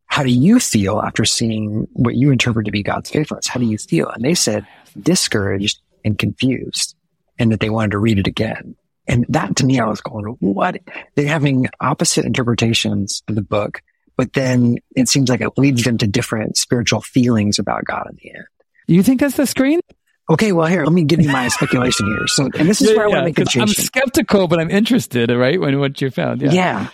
how 0.07 0.23
do 0.23 0.31
you 0.31 0.61
feel 0.61 1.01
after 1.01 1.25
seeing 1.25 1.87
what 1.93 2.15
you 2.15 2.31
interpret 2.31 2.67
to 2.67 2.73
be 2.73 2.83
God's 2.83 3.11
faithfulness? 3.11 3.49
How 3.49 3.61
do 3.61 3.67
you 3.67 3.79
feel? 3.79 4.09
And 4.09 4.25
they 4.25 4.35
said 4.35 4.67
discouraged 5.01 5.81
and 6.05 6.19
confused 6.19 6.97
and 7.39 7.51
that 7.53 7.61
they 7.61 7.71
wanted 7.71 7.93
to 7.93 7.99
read 7.99 8.19
it 8.19 8.27
again. 8.27 8.77
And 9.07 9.27
that 9.29 9.57
to 9.57 9.67
me, 9.67 9.79
I 9.79 9.87
was 9.87 10.01
going, 10.01 10.25
what? 10.41 10.81
They're 11.15 11.29
having 11.29 11.69
opposite 11.81 12.25
interpretations 12.25 13.23
of 13.29 13.35
the 13.35 13.43
book, 13.43 13.83
but 14.17 14.33
then 14.33 14.79
it 14.97 15.09
seems 15.09 15.29
like 15.29 15.41
it 15.41 15.59
leads 15.59 15.85
them 15.85 15.99
to 15.99 16.07
different 16.07 16.57
spiritual 16.57 17.01
feelings 17.01 17.59
about 17.59 17.85
God 17.85 18.07
in 18.11 18.17
the 18.23 18.31
end. 18.35 18.47
You 18.87 19.03
think 19.03 19.21
that's 19.21 19.37
the 19.37 19.47
screen? 19.47 19.81
Okay, 20.31 20.53
well, 20.53 20.67
here, 20.67 20.85
let 20.85 20.93
me 20.93 21.05
give 21.05 21.21
you 21.21 21.31
my 21.31 21.49
speculation 21.49 22.07
here. 22.07 22.27
So, 22.29 22.45
and 22.45 22.69
this 22.69 22.81
is 22.81 22.91
yeah, 22.91 22.97
where 22.97 23.05
I 23.05 23.09
want 23.09 23.35
to 23.35 23.45
make. 23.45 23.57
I'm 23.61 23.69
skeptical, 23.69 24.49
but 24.49 24.59
I'm 24.59 24.71
interested, 24.71 25.31
right? 25.31 25.61
When 25.61 25.79
what 25.81 26.01
you 26.01 26.11
found. 26.11 26.41
Yeah. 26.41 26.53
yeah. 26.53 26.89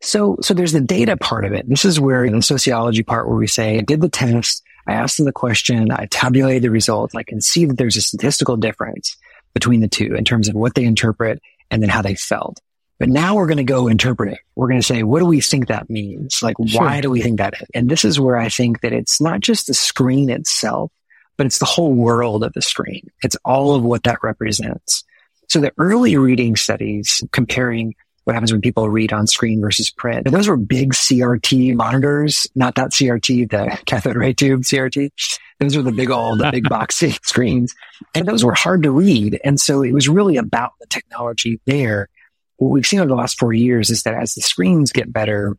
So, 0.00 0.38
so 0.40 0.54
there's 0.54 0.72
the 0.72 0.80
data 0.80 1.18
part 1.18 1.44
of 1.44 1.52
it. 1.52 1.68
This 1.68 1.84
is 1.84 2.00
where 2.00 2.28
the 2.28 2.40
sociology 2.40 3.02
part 3.02 3.28
where 3.28 3.36
we 3.36 3.46
say, 3.46 3.78
I 3.78 3.82
did 3.82 4.00
the 4.00 4.08
test. 4.08 4.62
I 4.86 4.94
asked 4.94 5.18
them 5.18 5.26
the 5.26 5.32
question. 5.32 5.90
I 5.90 6.06
tabulated 6.06 6.62
the 6.62 6.70
results. 6.70 7.14
I 7.14 7.22
can 7.22 7.42
see 7.42 7.66
that 7.66 7.76
there's 7.76 7.96
a 7.96 8.00
statistical 8.00 8.56
difference 8.56 9.14
between 9.54 9.80
the 9.80 9.88
two 9.88 10.14
in 10.14 10.24
terms 10.24 10.48
of 10.48 10.54
what 10.54 10.74
they 10.74 10.84
interpret 10.84 11.40
and 11.70 11.82
then 11.82 11.90
how 11.90 12.02
they 12.02 12.14
felt. 12.14 12.60
But 12.98 13.08
now 13.08 13.34
we're 13.34 13.46
going 13.46 13.56
to 13.56 13.64
go 13.64 13.88
interpret 13.88 14.34
it. 14.34 14.40
We're 14.54 14.68
going 14.68 14.80
to 14.80 14.86
say, 14.86 15.02
what 15.02 15.20
do 15.20 15.26
we 15.26 15.40
think 15.40 15.68
that 15.68 15.88
means? 15.88 16.42
Like, 16.42 16.56
sure. 16.66 16.82
why 16.82 17.00
do 17.00 17.10
we 17.10 17.22
think 17.22 17.38
that? 17.38 17.54
And 17.74 17.88
this 17.88 18.04
is 18.04 18.20
where 18.20 18.36
I 18.36 18.50
think 18.50 18.82
that 18.82 18.92
it's 18.92 19.20
not 19.20 19.40
just 19.40 19.66
the 19.66 19.74
screen 19.74 20.28
itself, 20.28 20.92
but 21.38 21.46
it's 21.46 21.58
the 21.58 21.64
whole 21.64 21.94
world 21.94 22.44
of 22.44 22.52
the 22.52 22.60
screen. 22.60 23.08
It's 23.22 23.36
all 23.42 23.74
of 23.74 23.82
what 23.82 24.02
that 24.02 24.18
represents. 24.22 25.02
So 25.48 25.60
the 25.60 25.72
early 25.78 26.18
reading 26.18 26.56
studies 26.56 27.22
comparing 27.32 27.94
what 28.30 28.34
happens 28.34 28.52
when 28.52 28.60
people 28.60 28.88
read 28.88 29.12
on 29.12 29.26
screen 29.26 29.60
versus 29.60 29.90
print. 29.90 30.30
Those 30.30 30.46
were 30.46 30.56
big 30.56 30.94
CRT 30.94 31.74
monitors, 31.74 32.46
not 32.54 32.76
that 32.76 32.92
CRT, 32.92 33.50
the 33.50 33.76
cathode 33.86 34.14
ray 34.14 34.32
tube 34.32 34.62
CRT. 34.62 35.10
Those 35.58 35.76
were 35.76 35.82
the 35.82 35.90
big 35.90 36.10
old, 36.10 36.38
the 36.38 36.50
big 36.52 36.64
boxy 36.70 37.18
screens. 37.26 37.74
And 38.14 38.26
those 38.26 38.44
were 38.44 38.54
hard 38.54 38.84
to 38.84 38.92
read. 38.92 39.40
And 39.42 39.58
so 39.58 39.82
it 39.82 39.92
was 39.92 40.08
really 40.08 40.36
about 40.36 40.72
the 40.80 40.86
technology 40.86 41.60
there. 41.66 42.08
What 42.56 42.68
we've 42.68 42.86
seen 42.86 43.00
over 43.00 43.08
the 43.08 43.16
last 43.16 43.38
four 43.38 43.52
years 43.52 43.90
is 43.90 44.04
that 44.04 44.14
as 44.14 44.34
the 44.34 44.42
screens 44.42 44.92
get 44.92 45.12
better, 45.12 45.56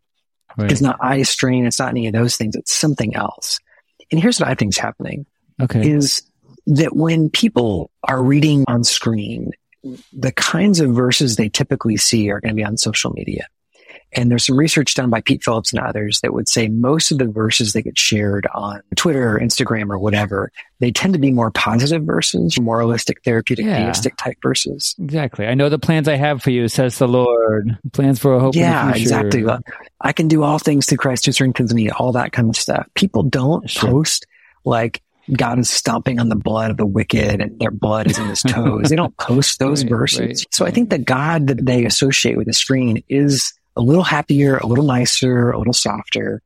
right. 0.58 0.72
it's 0.72 0.82
not 0.82 0.98
eye 1.02 1.24
strain. 1.24 1.66
It's 1.66 1.80
not 1.80 1.90
any 1.90 2.08
of 2.08 2.14
those 2.14 2.38
things. 2.38 2.56
It's 2.56 2.74
something 2.74 3.16
else. 3.16 3.60
And 4.12 4.22
here's 4.22 4.40
what 4.40 4.50
I 4.50 4.56
think 4.56 4.74
is 4.74 4.78
happening. 4.78 5.26
Okay. 5.62 5.90
Is 5.90 6.24
that 6.68 6.96
when 6.96 7.30
people 7.30 7.92
are 8.04 8.24
reading 8.24 8.64
on 8.68 8.84
screen, 8.84 9.52
the 10.14 10.32
kinds 10.32 10.80
of 10.80 10.92
verses 10.92 11.36
they 11.36 11.50
typically 11.50 11.98
see 11.98 12.30
are 12.30 12.40
going 12.40 12.52
to 12.52 12.56
be 12.56 12.64
on 12.64 12.78
social 12.78 13.12
media. 13.12 13.48
And 14.14 14.30
there's 14.30 14.46
some 14.46 14.58
research 14.58 14.94
done 14.94 15.10
by 15.10 15.22
Pete 15.22 15.42
Phillips 15.42 15.72
and 15.72 15.82
others 15.82 16.20
that 16.22 16.34
would 16.34 16.50
say 16.50 16.68
most 16.68 17.12
of 17.12 17.18
the 17.18 17.28
verses 17.28 17.72
that 17.74 17.84
get 17.84 17.98
shared 17.98 18.46
on 18.54 18.82
Twitter 18.98 19.36
or 19.36 19.40
Instagram 19.40 19.90
or 19.90 19.98
whatever, 19.98 20.52
they 20.80 20.92
tend 20.92 21.14
to 21.14 21.20
be 21.20 21.32
more 21.32 21.50
positive 21.50 22.04
verses, 22.04 22.60
moralistic, 22.60 23.24
therapeutic, 23.24 23.66
yeah. 23.66 23.86
theistic 23.86 24.18
type 24.18 24.38
verses. 24.44 24.96
Exactly. 25.00 25.48
I 25.48 25.54
know 25.54 25.70
the 25.70 25.80
plans 25.80 26.10
I 26.10 26.18
have 26.18 26.44
for 26.44 26.52
you, 26.52 26.68
says 26.68 26.98
the 26.98 27.08
Lord. 27.08 27.78
Plans 27.94 28.20
for 28.20 28.34
a 28.36 28.40
hope. 28.42 28.54
Yeah, 28.54 28.94
exactly. 28.94 29.46
I 30.02 30.12
can 30.12 30.28
do 30.28 30.44
all 30.44 30.60
things 30.60 30.88
through 30.88 30.98
Christ 30.98 31.26
who 31.26 31.32
strengthens 31.32 31.74
me, 31.74 31.90
all 31.90 32.12
that 32.12 32.34
kind 32.34 32.50
of 32.50 32.58
stuff. 32.58 32.88
People 32.96 33.24
don't 33.24 33.70
sure. 33.70 33.90
post 33.90 34.26
like 34.66 35.02
God 35.36 35.60
is 35.60 35.70
stomping 35.70 36.20
on 36.20 36.30
the 36.30 36.36
blood 36.36 36.72
of 36.72 36.78
the 36.78 36.86
wicked 36.86 37.42
and 37.42 37.60
their 37.60 37.72
blood 37.72 38.10
is 38.10 38.18
in 38.18 38.28
his 38.28 38.42
toes. 38.42 38.90
they 38.90 38.96
don't 38.96 39.16
post 39.18 39.60
those 39.60 39.84
right, 39.84 39.90
verses. 39.90 40.20
Right, 40.20 40.46
so 40.52 40.66
I 40.66 40.72
think 40.72 40.90
the 40.90 40.98
God 40.98 41.48
that 41.48 41.66
they 41.66 41.86
associate 41.86 42.38
with 42.38 42.48
the 42.48 42.54
screen 42.54 43.04
is 43.08 43.54
a 43.76 43.82
little 43.82 44.04
happier, 44.04 44.58
a 44.58 44.66
little 44.68 44.86
nicer, 44.86 45.52
a 45.52 45.58
little 45.58 45.74
softer. 45.74 46.42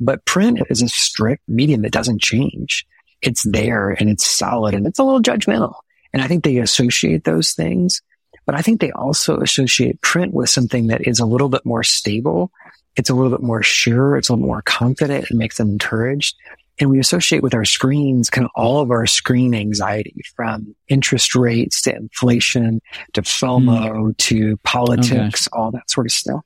But 0.00 0.24
print 0.24 0.60
is 0.70 0.82
a 0.82 0.88
strict 0.88 1.42
medium 1.48 1.82
that 1.82 1.92
doesn't 1.92 2.22
change. 2.22 2.86
It's 3.20 3.42
there 3.42 3.90
and 3.90 4.08
it's 4.08 4.26
solid 4.26 4.74
and 4.74 4.86
it's 4.86 4.98
a 4.98 5.04
little 5.04 5.20
judgmental. 5.20 5.74
And 6.12 6.22
I 6.22 6.28
think 6.28 6.44
they 6.44 6.58
associate 6.58 7.24
those 7.24 7.52
things 7.52 8.02
But 8.46 8.54
I 8.54 8.62
think 8.62 8.80
they 8.80 8.90
also 8.92 9.38
associate 9.40 10.00
print 10.00 10.34
with 10.34 10.50
something 10.50 10.88
that 10.88 11.06
is 11.06 11.20
a 11.20 11.26
little 11.26 11.48
bit 11.48 11.64
more 11.64 11.82
stable. 11.82 12.50
It's 12.96 13.10
a 13.10 13.14
little 13.14 13.30
bit 13.30 13.42
more 13.42 13.62
sure. 13.62 14.16
It's 14.16 14.28
a 14.28 14.32
little 14.32 14.46
more 14.46 14.62
confident. 14.62 15.30
It 15.30 15.34
makes 15.34 15.58
them 15.58 15.70
encouraged. 15.70 16.36
And 16.82 16.90
we 16.90 16.98
associate 16.98 17.44
with 17.44 17.54
our 17.54 17.64
screens 17.64 18.28
kind 18.28 18.44
of 18.44 18.50
all 18.56 18.80
of 18.80 18.90
our 18.90 19.06
screen 19.06 19.54
anxiety 19.54 20.20
from 20.34 20.74
interest 20.88 21.36
rates 21.36 21.80
to 21.82 21.94
inflation 21.94 22.82
to 23.12 23.22
FOMO 23.22 23.88
mm. 23.88 24.16
to 24.16 24.56
politics, 24.64 25.46
okay. 25.46 25.56
all 25.56 25.70
that 25.70 25.88
sort 25.88 26.08
of 26.08 26.10
stuff. 26.10 26.40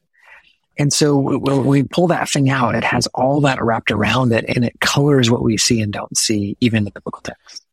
And 0.76 0.92
so 0.92 1.16
when 1.16 1.64
we 1.64 1.84
pull 1.84 2.08
that 2.08 2.28
thing 2.28 2.50
out, 2.50 2.74
it 2.74 2.84
has 2.84 3.06
all 3.14 3.40
that 3.40 3.62
wrapped 3.62 3.90
around 3.90 4.34
it 4.34 4.44
and 4.46 4.62
it 4.62 4.78
colors 4.78 5.30
what 5.30 5.42
we 5.42 5.56
see 5.56 5.80
and 5.80 5.90
don't 5.90 6.18
see, 6.18 6.58
even 6.60 6.76
in 6.76 6.84
the 6.84 6.90
biblical 6.90 7.22
text. 7.22 7.64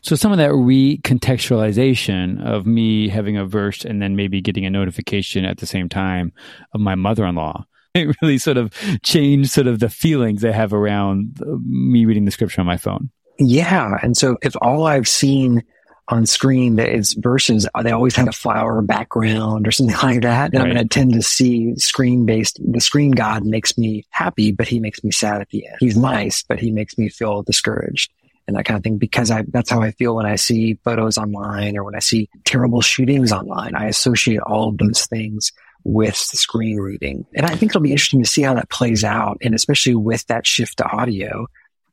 So 0.00 0.16
some 0.16 0.32
of 0.32 0.38
that 0.38 0.52
recontextualization 0.52 2.42
of 2.42 2.64
me 2.64 3.10
having 3.10 3.36
a 3.36 3.44
verse 3.44 3.84
and 3.84 4.00
then 4.00 4.16
maybe 4.16 4.40
getting 4.40 4.64
a 4.64 4.70
notification 4.70 5.44
at 5.44 5.58
the 5.58 5.66
same 5.66 5.90
time 5.90 6.32
of 6.72 6.80
my 6.80 6.94
mother-in-law 6.94 7.66
it 7.94 8.16
really 8.22 8.38
sort 8.38 8.56
of 8.56 8.72
changed 9.02 9.50
sort 9.50 9.66
of 9.66 9.80
the 9.80 9.88
feelings 9.88 10.44
I 10.44 10.52
have 10.52 10.72
around 10.72 11.40
uh, 11.42 11.56
me 11.64 12.04
reading 12.04 12.24
the 12.24 12.30
scripture 12.30 12.60
on 12.60 12.66
my 12.66 12.76
phone. 12.76 13.10
Yeah. 13.38 13.98
And 14.02 14.16
so 14.16 14.36
if 14.42 14.54
all 14.60 14.86
I've 14.86 15.08
seen 15.08 15.64
on 16.08 16.26
screen 16.26 16.76
that 16.76 16.88
is 16.88 17.14
verses, 17.14 17.68
uh, 17.74 17.82
they 17.82 17.90
always 17.90 18.14
have 18.16 18.28
a 18.28 18.32
flower 18.32 18.82
background 18.82 19.66
or 19.66 19.70
something 19.70 19.96
like 20.02 20.22
that. 20.22 20.52
And 20.52 20.54
right. 20.54 20.68
I'm 20.68 20.74
going 20.74 20.88
to 20.88 20.94
tend 20.94 21.14
to 21.14 21.22
see 21.22 21.74
screen 21.76 22.26
based. 22.26 22.60
The 22.64 22.80
screen 22.80 23.12
God 23.12 23.44
makes 23.44 23.76
me 23.76 24.06
happy, 24.10 24.52
but 24.52 24.68
he 24.68 24.78
makes 24.78 25.02
me 25.02 25.10
sad 25.10 25.40
at 25.40 25.48
the 25.48 25.66
end. 25.66 25.76
He's 25.80 25.96
nice, 25.96 26.42
but 26.42 26.60
he 26.60 26.70
makes 26.70 26.96
me 26.96 27.08
feel 27.08 27.42
discouraged 27.42 28.12
and 28.46 28.56
that 28.56 28.64
kind 28.64 28.76
of 28.76 28.82
thing 28.84 28.98
because 28.98 29.30
I, 29.30 29.44
that's 29.48 29.70
how 29.70 29.80
I 29.80 29.92
feel 29.92 30.16
when 30.16 30.26
I 30.26 30.36
see 30.36 30.74
photos 30.84 31.18
online 31.18 31.76
or 31.76 31.84
when 31.84 31.94
I 31.94 32.00
see 32.00 32.28
terrible 32.44 32.82
shootings 32.82 33.32
online. 33.32 33.74
I 33.74 33.86
associate 33.86 34.40
all 34.40 34.68
of 34.68 34.78
those 34.78 35.06
things 35.06 35.52
with 35.84 36.16
screen 36.16 36.78
reading. 36.78 37.26
And 37.34 37.46
I 37.46 37.54
think 37.54 37.72
it'll 37.72 37.80
be 37.80 37.92
interesting 37.92 38.22
to 38.22 38.28
see 38.28 38.42
how 38.42 38.54
that 38.54 38.70
plays 38.70 39.04
out. 39.04 39.38
And 39.42 39.54
especially 39.54 39.94
with 39.94 40.26
that 40.26 40.46
shift 40.46 40.78
to 40.78 40.84
audio, 40.84 41.46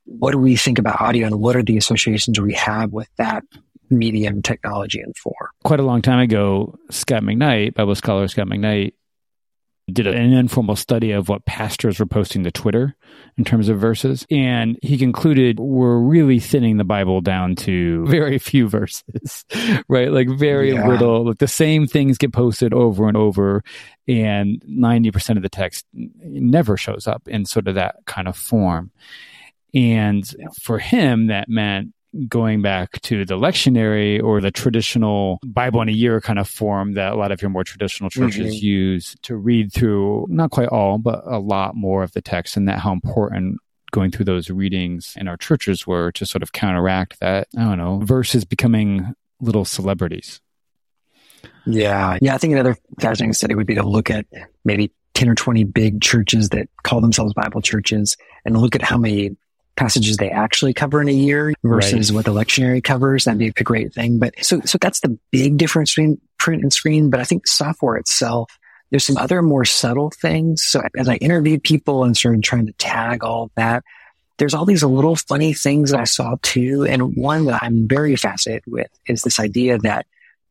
what 0.05 0.31
do 0.31 0.37
we 0.37 0.55
think 0.55 0.79
about 0.79 1.01
audio 1.01 1.27
and 1.27 1.39
what 1.39 1.55
are 1.55 1.63
the 1.63 1.77
associations 1.77 2.39
we 2.39 2.53
have 2.53 2.91
with 2.91 3.09
that 3.17 3.43
medium 3.89 4.41
technology 4.41 5.01
and 5.01 5.15
for? 5.17 5.51
Quite 5.63 5.79
a 5.79 5.83
long 5.83 6.01
time 6.01 6.19
ago, 6.19 6.75
Scot 6.89 7.23
McKnight, 7.23 7.73
Bible 7.73 7.95
scholar 7.95 8.27
Scot 8.27 8.47
McKnight, 8.47 8.93
did 9.91 10.05
an 10.05 10.33
informal 10.33 10.75
study 10.75 11.11
of 11.11 11.29
what 11.29 11.45
pastors 11.45 11.99
were 11.99 12.05
posting 12.05 12.43
to 12.43 12.51
Twitter 12.51 12.95
in 13.37 13.45
terms 13.45 13.69
of 13.69 13.79
verses. 13.79 14.25
And 14.29 14.77
he 14.81 14.97
concluded 14.97 15.59
we're 15.59 15.97
really 15.97 16.39
thinning 16.39 16.75
the 16.75 16.83
Bible 16.83 17.21
down 17.21 17.55
to 17.57 18.05
very 18.07 18.37
few 18.37 18.67
verses, 18.67 19.45
right? 19.87 20.11
Like 20.11 20.29
very 20.29 20.73
yeah. 20.73 20.87
little, 20.87 21.25
like 21.25 21.37
the 21.37 21.47
same 21.47 21.87
things 21.87 22.17
get 22.17 22.33
posted 22.33 22.73
over 22.73 23.07
and 23.07 23.15
over. 23.15 23.63
And 24.07 24.61
90% 24.69 25.37
of 25.37 25.41
the 25.41 25.49
text 25.49 25.85
never 25.93 26.75
shows 26.75 27.07
up 27.07 27.27
in 27.27 27.45
sort 27.45 27.67
of 27.67 27.75
that 27.75 27.95
kind 28.05 28.27
of 28.27 28.35
form. 28.35 28.91
And 29.73 30.25
for 30.61 30.79
him, 30.79 31.27
that 31.27 31.49
meant 31.49 31.93
going 32.27 32.61
back 32.61 33.01
to 33.01 33.25
the 33.25 33.35
lectionary 33.35 34.21
or 34.21 34.41
the 34.41 34.51
traditional 34.51 35.39
Bible 35.45 35.81
in 35.81 35.89
a 35.89 35.93
year 35.93 36.21
kind 36.21 36.39
of 36.39 36.47
form 36.47 36.93
that 36.93 37.13
a 37.13 37.15
lot 37.15 37.31
of 37.31 37.41
your 37.41 37.49
more 37.49 37.63
traditional 37.63 38.09
churches 38.09 38.55
mm-hmm. 38.55 38.65
use 38.65 39.15
to 39.23 39.35
read 39.35 39.71
through, 39.73 40.25
not 40.29 40.51
quite 40.51 40.69
all, 40.69 40.97
but 40.97 41.21
a 41.25 41.39
lot 41.39 41.75
more 41.75 42.03
of 42.03 42.13
the 42.13 42.21
text 42.21 42.57
and 42.57 42.67
that 42.67 42.79
how 42.79 42.91
important 42.91 43.59
going 43.91 44.11
through 44.11 44.25
those 44.25 44.49
readings 44.49 45.13
in 45.17 45.27
our 45.27 45.37
churches 45.37 45.87
were 45.87 46.11
to 46.11 46.25
sort 46.25 46.43
of 46.43 46.51
counteract 46.51 47.19
that, 47.19 47.47
I 47.57 47.63
don't 47.63 47.77
know, 47.77 47.99
verses 48.03 48.45
becoming 48.45 49.13
little 49.39 49.65
celebrities. 49.65 50.41
Yeah. 51.65 52.17
Yeah. 52.21 52.35
I 52.35 52.37
think 52.37 52.53
another 52.53 52.77
fascinating 52.99 53.33
study 53.33 53.55
would 53.55 53.67
be 53.67 53.75
to 53.75 53.87
look 53.87 54.09
at 54.09 54.25
maybe 54.65 54.91
10 55.13 55.29
or 55.29 55.35
20 55.35 55.63
big 55.65 56.01
churches 56.01 56.49
that 56.49 56.69
call 56.83 57.01
themselves 57.01 57.33
Bible 57.33 57.61
churches 57.61 58.17
and 58.45 58.57
look 58.57 58.75
at 58.75 58.81
how 58.81 58.97
many 58.97 59.35
passages 59.77 60.17
they 60.17 60.29
actually 60.29 60.73
cover 60.73 61.01
in 61.01 61.07
a 61.07 61.13
year 61.13 61.53
versus 61.63 62.11
right. 62.11 62.15
what 62.15 62.25
the 62.25 62.33
lectionary 62.33 62.83
covers. 62.83 63.23
That'd 63.23 63.39
be 63.39 63.47
a 63.47 63.63
great 63.63 63.93
thing. 63.93 64.19
But 64.19 64.33
so, 64.43 64.59
so 64.65 64.77
that's 64.81 64.99
the 64.99 65.17
big 65.31 65.57
difference 65.57 65.91
between 65.91 66.19
print 66.39 66.63
and 66.63 66.73
screen. 66.73 67.09
But 67.09 67.19
I 67.19 67.23
think 67.23 67.47
software 67.47 67.95
itself, 67.95 68.57
there's 68.89 69.05
some 69.05 69.17
other 69.17 69.41
more 69.41 69.65
subtle 69.65 70.09
things. 70.09 70.65
So 70.65 70.81
as 70.97 71.07
I 71.07 71.15
interviewed 71.15 71.63
people 71.63 72.03
and 72.03 72.17
started 72.17 72.43
trying 72.43 72.65
to 72.65 72.73
tag 72.73 73.23
all 73.23 73.51
that, 73.55 73.83
there's 74.37 74.53
all 74.53 74.65
these 74.65 74.83
little 74.83 75.15
funny 75.15 75.53
things 75.53 75.91
that 75.91 75.99
I 75.99 76.05
saw 76.05 76.35
too. 76.41 76.85
And 76.85 77.15
one 77.15 77.45
that 77.45 77.63
I'm 77.63 77.87
very 77.87 78.15
fascinated 78.15 78.63
with 78.67 78.89
is 79.07 79.23
this 79.23 79.39
idea 79.39 79.77
that 79.79 80.05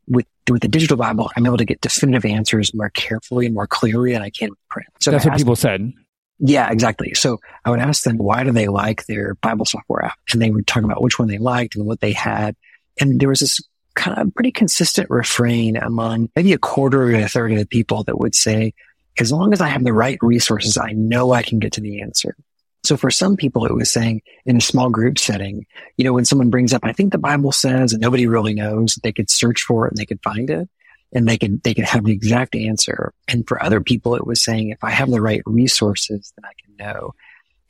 with 0.08 0.26
with 0.48 0.62
the 0.62 0.68
digital 0.68 0.96
Bible, 0.96 1.30
I'm 1.36 1.44
able 1.46 1.56
to 1.56 1.64
get 1.64 1.80
definitive 1.80 2.24
answers 2.24 2.72
more 2.72 2.90
carefully 2.90 3.46
and 3.46 3.54
more 3.54 3.66
clearly 3.66 4.12
than 4.12 4.22
I 4.22 4.30
can 4.30 4.50
print. 4.70 4.88
So 5.00 5.10
that's 5.10 5.24
what 5.24 5.36
people 5.36 5.56
said. 5.56 5.92
Yeah, 6.38 6.70
exactly. 6.70 7.14
So 7.14 7.38
I 7.64 7.70
would 7.70 7.80
ask 7.80 8.02
them, 8.02 8.18
why 8.18 8.44
do 8.44 8.52
they 8.52 8.68
like 8.68 9.06
their 9.06 9.34
Bible 9.36 9.64
software 9.64 10.04
app? 10.04 10.18
And 10.32 10.42
they 10.42 10.50
would 10.50 10.66
talk 10.66 10.82
about 10.82 11.02
which 11.02 11.18
one 11.18 11.28
they 11.28 11.38
liked 11.38 11.76
and 11.76 11.86
what 11.86 12.00
they 12.00 12.12
had. 12.12 12.56
And 13.00 13.18
there 13.20 13.28
was 13.28 13.40
this 13.40 13.60
kind 13.94 14.18
of 14.18 14.34
pretty 14.34 14.52
consistent 14.52 15.08
refrain 15.08 15.76
among 15.76 16.28
maybe 16.36 16.52
a 16.52 16.58
quarter 16.58 17.04
or 17.04 17.14
a 17.14 17.28
third 17.28 17.52
of 17.52 17.58
the 17.58 17.66
people 17.66 18.04
that 18.04 18.18
would 18.18 18.34
say, 18.34 18.74
as 19.18 19.32
long 19.32 19.54
as 19.54 19.62
I 19.62 19.68
have 19.68 19.82
the 19.82 19.94
right 19.94 20.18
resources, 20.20 20.76
I 20.76 20.92
know 20.92 21.32
I 21.32 21.42
can 21.42 21.58
get 21.58 21.72
to 21.72 21.80
the 21.80 22.02
answer. 22.02 22.36
So 22.84 22.98
for 22.98 23.10
some 23.10 23.36
people, 23.36 23.64
it 23.64 23.74
was 23.74 23.90
saying 23.90 24.20
in 24.44 24.58
a 24.58 24.60
small 24.60 24.90
group 24.90 25.18
setting, 25.18 25.64
you 25.96 26.04
know, 26.04 26.12
when 26.12 26.26
someone 26.26 26.50
brings 26.50 26.74
up, 26.74 26.82
I 26.84 26.92
think 26.92 27.12
the 27.12 27.18
Bible 27.18 27.50
says, 27.50 27.92
and 27.92 28.00
nobody 28.02 28.26
really 28.26 28.54
knows, 28.54 28.96
they 29.02 29.12
could 29.12 29.30
search 29.30 29.62
for 29.62 29.86
it 29.86 29.92
and 29.92 29.96
they 29.96 30.06
could 30.06 30.22
find 30.22 30.50
it 30.50 30.68
and 31.12 31.28
they 31.28 31.38
could 31.38 31.62
they 31.62 31.74
could 31.74 31.84
have 31.84 32.04
the 32.04 32.12
exact 32.12 32.54
answer. 32.54 33.12
And 33.28 33.46
for 33.46 33.62
other 33.62 33.80
people, 33.80 34.14
it 34.14 34.26
was 34.26 34.42
saying 34.42 34.70
if 34.70 34.82
I 34.82 34.90
have 34.90 35.10
the 35.10 35.20
right 35.20 35.42
resources, 35.46 36.32
then 36.36 36.44
I 36.44 36.52
can 36.62 36.76
know. 36.76 37.14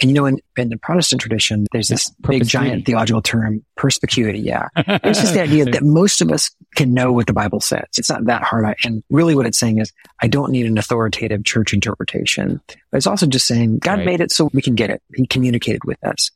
And 0.00 0.10
you 0.10 0.14
know, 0.14 0.26
in, 0.26 0.38
in 0.58 0.68
the 0.68 0.76
Protestant 0.76 1.22
tradition, 1.22 1.66
there's 1.72 1.88
this 1.88 2.10
big 2.28 2.46
giant 2.46 2.84
theological 2.84 3.22
term, 3.22 3.64
perspicuity. 3.76 4.40
Yeah. 4.40 4.68
It's 4.76 5.20
just 5.20 5.32
the 5.32 5.40
idea 5.40 5.64
that 5.64 5.82
most 5.82 6.20
of 6.20 6.30
us 6.30 6.50
can 6.74 6.92
know 6.92 7.12
what 7.12 7.26
the 7.26 7.32
Bible 7.32 7.60
says. 7.60 7.86
It's 7.96 8.10
not 8.10 8.26
that 8.26 8.42
hard. 8.42 8.76
And 8.84 9.02
really 9.08 9.34
what 9.34 9.46
it's 9.46 9.58
saying 9.58 9.78
is, 9.78 9.92
I 10.20 10.28
don't 10.28 10.52
need 10.52 10.66
an 10.66 10.76
authoritative 10.76 11.44
church 11.44 11.72
interpretation. 11.72 12.60
But 12.66 12.98
it's 12.98 13.06
also 13.06 13.26
just 13.26 13.46
saying 13.46 13.78
God 13.78 13.98
right. 13.98 14.06
made 14.06 14.20
it 14.20 14.30
so 14.30 14.50
we 14.52 14.60
can 14.60 14.74
get 14.74 14.90
it. 14.90 15.02
He 15.14 15.26
communicated 15.26 15.84
with 15.84 16.02
us 16.04 16.30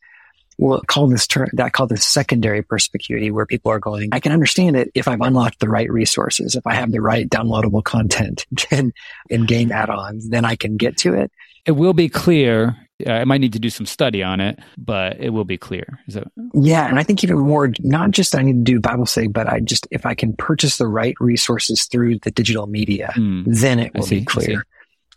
we'll 0.61 0.83
call 0.87 1.09
this 1.09 1.27
term 1.27 1.49
that 1.55 1.73
called 1.73 1.89
the 1.89 1.97
secondary 1.97 2.63
perspicuity 2.63 3.31
where 3.31 3.47
people 3.47 3.73
are 3.73 3.81
going, 3.81 4.11
I 4.13 4.21
can 4.21 4.33
understand 4.33 4.77
it 4.77 4.91
if 4.95 5.09
I've 5.09 5.21
unlocked 5.21 5.59
the 5.59 5.69
right 5.69 5.91
resources, 5.91 6.55
if 6.55 6.67
I 6.67 6.75
have 6.75 6.93
the 6.93 7.01
right 7.01 7.29
downloadable 7.29 7.83
content 7.83 8.47
and, 8.71 8.93
and 9.31 9.49
game 9.49 9.73
add-ons, 9.73 10.29
then 10.29 10.45
I 10.45 10.57
can 10.57 10.77
get 10.77 10.99
to 10.99 11.15
it. 11.15 11.33
It 11.67 11.73
will 11.73 11.95
be 11.95 12.09
clear. 12.09 12.77
I 13.07 13.25
might 13.25 13.41
need 13.41 13.55
to 13.55 13.59
do 13.59 13.71
some 13.71 13.87
study 13.87 14.23
on 14.23 14.41
it, 14.41 14.59
but 14.77 15.19
it 15.19 15.31
will 15.31 15.45
be 15.45 15.57
clear. 15.57 16.01
That- 16.09 16.31
yeah. 16.53 16.87
And 16.87 16.99
I 16.99 17.03
think 17.03 17.25
even 17.25 17.39
more, 17.39 17.73
not 17.81 18.11
just 18.11 18.35
I 18.35 18.43
need 18.43 18.65
to 18.65 18.73
do 18.73 18.81
Bible 18.81 19.07
study, 19.07 19.29
but 19.29 19.47
I 19.47 19.61
just, 19.61 19.87
if 19.91 20.05
I 20.05 20.15
can 20.15 20.35
purchase 20.35 20.77
the 20.77 20.87
right 20.87 21.15
resources 21.21 21.85
through 21.85 22.19
the 22.19 22.31
digital 22.31 22.67
media, 22.67 23.13
mm, 23.17 23.45
then 23.47 23.79
it 23.79 23.95
will 23.95 24.07
be 24.07 24.25
clear 24.25 24.65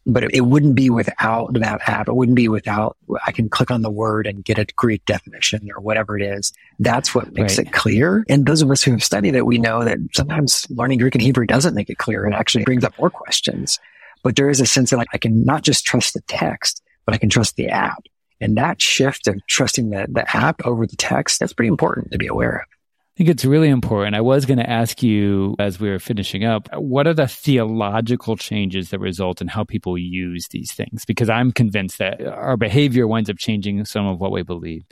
but 0.06 0.34
it, 0.34 0.41
wouldn't 0.41 0.76
be 0.76 0.89
without 0.89 1.54
that 1.54 1.82
app. 1.88 2.08
It 2.08 2.16
wouldn't 2.16 2.36
be 2.36 2.49
without, 2.49 2.97
I 3.26 3.32
can 3.32 3.47
click 3.47 3.72
on 3.72 3.82
the 3.82 3.89
word 3.89 4.28
and 4.28 4.43
get 4.43 4.60
a 4.60 4.66
Greek 4.76 5.06
definition 5.06 5.70
or 5.74 5.82
whatever 5.82 6.18
it 6.18 6.24
is. 6.24 6.51
That's 6.80 7.16
what 7.16 7.34
makes 7.34 7.58
right. 7.58 7.68
it 7.68 7.74
clear. 7.74 8.26
And 8.28 8.45
those 8.45 8.62
of 8.62 8.70
us 8.70 8.84
who 8.84 8.91
have 8.91 9.04
studied 9.04 9.36
it, 9.36 9.45
we 9.45 9.58
know 9.58 9.84
that 9.86 9.99
sometimes 10.14 10.68
learning 10.70 10.99
Greek 10.99 11.16
and 11.16 11.22
Hebrew 11.22 11.45
doesn't 11.45 11.74
make 11.74 11.89
it 11.89 11.97
clear. 11.97 12.26
It 12.26 12.34
actually 12.34 12.66
brings 12.66 12.84
up 12.84 12.97
more 12.99 13.10
questions. 13.10 13.80
But 14.24 14.36
there 14.36 14.49
is 14.49 14.60
a 14.60 14.66
sense 14.66 14.89
that 14.89 14.97
like, 14.97 15.10
I 15.14 15.18
can 15.18 15.45
not 15.45 15.64
just 15.64 15.86
trust 15.86 16.14
the 16.14 16.22
text, 16.28 16.82
but 17.06 17.16
I 17.16 17.18
can 17.18 17.30
trust 17.30 17.56
the 17.56 17.70
app. 17.70 18.04
And 18.41 18.58
that 18.58 18.82
shift 18.82 19.28
of 19.28 19.39
trusting 19.47 19.89
the, 19.89 20.08
the 20.10 20.36
app 20.36 20.66
over 20.66 20.86
the 20.86 20.97
text, 20.97 21.39
that's 21.39 21.54
pretty 21.54 21.70
important 21.70 22.12
to 22.12 22.18
be 22.18 22.28
aware 22.28 22.58
of. 22.58 22.73
I 23.14 23.16
think 23.16 23.30
it's 23.30 23.45
really 23.45 23.70
important. 23.70 24.16
I 24.16 24.22
was 24.22 24.47
going 24.47 24.57
to 24.57 24.68
ask 24.68 25.03
you 25.03 25.55
as 25.59 25.80
we 25.80 25.88
were 25.88 25.99
finishing 25.99 26.45
up, 26.45 26.68
what 26.74 27.05
are 27.05 27.14
the 27.14 27.28
theological 27.28 28.36
changes 28.36 28.89
that 28.89 28.97
result 28.97 29.39
in 29.39 29.47
how 29.47 29.64
people 29.64 29.99
use 29.99 30.47
these 30.47 30.74
things? 30.74 31.05
Because 31.05 31.30
I'm 31.30 31.51
convinced 31.51 31.99
that 31.99 32.26
our 32.26 32.57
behavior 32.57 33.05
winds 33.05 33.30
up 33.30 33.38
changing 33.38 33.86
some 33.86 34.07
of 34.07 34.20
what 34.20 34.32
we 34.32 34.41
believe. 34.41 34.84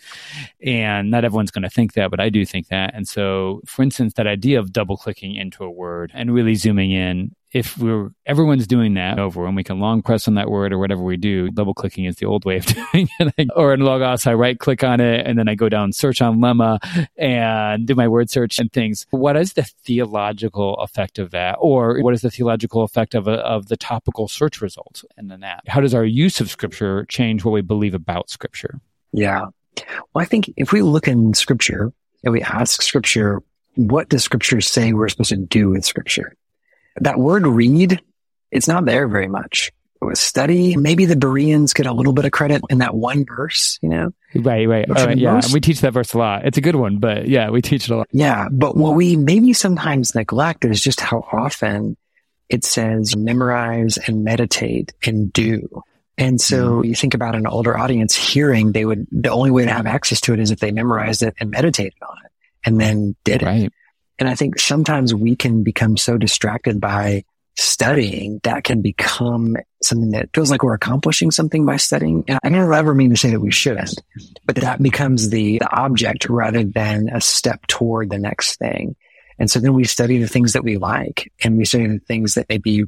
And 0.63 1.09
not 1.09 1.26
everyone's 1.26 1.49
going 1.49 1.63
to 1.63 1.69
think 1.72 1.93
that, 1.93 2.11
but 2.11 2.19
I 2.19 2.30
do 2.30 2.45
think 2.45 2.67
that. 2.67 2.93
And 2.93 3.07
so, 3.07 3.61
for 3.65 3.82
instance, 3.82 4.13
that 4.13 4.28
idea 4.28 4.59
of 4.59 4.72
double 4.72 4.97
clicking 4.97 5.34
into 5.34 5.63
a 5.63 5.72
word 5.72 6.11
and 6.13 6.32
really 6.32 6.53
zooming 6.53 6.91
in 6.91 7.36
if 7.54 7.78
we're 7.78 8.12
everyone's 8.26 8.66
doing 8.66 8.93
that 8.93 9.20
over 9.20 9.45
and 9.45 9.56
we 9.56 9.64
can 9.64 9.80
long 9.80 10.02
press 10.02 10.28
on 10.28 10.36
that 10.36 10.49
word 10.49 10.72
or 10.72 10.78
whatever 10.78 11.02
we 11.02 11.18
do, 11.18 11.49
double 11.49 11.74
clicking 11.74 12.06
is 12.06 12.16
the 12.16 12.26
old 12.26 12.45
way 12.45 12.58
of 12.58 12.66
doing 12.91 13.10
it. 13.20 13.49
or 13.56 13.74
in 13.74 13.82
Logos, 13.82 14.26
I 14.26 14.34
right 14.34 14.58
click 14.58 14.84
on 14.84 15.02
it 15.02 15.28
and 15.28 15.38
then 15.38 15.49
I 15.49 15.56
go 15.56 15.68
down 15.68 15.91
search 15.91 16.22
on 16.22 16.39
lemma 16.39 16.80
and 17.18 17.86
do 17.86 17.95
my 17.95 18.08
word 18.08 18.30
search 18.30 18.60
and 18.60 18.72
things. 18.72 19.06
What 19.12 19.36
is 19.36 19.54
the 19.54 19.64
theological 19.64 20.76
effect 20.76 21.20
of 21.20 21.32
that? 21.32 21.58
Or 21.60 21.99
what 22.02 22.14
is 22.14 22.22
the 22.22 22.32
theological 22.32 22.84
effect 22.84 23.16
of, 23.16 23.28
a, 23.28 23.34
of 23.34 23.68
the 23.68 23.78
topical 23.78 24.28
search 24.28 24.62
results 24.62 25.04
in 25.18 25.28
the 25.28 25.39
app? 25.43 25.68
How 25.68 25.82
does 25.82 25.93
our 25.93 26.06
use 26.06 26.39
of 26.39 26.49
scripture 26.49 27.06
change 27.10 27.43
what 27.43 27.52
we 27.52 27.62
believe 27.62 27.93
about 27.93 28.30
scripture? 28.30 28.80
Yeah. 29.12 29.47
Well, 30.14 30.22
I 30.22 30.26
think 30.26 30.54
if 30.56 30.72
we 30.72 30.82
look 30.82 31.08
in 31.08 31.34
scripture 31.34 31.91
and 32.24 32.32
we 32.32 32.41
ask 32.41 32.82
scripture, 32.82 33.41
what 33.76 34.10
does 34.10 34.24
scripture 34.24 34.62
say 34.62 34.93
we're 34.93 35.10
supposed 35.10 35.30
to 35.30 35.38
do 35.38 35.70
with 35.70 35.86
scripture? 35.86 36.36
That 37.00 37.18
word 37.18 37.46
read, 37.48 38.02
it's 38.52 38.68
not 38.68 38.86
there 38.86 39.08
very 39.08 39.28
much. 39.28 39.72
Study, 40.14 40.76
maybe 40.78 41.06
the 41.06 41.16
Bereans 41.16 41.74
get 41.74 41.86
a 41.86 41.94
little 41.94 42.12
bit 42.12 42.26
of 42.26 42.32
credit 42.32 42.64
in 42.72 42.80
that 42.80 42.96
one 42.96 43.24
verse, 43.24 43.78
you 43.84 43.89
know? 43.89 44.12
Right, 44.34 44.68
right. 44.68 44.89
All 44.89 45.06
right 45.06 45.16
yeah. 45.16 45.34
Most, 45.34 45.54
we 45.54 45.60
teach 45.60 45.82
that 45.82 45.94
verse 45.94 46.14
a 46.14 46.18
lot. 46.18 46.46
It's 46.46 46.58
a 46.58 46.62
good 46.62 46.76
one, 46.76 46.98
but 46.98 47.28
yeah, 47.28 47.52
we 47.52 47.62
teach 47.62 47.84
it 47.86 47.92
a 47.92 47.98
lot. 47.98 48.08
Yeah. 48.12 48.48
But 48.52 48.76
what 48.76 48.96
we 48.96 49.16
maybe 49.16 49.54
sometimes 49.54 50.16
neglect 50.16 50.66
is 50.66 50.82
just 50.82 51.02
how 51.02 51.20
often 51.32 51.98
it 52.50 52.64
says 52.66 53.16
memorize 53.16 54.00
and 54.00 54.24
meditate 54.24 54.92
and 55.06 55.32
do. 55.32 55.84
And 56.18 56.42
so 56.42 56.70
mm-hmm. 56.70 56.86
you 56.86 56.96
think 56.96 57.14
about 57.14 57.36
an 57.36 57.46
older 57.46 57.78
audience 57.78 58.16
hearing, 58.16 58.72
they 58.72 58.86
would, 58.86 59.06
the 59.12 59.30
only 59.30 59.52
way 59.52 59.66
to 59.66 59.72
have 59.72 59.86
access 59.86 60.20
to 60.22 60.34
it 60.34 60.39
is 60.39 60.50
if 60.50 60.60
they 60.60 60.72
memorized 60.72 61.22
it 61.22 61.36
and 61.39 61.52
meditated 61.52 62.02
on 62.02 62.18
it 62.26 62.32
and 62.66 62.82
then 62.82 63.16
did 63.24 63.44
it. 63.44 63.46
right. 63.46 63.64
it. 63.66 63.74
And 64.22 64.30
I 64.30 64.36
think 64.36 64.59
sometimes 64.59 65.15
we 65.15 65.36
can 65.36 65.63
become 65.63 65.97
so 65.97 66.15
distracted 66.15 66.80
by 66.80 67.24
studying, 67.57 68.39
that 68.43 68.63
can 68.63 68.84
become 68.84 69.57
something 69.82 70.11
that 70.11 70.30
feels 70.36 70.51
like 70.51 70.61
we're 70.61 70.76
accomplishing 70.76 71.32
something 71.32 71.65
by 71.65 71.78
studying. 71.78 72.24
And 72.28 72.39
I 72.43 72.49
don't 72.49 72.72
ever 72.72 72.93
mean 72.93 73.09
to 73.09 73.17
say 73.17 73.32
that 73.32 73.39
we 73.39 73.49
shouldn't, 73.49 73.99
but 74.45 74.57
that 74.57 74.80
becomes 74.80 75.32
the, 75.32 75.57
the 75.57 75.76
object 75.76 76.30
rather 76.30 76.63
than 76.63 77.09
a 77.09 77.19
step 77.19 77.65
toward 77.65 78.11
the 78.11 78.19
next 78.19 78.57
thing. 78.57 78.95
And 79.39 79.49
so 79.49 79.59
then 79.59 79.74
we 79.74 79.86
study 79.86 80.19
the 80.19 80.28
things 80.28 80.53
that 80.53 80.63
we 80.63 80.78
like 80.78 81.34
and 81.43 81.57
we 81.57 81.65
study 81.65 81.88
the 81.88 81.97
things 81.97 82.36
that 82.36 82.45
maybe 82.47 82.84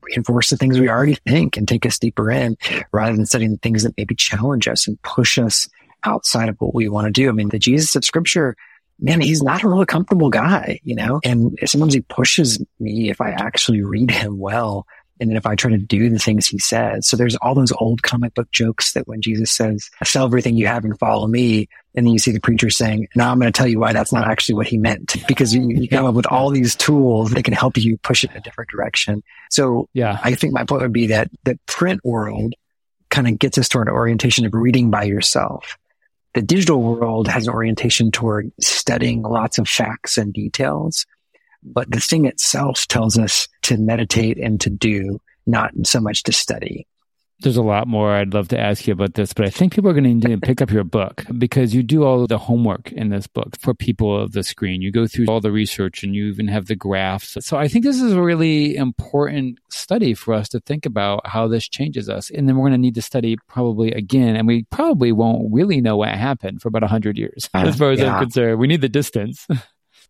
reinforce 0.00 0.48
the 0.48 0.56
things 0.56 0.80
we 0.80 0.88
already 0.88 1.16
think 1.16 1.58
and 1.58 1.68
take 1.68 1.84
us 1.84 1.98
deeper 1.98 2.30
in 2.30 2.56
rather 2.92 3.14
than 3.14 3.26
studying 3.26 3.50
the 3.50 3.58
things 3.58 3.82
that 3.82 3.92
maybe 3.98 4.14
challenge 4.14 4.66
us 4.66 4.88
and 4.88 5.02
push 5.02 5.38
us 5.38 5.68
outside 6.02 6.48
of 6.48 6.56
what 6.60 6.74
we 6.74 6.88
want 6.88 7.04
to 7.04 7.12
do. 7.12 7.28
I 7.28 7.32
mean, 7.32 7.50
the 7.50 7.58
Jesus 7.58 7.94
of 7.94 8.06
scripture 8.06 8.56
man, 8.98 9.20
he's 9.20 9.42
not 9.42 9.62
a 9.62 9.68
really 9.68 9.86
comfortable 9.86 10.30
guy, 10.30 10.80
you 10.82 10.94
know? 10.94 11.20
And 11.24 11.58
sometimes 11.64 11.94
he 11.94 12.00
pushes 12.00 12.62
me 12.80 13.10
if 13.10 13.20
I 13.20 13.30
actually 13.30 13.82
read 13.82 14.10
him 14.10 14.38
well. 14.38 14.86
And 15.20 15.30
then 15.30 15.36
if 15.36 15.46
I 15.46 15.56
try 15.56 15.72
to 15.72 15.78
do 15.78 16.10
the 16.10 16.18
things 16.18 16.46
he 16.46 16.60
says. 16.60 17.08
So 17.08 17.16
there's 17.16 17.34
all 17.36 17.54
those 17.54 17.72
old 17.72 18.02
comic 18.02 18.34
book 18.34 18.50
jokes 18.52 18.92
that 18.92 19.08
when 19.08 19.20
Jesus 19.20 19.50
says, 19.50 19.90
sell 20.04 20.26
everything 20.26 20.56
you 20.56 20.68
have 20.68 20.84
and 20.84 20.96
follow 20.96 21.26
me. 21.26 21.68
And 21.94 22.06
then 22.06 22.12
you 22.12 22.20
see 22.20 22.30
the 22.30 22.40
preacher 22.40 22.70
saying, 22.70 23.08
now 23.16 23.32
I'm 23.32 23.40
going 23.40 23.52
to 23.52 23.56
tell 23.56 23.66
you 23.66 23.80
why 23.80 23.92
that's 23.92 24.12
not 24.12 24.28
actually 24.28 24.56
what 24.56 24.68
he 24.68 24.78
meant 24.78 25.16
because 25.28 25.52
you, 25.52 25.68
you 25.68 25.88
come 25.88 26.06
up 26.06 26.14
with 26.14 26.26
all 26.26 26.50
these 26.50 26.76
tools 26.76 27.32
that 27.32 27.42
can 27.42 27.54
help 27.54 27.76
you 27.76 27.98
push 27.98 28.22
it 28.22 28.30
in 28.30 28.36
a 28.36 28.40
different 28.40 28.70
direction. 28.70 29.24
So 29.50 29.88
yeah, 29.92 30.20
I 30.22 30.34
think 30.34 30.52
my 30.52 30.64
point 30.64 30.82
would 30.82 30.92
be 30.92 31.08
that 31.08 31.30
the 31.42 31.58
print 31.66 32.00
world 32.04 32.54
kind 33.10 33.26
of 33.26 33.38
gets 33.38 33.58
us 33.58 33.68
toward 33.68 33.88
an 33.88 33.94
orientation 33.94 34.46
of 34.46 34.54
reading 34.54 34.90
by 34.90 35.04
yourself 35.04 35.78
the 36.38 36.42
digital 36.42 36.80
world 36.80 37.26
has 37.26 37.48
an 37.48 37.52
orientation 37.52 38.12
toward 38.12 38.52
studying 38.60 39.22
lots 39.22 39.58
of 39.58 39.68
facts 39.68 40.16
and 40.16 40.32
details, 40.32 41.04
but 41.64 41.90
the 41.90 41.98
thing 41.98 42.26
itself 42.26 42.86
tells 42.86 43.18
us 43.18 43.48
to 43.62 43.76
meditate 43.76 44.38
and 44.38 44.60
to 44.60 44.70
do, 44.70 45.18
not 45.48 45.72
so 45.82 46.00
much 46.00 46.22
to 46.22 46.32
study 46.32 46.86
there's 47.40 47.56
a 47.56 47.62
lot 47.62 47.86
more 47.86 48.12
I'd 48.12 48.34
love 48.34 48.48
to 48.48 48.58
ask 48.58 48.86
you 48.86 48.92
about 48.92 49.14
this, 49.14 49.32
but 49.32 49.46
I 49.46 49.50
think 49.50 49.72
people 49.72 49.90
are 49.90 49.92
going 49.92 50.04
to 50.04 50.28
need 50.28 50.40
to 50.40 50.46
pick 50.46 50.60
up 50.60 50.70
your 50.70 50.84
book 50.84 51.24
because 51.38 51.72
you 51.72 51.82
do 51.82 52.04
all 52.04 52.26
the 52.26 52.38
homework 52.38 52.90
in 52.92 53.10
this 53.10 53.26
book 53.28 53.56
for 53.60 53.74
people 53.74 54.20
of 54.20 54.32
the 54.32 54.42
screen. 54.42 54.82
You 54.82 54.90
go 54.90 55.06
through 55.06 55.26
all 55.28 55.40
the 55.40 55.52
research 55.52 56.02
and 56.02 56.14
you 56.14 56.26
even 56.26 56.48
have 56.48 56.66
the 56.66 56.74
graphs. 56.74 57.36
So 57.40 57.56
I 57.56 57.68
think 57.68 57.84
this 57.84 58.00
is 58.00 58.12
a 58.12 58.22
really 58.22 58.74
important 58.74 59.60
study 59.70 60.14
for 60.14 60.34
us 60.34 60.48
to 60.50 60.60
think 60.60 60.84
about 60.84 61.26
how 61.26 61.46
this 61.46 61.68
changes 61.68 62.08
us. 62.08 62.28
And 62.30 62.48
then 62.48 62.56
we're 62.56 62.62
going 62.62 62.72
to 62.72 62.78
need 62.78 62.96
to 62.96 63.02
study 63.02 63.36
probably 63.46 63.92
again, 63.92 64.34
and 64.34 64.46
we 64.46 64.64
probably 64.70 65.12
won't 65.12 65.52
really 65.52 65.80
know 65.80 65.96
what 65.96 66.08
happened 66.10 66.60
for 66.60 66.68
about 66.68 66.82
100 66.82 67.16
years, 67.16 67.48
uh, 67.54 67.58
as 67.58 67.76
far 67.76 67.92
as 67.92 68.00
yeah. 68.00 68.16
I'm 68.16 68.24
concerned. 68.24 68.58
We 68.58 68.66
need 68.66 68.80
the 68.80 68.88
distance. 68.88 69.46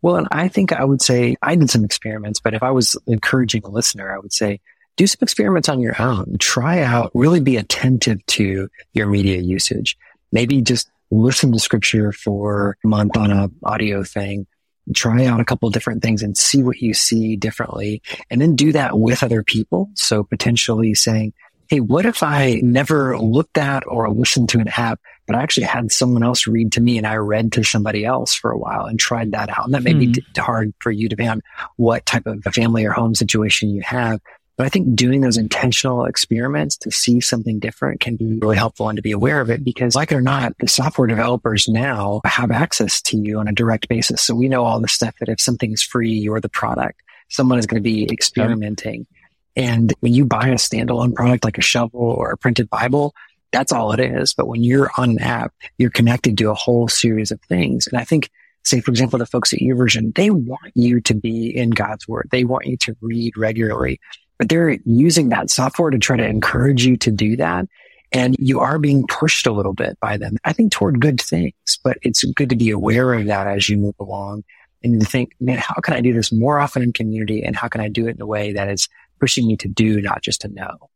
Well, 0.01 0.17
and 0.17 0.29
I 0.31 0.47
think 0.49 0.73
I 0.73 0.85
would 0.85 1.03
say 1.03 1.37
I 1.43 1.57
did 1.57 1.71
some 1.71 1.85
experiments, 1.85 2.41
but 2.41 2.55
if 2.55 2.63
I 2.63 2.71
was 2.71 2.97
encouraging 3.09 3.63
a 3.65 3.69
listener, 3.69 4.15
I 4.15 4.19
would 4.19 4.33
say, 4.33 4.61
do 4.99 5.07
some 5.07 5.21
experiments 5.23 5.69
on 5.69 5.81
your 5.81 6.01
own. 6.03 6.37
Try 6.39 6.83
out, 6.83 7.11
really 7.15 7.41
be 7.41 7.57
attentive 7.57 8.25
to 8.27 8.69
your 8.93 9.07
media 9.07 9.39
usage. 9.39 9.97
Maybe 10.33 10.61
just 10.61 10.91
listen 11.11 11.53
to 11.53 11.59
scripture 11.59 12.13
for 12.13 12.77
a 12.85 12.89
month 12.89 13.17
on 13.17 13.31
a 13.31 13.49
audio 13.63 14.03
thing. 14.03 14.47
Try 14.95 15.27
out 15.27 15.41
a 15.41 15.45
couple 15.45 15.71
different 15.71 16.03
things 16.03 16.23
and 16.23 16.37
see 16.37 16.63
what 16.63 16.79
you 16.79 16.95
see 16.95 17.37
differently. 17.37 18.03
And 18.29 18.41
then 18.41 18.57
do 18.57 18.73
that 18.73 18.99
with 18.99 19.23
other 19.23 19.43
people. 19.43 19.91
So 19.95 20.25
potentially 20.25 20.95
saying, 20.95 21.33
Hey, 21.69 21.81
what 21.81 22.07
if 22.07 22.23
I 22.23 22.61
never 22.63 23.19
looked 23.19 23.59
at 23.59 23.85
or 23.87 24.11
listened 24.11 24.49
to 24.51 24.59
an 24.59 24.69
app, 24.69 25.01
but 25.27 25.37
I 25.37 25.43
actually 25.43 25.67
had 25.67 25.93
someone 25.93 26.23
else 26.23 26.47
read 26.47 26.73
to 26.73 26.81
me 26.81 26.97
and 26.97 27.07
I 27.07 27.17
read 27.17 27.53
to 27.53 27.63
somebody 27.63 28.07
else 28.07 28.35
for 28.35 28.51
a 28.51 28.57
while 28.57 28.87
and 28.87 28.99
tried 28.99 29.33
that 29.33 29.51
out. 29.51 29.67
And 29.67 29.75
that 29.75 29.83
may 29.83 29.93
hmm. 29.93 29.99
be 29.99 30.25
hard 30.39 30.73
for 30.81 30.91
you 30.91 31.11
depending 31.11 31.31
on 31.31 31.43
what 31.77 32.07
type 32.07 32.27
of 32.27 32.43
family 32.55 32.87
or 32.87 32.93
home 32.93 33.15
situation 33.15 33.69
you 33.69 33.83
have. 33.83 34.21
But 34.59 34.67
I 34.67 34.71
think 34.71 34.97
doing 34.97 35.21
those 35.21 35.37
intentional 35.37 36.05
experiments 36.05 36.77
to 36.79 36.91
see 36.91 37.21
something 37.21 37.61
different 37.61 38.01
can 38.01 38.17
be 38.17 38.39
really 38.41 38.57
helpful 38.57 38.89
and 38.89 38.97
to 38.97 39.03
be 39.03 39.13
aware 39.13 39.41
of 39.41 39.51
it 39.51 39.63
because 39.63 39.95
like 39.95 40.11
it 40.11 40.17
or 40.17 40.21
not, 40.21 40.53
the 40.59 40.67
software 40.67 41.07
developers 41.07 41.69
now 41.69 42.21
have 42.25 42.51
access 42.51 43.01
to 43.03 43.17
you 43.17 43.39
on 43.39 43.47
a 43.47 43.53
direct 43.53 43.89
basis. 43.89 44.21
So 44.21 44.35
we 44.35 44.49
know 44.49 44.65
all 44.65 44.81
the 44.81 44.89
stuff 44.89 45.15
that 45.21 45.29
if 45.29 45.41
something 45.41 45.71
is 45.73 45.81
free, 45.81 46.11
you're 46.11 46.41
the 46.41 46.49
product. 46.49 47.01
Someone 47.29 47.61
is 47.61 47.67
going 47.67 47.81
to 47.81 47.89
be 47.89 48.11
experimenting. 48.11 49.07
And 49.55 49.95
when 50.01 50.13
you 50.13 50.25
buy 50.25 50.49
a 50.49 50.55
standalone 50.55 51.15
product 51.15 51.45
like 51.45 51.59
a 51.59 51.63
shovel 51.63 52.01
or 52.01 52.33
a 52.33 52.37
printed 52.37 52.69
Bible, 52.69 53.15
that's 53.53 53.71
all 53.71 53.93
it 53.93 54.01
is. 54.01 54.35
But 54.35 54.49
when 54.49 54.65
you're 54.65 54.91
on 54.97 55.11
an 55.11 55.19
app, 55.21 55.55
you're 55.79 55.91
connected 55.91 56.37
to 56.39 56.51
a 56.51 56.55
whole 56.55 56.89
series 56.89 57.31
of 57.31 57.41
things. 57.43 57.87
And 57.87 57.97
I 57.97 58.05
think 58.05 58.29
say, 58.65 58.81
for 58.81 58.91
example, 58.91 59.21
the 59.21 59.27
folks 59.27 59.53
at 59.53 59.61
YouVersion, 59.61 60.17
they 60.17 60.31
want 60.31 60.73
you 60.75 61.01
to 61.03 61.15
be 61.15 61.57
in 61.57 61.71
God's 61.71 62.09
word. 62.09 62.29
They 62.33 62.43
want 62.43 62.67
you 62.67 62.77
to 62.79 62.97
read 63.01 63.37
regularly 63.37 64.01
but 64.39 64.49
they're 64.49 64.79
using 64.85 65.29
that 65.29 65.51
software 65.51 65.91
to 65.91 65.99
try 65.99 66.17
to 66.17 66.27
encourage 66.27 66.85
you 66.87 66.97
to 66.99 67.11
do 67.11 67.37
that. 67.37 67.67
And 68.11 68.37
you 68.39 68.61
are 68.61 68.79
being 68.79 69.07
pushed 69.07 69.47
a 69.47 69.53
little 69.53 69.75
bit 69.75 69.99
by 70.01 70.17
them, 70.17 70.39
I 70.45 70.53
think 70.55 70.73
toward 70.73 71.01
good 71.01 71.21
things, 71.21 71.53
but 71.85 71.99
it's 72.03 72.25
good 72.25 72.49
to 72.49 72.57
be 72.57 72.71
aware 72.71 73.13
of 73.13 73.27
that 73.27 73.47
as 73.47 73.69
you 73.69 73.77
move 73.77 73.97
along 74.01 74.45
and 74.83 75.01
to 75.01 75.07
think, 75.07 75.33
man, 75.41 75.59
how 75.59 75.75
can 75.75 75.95
I 75.95 76.01
do 76.01 76.15
this 76.15 76.33
more 76.33 76.59
often 76.59 76.83
in 76.83 76.93
community? 76.93 77.43
And 77.43 77.55
how 77.55 77.69
can 77.69 77.81
I 77.81 77.89
do 77.89 78.07
it 78.07 78.17
in 78.17 78.23
a 78.23 78.27
way 78.27 78.53
that 78.53 78.69
is 78.69 78.89
pushing 79.21 79.47
me 79.47 79.57
to 79.59 79.69
do, 79.69 80.01
not 80.01 80.23
just 80.23 80.41
to 80.43 80.49
know? 80.49 80.89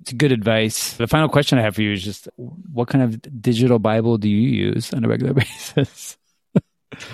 It's 0.00 0.12
good 0.12 0.32
advice. 0.32 0.94
The 0.94 1.08
final 1.08 1.28
question 1.28 1.58
I 1.58 1.62
have 1.62 1.74
for 1.74 1.82
you 1.82 1.92
is 1.92 2.04
just 2.04 2.28
what 2.36 2.88
kind 2.88 3.02
of 3.02 3.42
digital 3.42 3.78
Bible 3.78 4.18
do 4.18 4.28
you 4.28 4.48
use 4.48 4.92
on 4.94 5.04
a 5.04 5.08
regular 5.08 5.34
basis? 5.34 6.16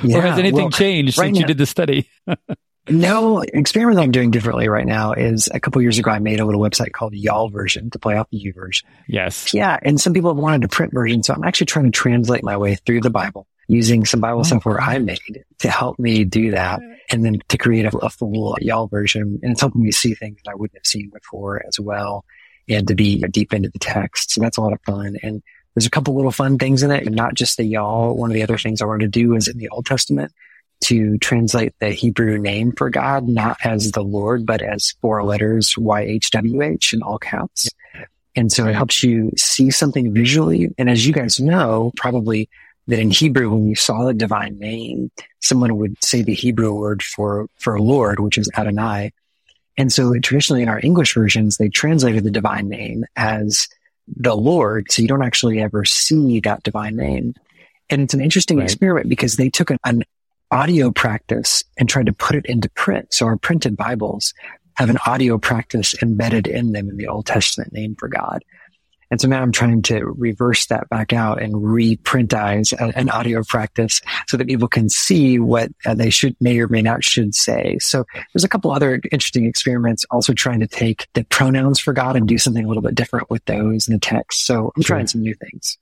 Yeah, 0.03 0.19
or 0.19 0.21
has 0.23 0.39
anything 0.39 0.63
well, 0.63 0.71
changed 0.71 1.19
right 1.19 1.27
since 1.27 1.39
now, 1.39 1.41
you 1.41 1.47
did 1.47 1.59
the 1.59 1.67
study? 1.67 2.11
No, 2.89 3.41
experiment 3.41 3.99
I'm 3.99 4.13
doing 4.13 4.31
differently 4.31 4.69
right 4.69 4.87
now 4.87 5.13
is 5.13 5.49
a 5.53 5.59
couple 5.59 5.83
years 5.83 5.99
ago, 5.99 6.11
I 6.11 6.19
made 6.19 6.41
a 6.41 6.45
little 6.45 6.61
website 6.61 6.93
called 6.93 7.15
Y'all 7.15 7.49
version 7.49 7.91
to 7.91 7.99
play 7.99 8.17
off 8.17 8.29
the 8.31 8.39
YouVersion. 8.39 8.85
Yes. 9.09 9.53
Yeah. 9.53 9.79
And 9.83 10.01
some 10.01 10.13
people 10.13 10.31
have 10.31 10.43
wanted 10.43 10.65
a 10.65 10.69
print 10.69 10.93
version. 10.93 11.23
So 11.23 11.35
I'm 11.35 11.45
actually 11.45 11.67
trying 11.67 11.87
to 11.87 11.91
translate 11.91 12.45
my 12.45 12.57
way 12.57 12.77
through 12.77 13.01
the 13.01 13.11
Bible 13.11 13.47
using 13.69 14.05
some 14.05 14.21
Bible 14.21 14.41
oh. 14.41 14.45
software 14.45 14.81
I 14.81 14.99
made 14.99 15.45
to 15.59 15.71
help 15.71 15.99
me 15.99 16.25
do 16.25 16.53
that 16.53 16.81
and 17.11 17.25
then 17.25 17.41
to 17.49 17.59
create 17.59 17.87
a, 17.87 17.97
a 17.99 18.11
full 18.11 18.57
Version. 18.89 19.41
And 19.43 19.53
it's 19.53 19.61
helping 19.61 19.83
me 19.83 19.91
see 19.91 20.15
things 20.15 20.39
that 20.45 20.53
I 20.53 20.55
wouldn't 20.55 20.79
have 20.79 20.87
seen 20.87 21.11
before 21.11 21.65
as 21.67 21.81
well 21.81 22.25
and 22.69 22.87
to 22.89 22.95
be 22.95 23.19
deep 23.31 23.53
into 23.53 23.69
the 23.69 23.79
text. 23.79 24.33
So 24.33 24.41
that's 24.41 24.57
a 24.57 24.61
lot 24.61 24.73
of 24.73 24.81
fun. 24.83 25.17
And 25.23 25.43
there's 25.75 25.87
a 25.87 25.91
couple 25.91 26.17
little 26.17 26.33
fun 26.33 26.59
things 26.59 26.83
in 26.83 26.91
it, 26.91 27.07
and 27.07 27.15
not 27.15 27.35
just 27.35 27.59
the 27.59 27.65
y'all. 27.65 28.17
One 28.17 28.31
of 28.31 28.35
the 28.35 28.43
other 28.43 28.57
things 28.57 28.81
I 28.81 28.87
wanted 28.87 29.13
to 29.13 29.21
do 29.21 29.35
is 29.35 29.47
in 29.47 29.59
the 29.59 29.69
Old 29.69 29.85
Testament 29.85 30.33
to 30.83 31.19
translate 31.19 31.75
the 31.81 31.91
Hebrew 31.91 32.39
name 32.39 32.73
for 32.73 32.91
God, 32.91 33.29
not 33.29 33.57
as 33.65 33.93
the 33.93 34.03
Lord, 34.03 34.47
but 34.47 34.63
as 34.63 34.95
four 35.01 35.25
letters 35.25 35.75
YHWH 35.75 36.93
in 36.93 37.03
all 37.03 37.19
caps. 37.19 37.69
And 38.35 38.53
so 38.53 38.67
it 38.67 38.75
helps 38.75 39.03
you 39.03 39.33
see 39.37 39.71
something 39.71 40.13
visually. 40.13 40.75
And 40.77 40.91
as 40.91 41.07
you 41.07 41.15
guys 41.15 41.41
know, 41.41 41.93
probably 41.97 42.51
that 42.87 42.99
in 42.99 43.11
Hebrew, 43.11 43.51
when 43.51 43.69
you 43.69 43.75
saw 43.75 44.05
the 44.05 44.15
divine 44.15 44.59
name, 44.59 45.11
someone 45.41 45.77
would 45.79 45.97
say 46.05 46.23
the 46.23 46.35
Hebrew 46.35 46.73
word 46.73 47.03
for, 47.03 47.49
for 47.57 47.81
Lord, 47.81 48.21
which 48.21 48.39
is 48.39 48.51
Adonai. 48.57 49.13
And 49.79 49.93
so 49.93 50.13
traditionally 50.21 50.63
in 50.63 50.69
our 50.69 50.81
English 50.83 51.15
versions, 51.15 51.57
they 51.57 51.69
translated 51.69 52.25
the 52.25 52.31
divine 52.31 52.69
name 52.69 53.05
as 53.17 53.69
the 54.07 54.37
Lord. 54.37 54.93
So 54.93 55.03
you 55.03 55.09
don't 55.09 55.23
actually 55.23 55.61
ever 55.61 55.85
see 55.85 56.41
that 56.41 56.63
divine 56.63 56.97
name. 56.97 57.35
And 57.89 58.03
it's 58.03 58.15
an 58.15 58.21
interesting 58.21 58.59
right. 58.59 58.65
experiment 58.65 59.09
because 59.09 59.37
they 59.37 59.51
took 59.51 59.71
an, 59.71 59.79
an 59.85 60.03
audio 60.51 60.91
practice 60.91 61.65
and 61.79 61.89
tried 61.89 62.07
to 62.07 62.13
put 62.13 62.37
it 62.37 62.47
into 62.47 62.69
print. 62.71 63.13
So 63.13 63.27
our 63.27 63.37
printed 63.37 63.77
Bibles 63.77 64.33
have 64.77 64.91
an 64.91 64.99
audio 65.07 65.39
practice 65.39 65.95
embedded 66.03 66.47
in 66.47 66.73
them 66.73 66.89
in 66.89 66.97
the 66.97 67.09
Old 67.09 67.27
Testament 67.27 67.73
name 67.73 67.97
for 67.99 68.09
God. 68.09 68.45
And 69.11 69.21
so 69.21 69.29
now 69.29 69.41
I'm 69.41 69.53
trying 69.53 69.83
to 69.83 70.05
reverse 70.05 70.67
that 70.67 70.89
back 70.89 71.13
out 71.13 71.41
and 71.41 71.55
reprintize 71.55 72.73
an 72.97 73.09
audio 73.09 73.43
practice 73.45 74.01
so 74.27 74.37
that 74.37 74.49
people 74.49 74.67
can 74.67 74.89
see 74.89 75.39
what 75.39 75.71
uh, 75.85 75.95
they 75.95 76.11
should, 76.11 76.37
may 76.41 76.59
or 76.59 76.67
may 76.67 76.83
not 76.83 77.05
should 77.05 77.35
say. 77.35 77.79
So 77.81 78.05
there's 78.35 78.43
a 78.43 78.49
couple 78.49 78.73
other 78.73 79.01
interesting 79.13 79.47
experiments 79.47 80.05
also 80.11 80.33
trying 80.33 80.59
to 80.61 80.67
take 80.67 81.07
the 81.15 81.25
pronouns 81.25 81.79
for 81.79 81.93
God 81.93 82.17
and 82.17 82.27
do 82.27 82.37
something 82.37 82.65
a 82.65 82.69
little 82.69 82.83
bit 82.83 82.97
different 82.97 83.31
with 83.31 83.45
those 83.45 83.87
in 83.87 83.95
the 83.95 84.01
text. 84.01 84.45
So 84.45 84.73
I'm 84.77 84.83
trying 84.83 85.07
some 85.07 85.23
new 85.23 85.35
things 85.35 85.79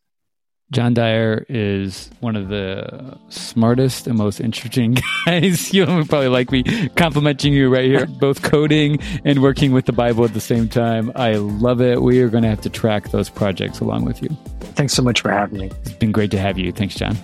John 0.75 0.93
Dyer 0.93 1.47
is 1.49 2.11
one 2.19 2.35
of 2.35 2.49
the 2.49 3.17
smartest 3.29 4.09
and 4.09 4.19
most 4.19 4.41
interesting 4.41 4.97
guys. 5.25 5.73
you 5.73 5.87
would 5.87 6.09
probably 6.09 6.27
like 6.27 6.51
me 6.51 6.89
complimenting 6.97 7.53
you 7.53 7.73
right 7.73 7.85
here, 7.85 8.07
both 8.21 8.43
coding 8.43 8.99
and 9.25 9.41
working 9.41 9.71
with 9.71 9.87
the 9.87 9.93
Bible 9.93 10.25
at 10.25 10.35
the 10.35 10.41
same 10.41 10.69
time. 10.69 11.13
I 11.15 11.35
love 11.35 11.81
it. 11.81 12.03
We 12.03 12.21
are 12.23 12.29
going 12.29 12.43
to 12.43 12.49
have 12.49 12.61
to 12.63 12.71
track 12.71 13.13
those 13.13 13.31
projects 13.31 13.79
along 13.79 14.05
with 14.05 14.21
you. 14.21 14.37
Thanks 14.75 14.95
so 14.95 15.03
much 15.03 15.21
for 15.21 15.31
having 15.31 15.61
me. 15.61 15.71
It's 15.83 15.93
been 15.93 16.11
great 16.11 16.33
to 16.33 16.41
have 16.41 16.59
you. 16.59 16.73
Thanks, 16.73 16.97
John. 16.97 17.17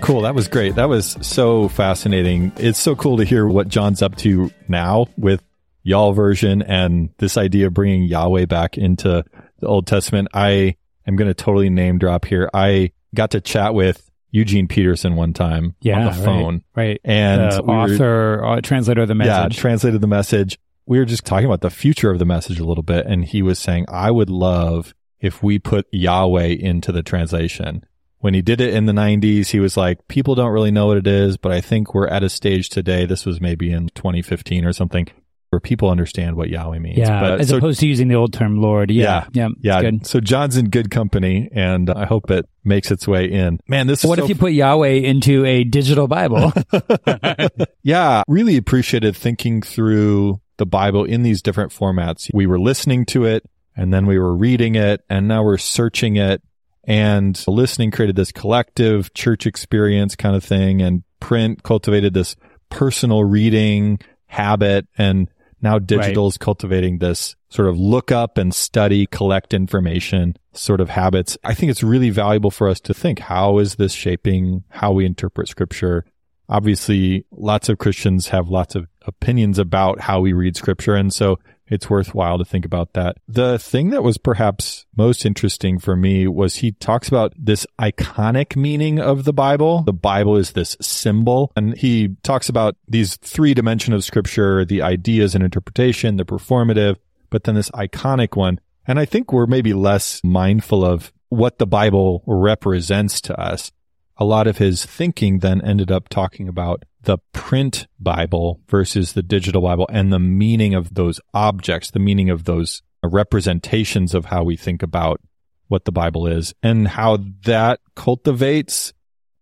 Cool. 0.00 0.22
That 0.22 0.34
was 0.34 0.48
great. 0.48 0.74
That 0.74 0.88
was 0.88 1.16
so 1.20 1.68
fascinating. 1.68 2.50
It's 2.56 2.80
so 2.80 2.96
cool 2.96 3.18
to 3.18 3.24
hear 3.24 3.46
what 3.46 3.68
John's 3.68 4.02
up 4.02 4.16
to 4.16 4.50
now 4.66 5.06
with 5.16 5.40
Y'all 5.86 6.14
version 6.14 6.62
and 6.62 7.10
this 7.18 7.36
idea 7.36 7.66
of 7.66 7.74
bringing 7.74 8.04
Yahweh 8.04 8.46
back 8.46 8.78
into 8.78 9.22
the 9.64 9.70
Old 9.70 9.86
Testament. 9.86 10.28
I 10.32 10.76
am 11.06 11.16
going 11.16 11.28
to 11.28 11.34
totally 11.34 11.70
name 11.70 11.98
drop 11.98 12.24
here. 12.24 12.48
I 12.54 12.92
got 13.14 13.32
to 13.32 13.40
chat 13.40 13.74
with 13.74 14.10
Eugene 14.30 14.68
Peterson 14.68 15.16
one 15.16 15.32
time 15.32 15.74
yeah, 15.80 15.98
on 15.98 16.04
the 16.06 16.24
phone. 16.24 16.64
Right. 16.74 16.86
right. 16.88 17.00
And 17.04 17.40
uh, 17.40 17.62
we 17.64 17.72
author, 17.72 18.38
were, 18.40 18.46
uh, 18.46 18.60
translator 18.60 19.02
of 19.02 19.08
the 19.08 19.14
message. 19.14 19.56
Yeah, 19.56 19.60
translated 19.60 20.00
the 20.00 20.06
message. 20.06 20.58
We 20.86 20.98
were 20.98 21.04
just 21.04 21.24
talking 21.24 21.46
about 21.46 21.62
the 21.62 21.70
future 21.70 22.10
of 22.10 22.18
the 22.18 22.24
message 22.24 22.60
a 22.60 22.64
little 22.64 22.82
bit. 22.82 23.06
And 23.06 23.24
he 23.24 23.42
was 23.42 23.58
saying, 23.58 23.86
I 23.88 24.10
would 24.10 24.30
love 24.30 24.94
if 25.20 25.42
we 25.42 25.58
put 25.58 25.86
Yahweh 25.90 26.56
into 26.58 26.92
the 26.92 27.02
translation. 27.02 27.84
When 28.18 28.34
he 28.34 28.42
did 28.42 28.60
it 28.60 28.74
in 28.74 28.86
the 28.86 28.92
90s, 28.92 29.48
he 29.48 29.60
was 29.60 29.76
like, 29.76 30.08
people 30.08 30.34
don't 30.34 30.50
really 30.50 30.70
know 30.70 30.86
what 30.86 30.96
it 30.96 31.06
is, 31.06 31.36
but 31.36 31.52
I 31.52 31.60
think 31.60 31.94
we're 31.94 32.08
at 32.08 32.22
a 32.22 32.28
stage 32.28 32.70
today. 32.70 33.06
This 33.06 33.26
was 33.26 33.40
maybe 33.40 33.70
in 33.70 33.88
2015 33.90 34.64
or 34.64 34.72
something 34.72 35.08
where 35.54 35.60
people 35.60 35.88
understand 35.88 36.34
what 36.34 36.50
Yahweh 36.50 36.80
means. 36.80 36.98
Yeah, 36.98 37.20
but, 37.20 37.40
as 37.40 37.50
so, 37.50 37.58
opposed 37.58 37.78
to 37.78 37.86
using 37.86 38.08
the 38.08 38.16
old 38.16 38.32
term 38.32 38.60
Lord. 38.60 38.90
Yeah, 38.90 39.28
yeah, 39.32 39.50
yeah. 39.60 39.80
yeah. 39.80 39.90
So 40.02 40.18
John's 40.18 40.56
in 40.56 40.68
good 40.68 40.90
company, 40.90 41.48
and 41.52 41.88
I 41.88 42.06
hope 42.06 42.28
it 42.32 42.48
makes 42.64 42.90
its 42.90 43.06
way 43.06 43.30
in. 43.30 43.60
Man, 43.68 43.86
this. 43.86 44.02
Is 44.02 44.08
what 44.08 44.18
so 44.18 44.24
if 44.24 44.28
you 44.28 44.34
put 44.34 44.52
Yahweh 44.52 44.88
into 44.88 45.44
a 45.44 45.62
digital 45.62 46.08
Bible? 46.08 46.52
yeah, 47.84 48.24
really 48.26 48.56
appreciated 48.56 49.16
thinking 49.16 49.62
through 49.62 50.40
the 50.56 50.66
Bible 50.66 51.04
in 51.04 51.22
these 51.22 51.40
different 51.40 51.72
formats. 51.72 52.28
We 52.34 52.46
were 52.46 52.58
listening 52.58 53.06
to 53.06 53.24
it, 53.24 53.48
and 53.76 53.94
then 53.94 54.06
we 54.06 54.18
were 54.18 54.34
reading 54.34 54.74
it, 54.74 55.02
and 55.08 55.28
now 55.28 55.44
we're 55.44 55.58
searching 55.58 56.16
it. 56.16 56.42
And 56.86 57.42
listening 57.46 57.92
created 57.92 58.16
this 58.16 58.32
collective 58.32 59.14
church 59.14 59.46
experience 59.46 60.16
kind 60.16 60.34
of 60.34 60.42
thing, 60.42 60.82
and 60.82 61.04
print 61.20 61.62
cultivated 61.62 62.12
this 62.12 62.34
personal 62.70 63.22
reading 63.22 64.00
habit 64.34 64.86
and 64.98 65.28
now 65.64 65.80
digital 65.80 66.28
is 66.28 66.38
cultivating 66.38 66.98
this 66.98 67.34
sort 67.48 67.68
of 67.68 67.78
look 67.78 68.12
up 68.12 68.38
and 68.38 68.54
study, 68.54 69.06
collect 69.06 69.54
information 69.54 70.36
sort 70.52 70.80
of 70.80 70.90
habits. 70.90 71.36
I 71.42 71.54
think 71.54 71.70
it's 71.70 71.82
really 71.82 72.10
valuable 72.10 72.50
for 72.50 72.68
us 72.68 72.78
to 72.80 72.94
think, 72.94 73.18
how 73.18 73.58
is 73.58 73.76
this 73.76 73.92
shaping 73.92 74.62
how 74.68 74.92
we 74.92 75.06
interpret 75.06 75.48
scripture? 75.48 76.04
Obviously, 76.48 77.24
lots 77.32 77.68
of 77.70 77.78
Christians 77.78 78.28
have 78.28 78.50
lots 78.50 78.74
of 78.74 78.86
opinions 79.06 79.58
about 79.58 80.00
how 80.00 80.20
we 80.20 80.34
read 80.34 80.54
scripture. 80.54 80.94
And 80.94 81.12
so 81.12 81.38
it's 81.66 81.88
worthwhile 81.88 82.38
to 82.38 82.44
think 82.44 82.64
about 82.64 82.92
that. 82.92 83.16
The 83.26 83.58
thing 83.58 83.90
that 83.90 84.02
was 84.02 84.18
perhaps 84.18 84.86
most 84.96 85.24
interesting 85.24 85.78
for 85.78 85.96
me 85.96 86.26
was 86.26 86.56
he 86.56 86.72
talks 86.72 87.08
about 87.08 87.32
this 87.36 87.66
iconic 87.80 88.56
meaning 88.56 89.00
of 89.00 89.24
the 89.24 89.32
Bible. 89.32 89.82
The 89.82 89.92
Bible 89.92 90.36
is 90.36 90.52
this 90.52 90.76
symbol 90.80 91.52
and 91.56 91.76
he 91.76 92.16
talks 92.22 92.48
about 92.48 92.76
these 92.86 93.16
three 93.16 93.54
dimensions 93.54 93.94
of 93.94 94.04
scripture, 94.04 94.64
the 94.64 94.82
ideas 94.82 95.34
and 95.34 95.42
interpretation, 95.42 96.16
the 96.16 96.24
performative, 96.24 96.96
but 97.30 97.44
then 97.44 97.54
this 97.54 97.70
iconic 97.70 98.36
one. 98.36 98.60
And 98.86 98.98
I 98.98 99.06
think 99.06 99.32
we're 99.32 99.46
maybe 99.46 99.72
less 99.72 100.20
mindful 100.22 100.84
of 100.84 101.12
what 101.30 101.58
the 101.58 101.66
Bible 101.66 102.22
represents 102.26 103.20
to 103.22 103.40
us. 103.40 103.72
A 104.16 104.24
lot 104.24 104.46
of 104.46 104.58
his 104.58 104.84
thinking 104.84 105.40
then 105.40 105.60
ended 105.62 105.90
up 105.90 106.08
talking 106.08 106.48
about 106.48 106.84
the 107.02 107.18
print 107.32 107.86
Bible 107.98 108.60
versus 108.68 109.12
the 109.12 109.22
digital 109.22 109.62
Bible 109.62 109.86
and 109.90 110.12
the 110.12 110.18
meaning 110.18 110.74
of 110.74 110.94
those 110.94 111.20
objects, 111.32 111.90
the 111.90 111.98
meaning 111.98 112.30
of 112.30 112.44
those 112.44 112.82
representations 113.02 114.14
of 114.14 114.26
how 114.26 114.42
we 114.44 114.56
think 114.56 114.82
about 114.82 115.20
what 115.68 115.84
the 115.84 115.92
Bible 115.92 116.26
is 116.26 116.54
and 116.62 116.88
how 116.88 117.18
that 117.44 117.80
cultivates 117.94 118.92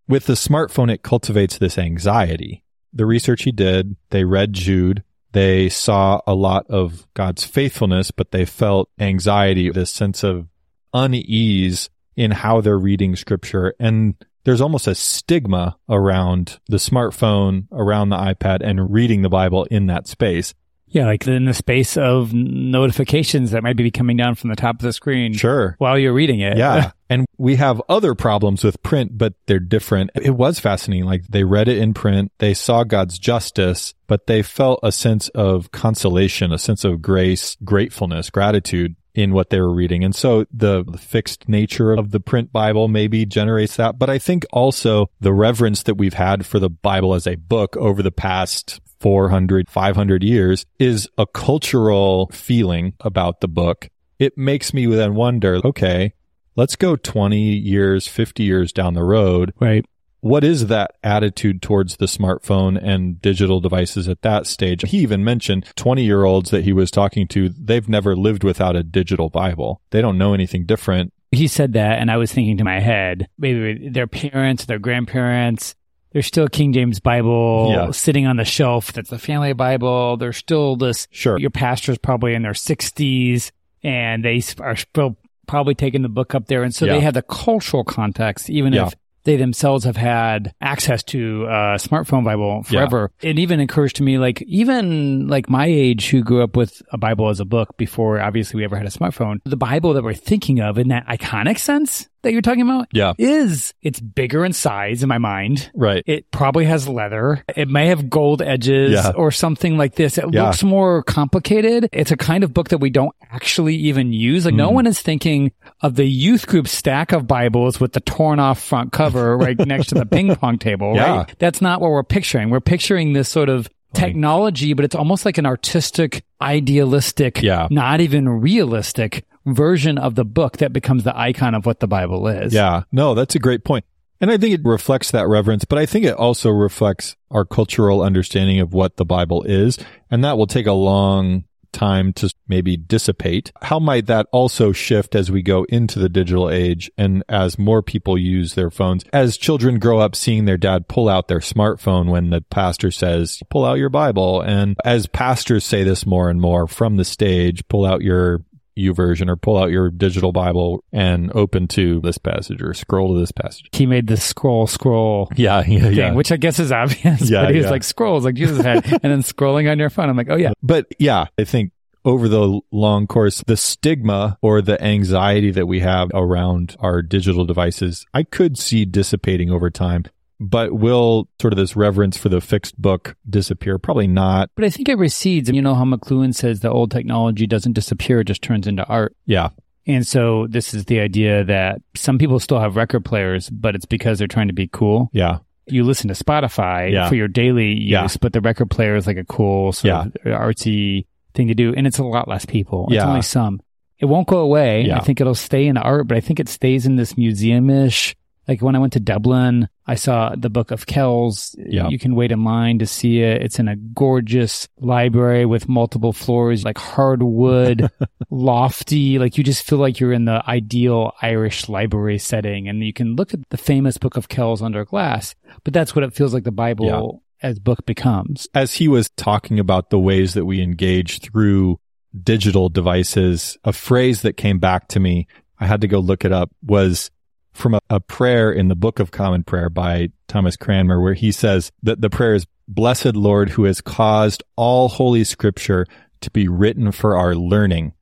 with 0.08 0.26
the 0.26 0.34
smartphone, 0.34 0.92
it 0.92 1.02
cultivates 1.02 1.58
this 1.58 1.78
anxiety. 1.78 2.64
The 2.92 3.06
research 3.06 3.44
he 3.44 3.52
did, 3.52 3.96
they 4.10 4.24
read 4.24 4.52
Jude. 4.52 5.04
They 5.32 5.68
saw 5.68 6.20
a 6.26 6.34
lot 6.34 6.66
of 6.68 7.06
God's 7.14 7.44
faithfulness, 7.44 8.10
but 8.10 8.30
they 8.30 8.44
felt 8.44 8.90
anxiety, 8.98 9.70
this 9.70 9.90
sense 9.90 10.22
of 10.22 10.48
unease 10.92 11.88
in 12.16 12.30
how 12.30 12.60
they're 12.60 12.78
reading 12.78 13.16
scripture. 13.16 13.74
And 13.80 14.14
there's 14.44 14.60
almost 14.60 14.86
a 14.86 14.94
stigma 14.94 15.76
around 15.88 16.58
the 16.68 16.76
smartphone, 16.76 17.66
around 17.72 18.08
the 18.08 18.16
iPad 18.16 18.60
and 18.62 18.92
reading 18.92 19.22
the 19.22 19.28
Bible 19.28 19.64
in 19.64 19.86
that 19.86 20.06
space. 20.06 20.54
Yeah, 20.92 21.06
like 21.06 21.26
in 21.26 21.46
the 21.46 21.54
space 21.54 21.96
of 21.96 22.34
notifications 22.34 23.52
that 23.52 23.62
might 23.62 23.76
be 23.76 23.90
coming 23.90 24.18
down 24.18 24.34
from 24.34 24.50
the 24.50 24.56
top 24.56 24.74
of 24.74 24.82
the 24.82 24.92
screen. 24.92 25.32
Sure. 25.32 25.74
While 25.78 25.98
you're 25.98 26.12
reading 26.12 26.40
it. 26.40 26.58
Yeah. 26.58 26.90
and 27.08 27.24
we 27.38 27.56
have 27.56 27.80
other 27.88 28.14
problems 28.14 28.62
with 28.62 28.82
print, 28.82 29.16
but 29.16 29.32
they're 29.46 29.58
different. 29.58 30.10
It 30.14 30.32
was 30.32 30.60
fascinating. 30.60 31.06
Like 31.06 31.26
they 31.28 31.44
read 31.44 31.68
it 31.68 31.78
in 31.78 31.94
print. 31.94 32.30
They 32.38 32.52
saw 32.52 32.84
God's 32.84 33.18
justice, 33.18 33.94
but 34.06 34.26
they 34.26 34.42
felt 34.42 34.80
a 34.82 34.92
sense 34.92 35.30
of 35.30 35.70
consolation, 35.70 36.52
a 36.52 36.58
sense 36.58 36.84
of 36.84 37.00
grace, 37.00 37.56
gratefulness, 37.64 38.28
gratitude 38.28 38.94
in 39.14 39.32
what 39.32 39.50
they 39.50 39.60
were 39.60 39.72
reading. 39.72 40.04
And 40.04 40.14
so 40.14 40.46
the 40.52 40.84
fixed 40.98 41.48
nature 41.48 41.92
of 41.92 42.10
the 42.10 42.20
print 42.20 42.52
Bible 42.52 42.88
maybe 42.88 43.26
generates 43.26 43.76
that. 43.76 43.98
But 43.98 44.10
I 44.10 44.18
think 44.18 44.46
also 44.52 45.10
the 45.20 45.32
reverence 45.32 45.82
that 45.84 45.96
we've 45.96 46.14
had 46.14 46.46
for 46.46 46.58
the 46.58 46.70
Bible 46.70 47.14
as 47.14 47.26
a 47.26 47.36
book 47.36 47.76
over 47.76 48.02
the 48.02 48.12
past 48.12 48.80
400, 49.00 49.68
500 49.68 50.22
years 50.22 50.64
is 50.78 51.08
a 51.18 51.26
cultural 51.26 52.30
feeling 52.32 52.94
about 53.00 53.40
the 53.40 53.48
book. 53.48 53.88
It 54.18 54.38
makes 54.38 54.72
me 54.72 54.86
then 54.86 55.14
wonder, 55.14 55.60
okay, 55.64 56.14
let's 56.56 56.76
go 56.76 56.96
20 56.96 57.38
years, 57.38 58.06
50 58.06 58.44
years 58.44 58.72
down 58.72 58.94
the 58.94 59.04
road. 59.04 59.52
Right 59.60 59.84
what 60.22 60.44
is 60.44 60.68
that 60.68 60.94
attitude 61.02 61.60
towards 61.60 61.96
the 61.96 62.06
smartphone 62.06 62.80
and 62.80 63.20
digital 63.20 63.60
devices 63.60 64.08
at 64.08 64.22
that 64.22 64.46
stage? 64.46 64.88
He 64.88 64.98
even 64.98 65.24
mentioned 65.24 65.66
20 65.74 66.04
year 66.04 66.24
olds 66.24 66.50
that 66.50 66.62
he 66.62 66.72
was 66.72 66.92
talking 66.92 67.26
to, 67.28 67.48
they've 67.48 67.88
never 67.88 68.14
lived 68.14 68.44
without 68.44 68.76
a 68.76 68.84
digital 68.84 69.28
Bible. 69.28 69.82
They 69.90 70.00
don't 70.00 70.18
know 70.18 70.32
anything 70.32 70.64
different. 70.64 71.12
He 71.32 71.48
said 71.48 71.72
that, 71.72 71.98
and 71.98 72.10
I 72.10 72.18
was 72.18 72.32
thinking 72.32 72.58
to 72.58 72.64
my 72.64 72.78
head, 72.78 73.28
maybe 73.36 73.88
their 73.88 74.06
parents, 74.06 74.66
their 74.66 74.78
grandparents, 74.78 75.74
there's 76.12 76.26
still 76.26 76.46
King 76.46 76.72
James 76.72 77.00
Bible 77.00 77.70
yeah. 77.70 77.90
sitting 77.90 78.26
on 78.26 78.36
the 78.36 78.44
shelf. 78.44 78.92
That's 78.92 79.10
the 79.10 79.18
family 79.18 79.54
Bible. 79.54 80.18
There's 80.18 80.36
still 80.36 80.76
this. 80.76 81.08
Sure. 81.10 81.38
Your 81.38 81.50
pastor's 81.50 81.98
probably 81.98 82.34
in 82.34 82.42
their 82.42 82.52
60s 82.52 83.50
and 83.82 84.24
they 84.24 84.42
are 84.60 84.76
still 84.76 85.16
probably 85.48 85.74
taking 85.74 86.02
the 86.02 86.08
book 86.08 86.34
up 86.34 86.46
there. 86.46 86.62
And 86.62 86.74
so 86.74 86.84
yeah. 86.84 86.94
they 86.94 87.00
have 87.00 87.14
the 87.14 87.22
cultural 87.22 87.82
context, 87.82 88.48
even 88.50 88.72
yeah. 88.72 88.86
if 88.86 88.94
they 89.24 89.36
themselves 89.36 89.84
have 89.84 89.96
had 89.96 90.54
access 90.60 91.02
to 91.04 91.44
a 91.44 91.78
smartphone 91.78 92.24
Bible 92.24 92.62
forever. 92.62 93.12
Yeah. 93.20 93.30
It 93.30 93.38
even 93.38 93.60
occurs 93.60 93.92
to 93.94 94.02
me, 94.02 94.18
like, 94.18 94.42
even 94.42 95.28
like 95.28 95.48
my 95.48 95.66
age 95.66 96.10
who 96.10 96.22
grew 96.22 96.42
up 96.42 96.56
with 96.56 96.82
a 96.92 96.98
Bible 96.98 97.28
as 97.28 97.40
a 97.40 97.44
book 97.44 97.76
before 97.76 98.20
obviously 98.20 98.58
we 98.58 98.64
ever 98.64 98.76
had 98.76 98.86
a 98.86 98.90
smartphone, 98.90 99.38
the 99.44 99.56
Bible 99.56 99.94
that 99.94 100.04
we're 100.04 100.14
thinking 100.14 100.60
of 100.60 100.78
in 100.78 100.88
that 100.88 101.06
iconic 101.06 101.58
sense 101.58 102.08
that 102.22 102.32
you're 102.32 102.42
talking 102.42 102.62
about 102.62 102.88
yeah. 102.92 103.12
is 103.18 103.74
it's 103.82 104.00
bigger 104.00 104.44
in 104.44 104.52
size 104.52 105.02
in 105.02 105.08
my 105.08 105.18
mind. 105.18 105.70
Right. 105.74 106.02
It 106.06 106.30
probably 106.30 106.64
has 106.64 106.88
leather. 106.88 107.44
It 107.56 107.68
may 107.68 107.88
have 107.88 108.08
gold 108.08 108.42
edges 108.42 108.92
yeah. 108.92 109.12
or 109.14 109.30
something 109.30 109.76
like 109.76 109.94
this. 109.94 110.18
It 110.18 110.24
yeah. 110.32 110.46
looks 110.46 110.62
more 110.62 111.02
complicated. 111.02 111.88
It's 111.92 112.10
a 112.10 112.16
kind 112.16 112.44
of 112.44 112.54
book 112.54 112.70
that 112.70 112.78
we 112.78 112.90
don't 112.90 113.14
actually 113.30 113.76
even 113.76 114.12
use. 114.12 114.44
Like 114.44 114.54
mm. 114.54 114.58
no 114.58 114.70
one 114.70 114.86
is 114.86 115.00
thinking 115.00 115.52
of 115.80 115.96
the 115.96 116.06
youth 116.06 116.46
group 116.46 116.68
stack 116.68 117.12
of 117.12 117.26
Bibles 117.26 117.80
with 117.80 117.92
the 117.92 118.00
torn 118.00 118.38
off 118.38 118.60
front 118.62 118.92
cover 118.92 119.36
right 119.38 119.58
next 119.58 119.88
to 119.88 119.94
the 119.94 120.06
ping 120.06 120.34
pong 120.36 120.58
table, 120.58 120.94
yeah. 120.94 121.18
right? 121.18 121.34
That's 121.38 121.60
not 121.60 121.80
what 121.80 121.90
we're 121.90 122.02
picturing. 122.02 122.50
We're 122.50 122.60
picturing 122.60 123.12
this 123.12 123.28
sort 123.28 123.48
of 123.48 123.68
technology, 123.94 124.72
but 124.72 124.84
it's 124.84 124.94
almost 124.94 125.24
like 125.24 125.38
an 125.38 125.46
artistic, 125.46 126.24
idealistic, 126.40 127.42
yeah. 127.42 127.68
not 127.70 128.00
even 128.00 128.28
realistic 128.28 129.24
version 129.46 129.98
of 129.98 130.14
the 130.14 130.24
book 130.24 130.58
that 130.58 130.72
becomes 130.72 131.04
the 131.04 131.16
icon 131.16 131.54
of 131.54 131.66
what 131.66 131.80
the 131.80 131.88
Bible 131.88 132.26
is. 132.28 132.52
Yeah. 132.52 132.84
No, 132.92 133.14
that's 133.14 133.34
a 133.34 133.40
great 133.40 133.64
point. 133.64 133.84
And 134.20 134.30
I 134.30 134.36
think 134.36 134.54
it 134.54 134.64
reflects 134.64 135.10
that 135.10 135.26
reverence, 135.26 135.64
but 135.64 135.78
I 135.78 135.86
think 135.86 136.04
it 136.04 136.14
also 136.14 136.50
reflects 136.50 137.16
our 137.30 137.44
cultural 137.44 138.02
understanding 138.02 138.60
of 138.60 138.72
what 138.72 138.96
the 138.96 139.04
Bible 139.04 139.42
is. 139.42 139.78
And 140.12 140.22
that 140.24 140.38
will 140.38 140.46
take 140.46 140.66
a 140.66 140.72
long 140.72 141.44
time 141.72 142.12
to 142.12 142.32
maybe 142.46 142.76
dissipate. 142.76 143.50
How 143.62 143.80
might 143.80 144.06
that 144.06 144.26
also 144.30 144.70
shift 144.70 145.16
as 145.16 145.30
we 145.30 145.42
go 145.42 145.64
into 145.64 145.98
the 145.98 146.08
digital 146.08 146.50
age 146.50 146.90
and 146.96 147.24
as 147.28 147.58
more 147.58 147.82
people 147.82 148.16
use 148.16 148.54
their 148.54 148.70
phones? 148.70 149.04
As 149.12 149.36
children 149.36 149.80
grow 149.80 149.98
up 149.98 150.14
seeing 150.14 150.44
their 150.44 150.58
dad 150.58 150.86
pull 150.86 151.08
out 151.08 151.26
their 151.26 151.40
smartphone 151.40 152.08
when 152.08 152.30
the 152.30 152.42
pastor 152.42 152.90
says, 152.92 153.40
pull 153.50 153.64
out 153.64 153.78
your 153.78 153.88
Bible. 153.88 154.40
And 154.40 154.76
as 154.84 155.06
pastors 155.06 155.64
say 155.64 155.82
this 155.82 156.06
more 156.06 156.30
and 156.30 156.40
more 156.40 156.68
from 156.68 156.96
the 156.96 157.04
stage, 157.04 157.66
pull 157.68 157.84
out 157.84 158.02
your 158.02 158.44
YouVersion 158.76 159.28
or 159.28 159.36
pull 159.36 159.58
out 159.58 159.70
your 159.70 159.90
digital 159.90 160.32
Bible 160.32 160.82
and 160.92 161.30
open 161.34 161.68
to 161.68 162.00
this 162.00 162.18
passage 162.18 162.62
or 162.62 162.74
scroll 162.74 163.14
to 163.14 163.20
this 163.20 163.32
passage. 163.32 163.68
He 163.72 163.86
made 163.86 164.06
the 164.06 164.16
scroll 164.16 164.66
scroll 164.66 165.28
Yeah, 165.36 165.58
yeah, 165.66 165.80
thing, 165.80 165.94
yeah. 165.94 166.12
which 166.14 166.32
I 166.32 166.36
guess 166.36 166.58
is 166.58 166.72
obvious. 166.72 167.22
Yeah, 167.32 167.44
but 167.44 167.52
he 167.52 167.58
was 167.58 167.66
yeah. 167.66 167.70
like 167.70 167.84
scrolls 167.84 168.24
like 168.24 168.34
Jesus 168.34 168.62
had, 168.62 168.84
and 168.84 169.12
then 169.12 169.22
scrolling 169.22 169.70
on 169.70 169.78
your 169.78 169.90
phone. 169.90 170.08
I'm 170.08 170.16
like, 170.16 170.28
oh 170.28 170.36
yeah, 170.36 170.52
But 170.62 170.86
yeah, 170.98 171.26
I 171.38 171.44
think 171.44 171.72
over 172.04 172.28
the 172.28 172.60
long 172.70 173.06
course, 173.06 173.42
the 173.46 173.56
stigma 173.56 174.38
or 174.42 174.60
the 174.60 174.82
anxiety 174.82 175.50
that 175.52 175.66
we 175.66 175.80
have 175.80 176.10
around 176.12 176.76
our 176.80 177.00
digital 177.02 177.44
devices, 177.44 178.06
I 178.12 178.24
could 178.24 178.58
see 178.58 178.84
dissipating 178.84 179.50
over 179.50 179.70
time. 179.70 180.04
But 180.44 180.72
will 180.72 181.28
sort 181.40 181.52
of 181.52 181.56
this 181.58 181.76
reverence 181.76 182.16
for 182.16 182.28
the 182.28 182.40
fixed 182.40 182.80
book 182.80 183.14
disappear? 183.30 183.78
Probably 183.78 184.06
not. 184.08 184.50
but 184.56 184.64
I 184.64 184.70
think 184.70 184.88
it 184.88 184.98
recedes. 184.98 185.48
And 185.48 185.54
you 185.56 185.62
know 185.62 185.74
how 185.74 185.84
McLuhan 185.84 186.34
says 186.34 186.60
the 186.60 186.70
old 186.70 186.90
technology 186.90 187.46
doesn't 187.46 187.74
disappear; 187.74 188.20
it 188.20 188.24
just 188.24 188.42
turns 188.42 188.66
into 188.66 188.84
art. 188.86 189.14
Yeah. 189.24 189.50
And 189.86 190.06
so 190.06 190.46
this 190.48 190.74
is 190.74 190.84
the 190.86 191.00
idea 191.00 191.44
that 191.44 191.80
some 191.94 192.18
people 192.18 192.38
still 192.40 192.60
have 192.60 192.76
record 192.76 193.04
players, 193.04 193.50
but 193.50 193.74
it's 193.74 193.84
because 193.84 194.18
they're 194.18 194.28
trying 194.28 194.48
to 194.48 194.52
be 194.54 194.68
cool. 194.72 195.10
Yeah. 195.12 195.38
You 195.66 195.84
listen 195.84 196.08
to 196.08 196.14
Spotify 196.14 196.92
Yeah. 196.92 197.08
for 197.08 197.14
your 197.14 197.28
daily 197.28 197.72
use, 197.74 197.90
Yeah. 197.90 198.06
but 198.20 198.32
the 198.32 198.40
record 198.40 198.70
player 198.70 198.96
is 198.96 199.06
like 199.06 199.16
a 199.16 199.24
cool 199.24 199.72
sort 199.72 200.06
of 200.06 200.12
artsy 200.24 201.06
thing 201.34 201.48
to 201.48 201.54
do. 201.54 201.72
And 201.76 201.86
it's 201.86 201.98
a 201.98 202.04
lot 202.04 202.28
less 202.28 202.44
people. 202.44 202.86
It's 202.88 202.96
Yeah. 202.96 203.08
only 203.08 203.22
some. 203.22 203.60
It 203.98 204.06
won't 204.06 204.26
go 204.28 204.38
away. 204.38 204.84
Yeah. 204.86 204.96
I 204.98 205.00
think 205.00 205.20
it'll 205.20 205.34
stay 205.34 205.66
in 205.66 205.76
art, 205.76 206.08
but 206.08 206.16
I 206.16 206.20
think 206.20 206.40
it 206.40 206.48
stays 206.48 206.84
in 206.86 206.96
this 206.96 207.16
museum-ish. 207.16 208.14
Like 208.48 208.60
when 208.60 208.74
I 208.74 208.80
went 208.80 208.94
to 208.94 209.00
Dublin, 209.00 209.68
I 209.86 209.94
saw 209.94 210.34
the 210.36 210.50
Book 210.50 210.70
of 210.70 210.86
Kells. 210.86 211.54
Yeah. 211.58 211.88
You 211.88 211.98
can 211.98 212.14
wait 212.14 212.32
in 212.32 212.44
line 212.44 212.80
to 212.80 212.86
see 212.86 213.20
it. 213.20 213.42
It's 213.42 213.58
in 213.58 213.68
a 213.68 213.76
gorgeous 213.76 214.68
library 214.78 215.46
with 215.46 215.68
multiple 215.68 216.12
floors, 216.12 216.64
like 216.64 216.78
hardwood, 216.78 217.88
lofty. 218.30 219.18
Like 219.18 219.38
you 219.38 219.44
just 219.44 219.64
feel 219.64 219.78
like 219.78 220.00
you're 220.00 220.12
in 220.12 220.24
the 220.24 220.42
ideal 220.48 221.12
Irish 221.22 221.68
library 221.68 222.18
setting. 222.18 222.68
And 222.68 222.82
you 222.84 222.92
can 222.92 223.14
look 223.14 223.32
at 223.32 223.48
the 223.50 223.56
famous 223.56 223.96
Book 223.96 224.16
of 224.16 224.28
Kells 224.28 224.62
under 224.62 224.84
glass, 224.84 225.34
but 225.64 225.72
that's 225.72 225.94
what 225.94 226.04
it 226.04 226.14
feels 226.14 226.34
like 226.34 226.44
the 226.44 226.50
Bible 226.50 227.22
as 227.42 227.58
book 227.58 227.84
becomes. 227.86 228.48
As 228.54 228.74
he 228.74 228.88
was 228.88 229.10
talking 229.16 229.58
about 229.58 229.90
the 229.90 229.98
ways 229.98 230.34
that 230.34 230.44
we 230.44 230.62
engage 230.62 231.20
through 231.20 231.78
digital 232.22 232.68
devices, 232.68 233.58
a 233.64 233.72
phrase 233.72 234.22
that 234.22 234.36
came 234.36 234.58
back 234.58 234.88
to 234.88 235.00
me, 235.00 235.26
I 235.58 235.66
had 235.66 235.80
to 235.82 235.88
go 235.88 235.98
look 235.98 236.24
it 236.24 236.32
up, 236.32 236.50
was 236.62 237.10
from 237.52 237.74
a, 237.74 237.80
a 237.90 238.00
prayer 238.00 238.50
in 238.50 238.68
the 238.68 238.74
Book 238.74 238.98
of 238.98 239.10
Common 239.10 239.44
Prayer 239.44 239.68
by 239.68 240.08
Thomas 240.28 240.56
Cranmer, 240.56 241.00
where 241.00 241.14
he 241.14 241.32
says 241.32 241.70
that 241.82 242.00
the 242.00 242.10
prayer 242.10 242.34
is, 242.34 242.46
Blessed 242.68 243.16
Lord, 243.16 243.50
who 243.50 243.64
has 243.64 243.80
caused 243.80 244.42
all 244.56 244.88
holy 244.88 245.24
scripture 245.24 245.86
to 246.20 246.30
be 246.30 246.48
written 246.48 246.92
for 246.92 247.16
our 247.16 247.34
learning. 247.34 247.92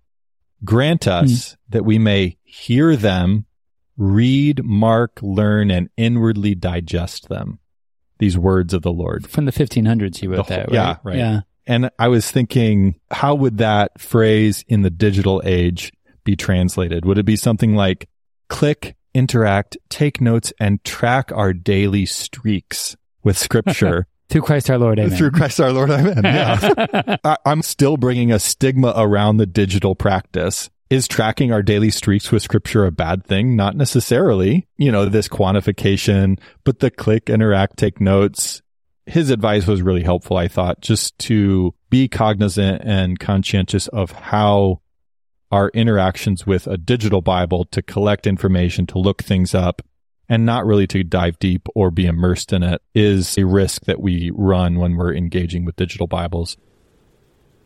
Grant 0.64 1.04
hmm. 1.04 1.10
us 1.10 1.56
that 1.68 1.84
we 1.84 1.98
may 1.98 2.36
hear 2.44 2.94
them, 2.94 3.46
read, 3.96 4.64
mark, 4.64 5.18
learn, 5.22 5.70
and 5.70 5.88
inwardly 5.96 6.54
digest 6.54 7.28
them. 7.28 7.58
These 8.18 8.36
words 8.36 8.74
of 8.74 8.82
the 8.82 8.92
Lord. 8.92 9.30
From 9.30 9.46
the 9.46 9.52
1500s, 9.52 10.18
he 10.18 10.26
wrote 10.26 10.46
The 10.46 10.54
that, 10.54 10.66
right? 10.66 10.74
yeah, 10.74 10.96
right. 11.02 11.16
Yeah. 11.16 11.40
And 11.66 11.90
I 11.98 12.08
was 12.08 12.30
thinking, 12.30 13.00
how 13.10 13.34
would 13.34 13.58
that 13.58 13.98
phrase 13.98 14.64
in 14.68 14.82
the 14.82 14.90
digital 14.90 15.40
age 15.44 15.92
be 16.24 16.36
translated? 16.36 17.04
Would 17.04 17.18
it 17.18 17.24
be 17.24 17.36
something 17.36 17.74
like 17.74 18.08
click, 18.48 18.96
interact, 19.14 19.76
take 19.88 20.20
notes, 20.20 20.52
and 20.60 20.82
track 20.84 21.32
our 21.32 21.52
daily 21.52 22.06
streaks 22.06 22.96
with 23.22 23.36
scripture 23.36 24.06
Through 24.30 24.42
Christ 24.42 24.70
our 24.70 24.78
Lord, 24.78 25.00
amen. 25.00 25.18
through 25.18 25.32
Christ 25.32 25.60
our 25.60 25.72
Lord? 25.72 25.90
Amen. 25.90 26.22
Yeah. 26.24 27.16
I, 27.24 27.36
I'm 27.44 27.62
still 27.62 27.96
bringing 27.96 28.30
a 28.30 28.38
stigma 28.38 28.92
around 28.96 29.38
the 29.38 29.46
digital 29.46 29.96
practice. 29.96 30.70
Is 30.88 31.08
tracking 31.08 31.52
our 31.52 31.62
daily 31.62 31.90
streaks 31.90 32.30
with 32.30 32.42
scripture 32.42 32.86
a 32.86 32.92
bad 32.92 33.24
thing? 33.24 33.56
Not 33.56 33.76
necessarily. 33.76 34.68
You 34.76 34.92
know, 34.92 35.06
this 35.06 35.28
quantification, 35.28 36.38
but 36.62 36.78
the 36.78 36.92
click, 36.92 37.28
interact, 37.28 37.76
take 37.76 38.00
notes. 38.00 38.62
His 39.06 39.30
advice 39.30 39.66
was 39.66 39.82
really 39.82 40.04
helpful, 40.04 40.36
I 40.36 40.46
thought, 40.46 40.80
just 40.80 41.18
to 41.20 41.74
be 41.90 42.06
cognizant 42.06 42.82
and 42.84 43.18
conscientious 43.18 43.88
of 43.88 44.12
how 44.12 44.80
our 45.50 45.68
interactions 45.70 46.46
with 46.46 46.66
a 46.66 46.76
digital 46.76 47.20
Bible 47.20 47.64
to 47.66 47.82
collect 47.82 48.26
information, 48.26 48.86
to 48.88 48.98
look 48.98 49.22
things 49.22 49.54
up, 49.54 49.82
and 50.28 50.46
not 50.46 50.64
really 50.64 50.86
to 50.86 51.02
dive 51.02 51.38
deep 51.40 51.66
or 51.74 51.90
be 51.90 52.06
immersed 52.06 52.52
in 52.52 52.62
it 52.62 52.80
is 52.94 53.36
a 53.36 53.44
risk 53.44 53.84
that 53.86 54.00
we 54.00 54.30
run 54.34 54.78
when 54.78 54.96
we're 54.96 55.14
engaging 55.14 55.64
with 55.64 55.76
digital 55.76 56.06
Bibles. 56.06 56.56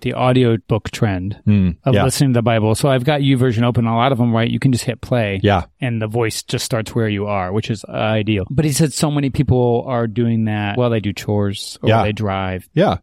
the 0.00 0.12
audio 0.12 0.58
book 0.68 0.90
trend 0.90 1.40
Mm, 1.46 1.78
of 1.84 1.94
yeah. 1.94 2.04
listening 2.04 2.34
to 2.34 2.38
the 2.38 2.42
Bible. 2.42 2.74
So 2.74 2.90
I've 2.90 3.04
got 3.04 3.22
YouVersion 3.22 3.62
open. 3.62 3.86
A 3.86 3.96
lot 3.96 4.12
of 4.12 4.18
them, 4.18 4.34
right? 4.34 4.50
You 4.50 4.58
can 4.58 4.70
just 4.70 4.84
hit 4.84 5.00
play. 5.00 5.40
Yeah. 5.42 5.64
And 5.80 6.02
the 6.02 6.06
voice 6.06 6.42
just 6.42 6.62
starts 6.66 6.94
where 6.94 7.08
you 7.08 7.24
are, 7.26 7.54
which 7.54 7.70
is 7.70 7.86
ideal. 7.86 8.44
But 8.50 8.66
he 8.66 8.72
said 8.72 8.92
so 8.92 9.10
many 9.10 9.30
people 9.30 9.82
are 9.86 10.06
doing 10.06 10.44
that 10.44 10.76
while 10.76 10.90
they 10.90 11.00
do 11.00 11.14
chores 11.14 11.78
or 11.82 11.88
Yeah. 11.88 11.96
while 11.96 12.04
they 12.04 12.12
drive. 12.12 12.68
Yeah. 12.74 12.98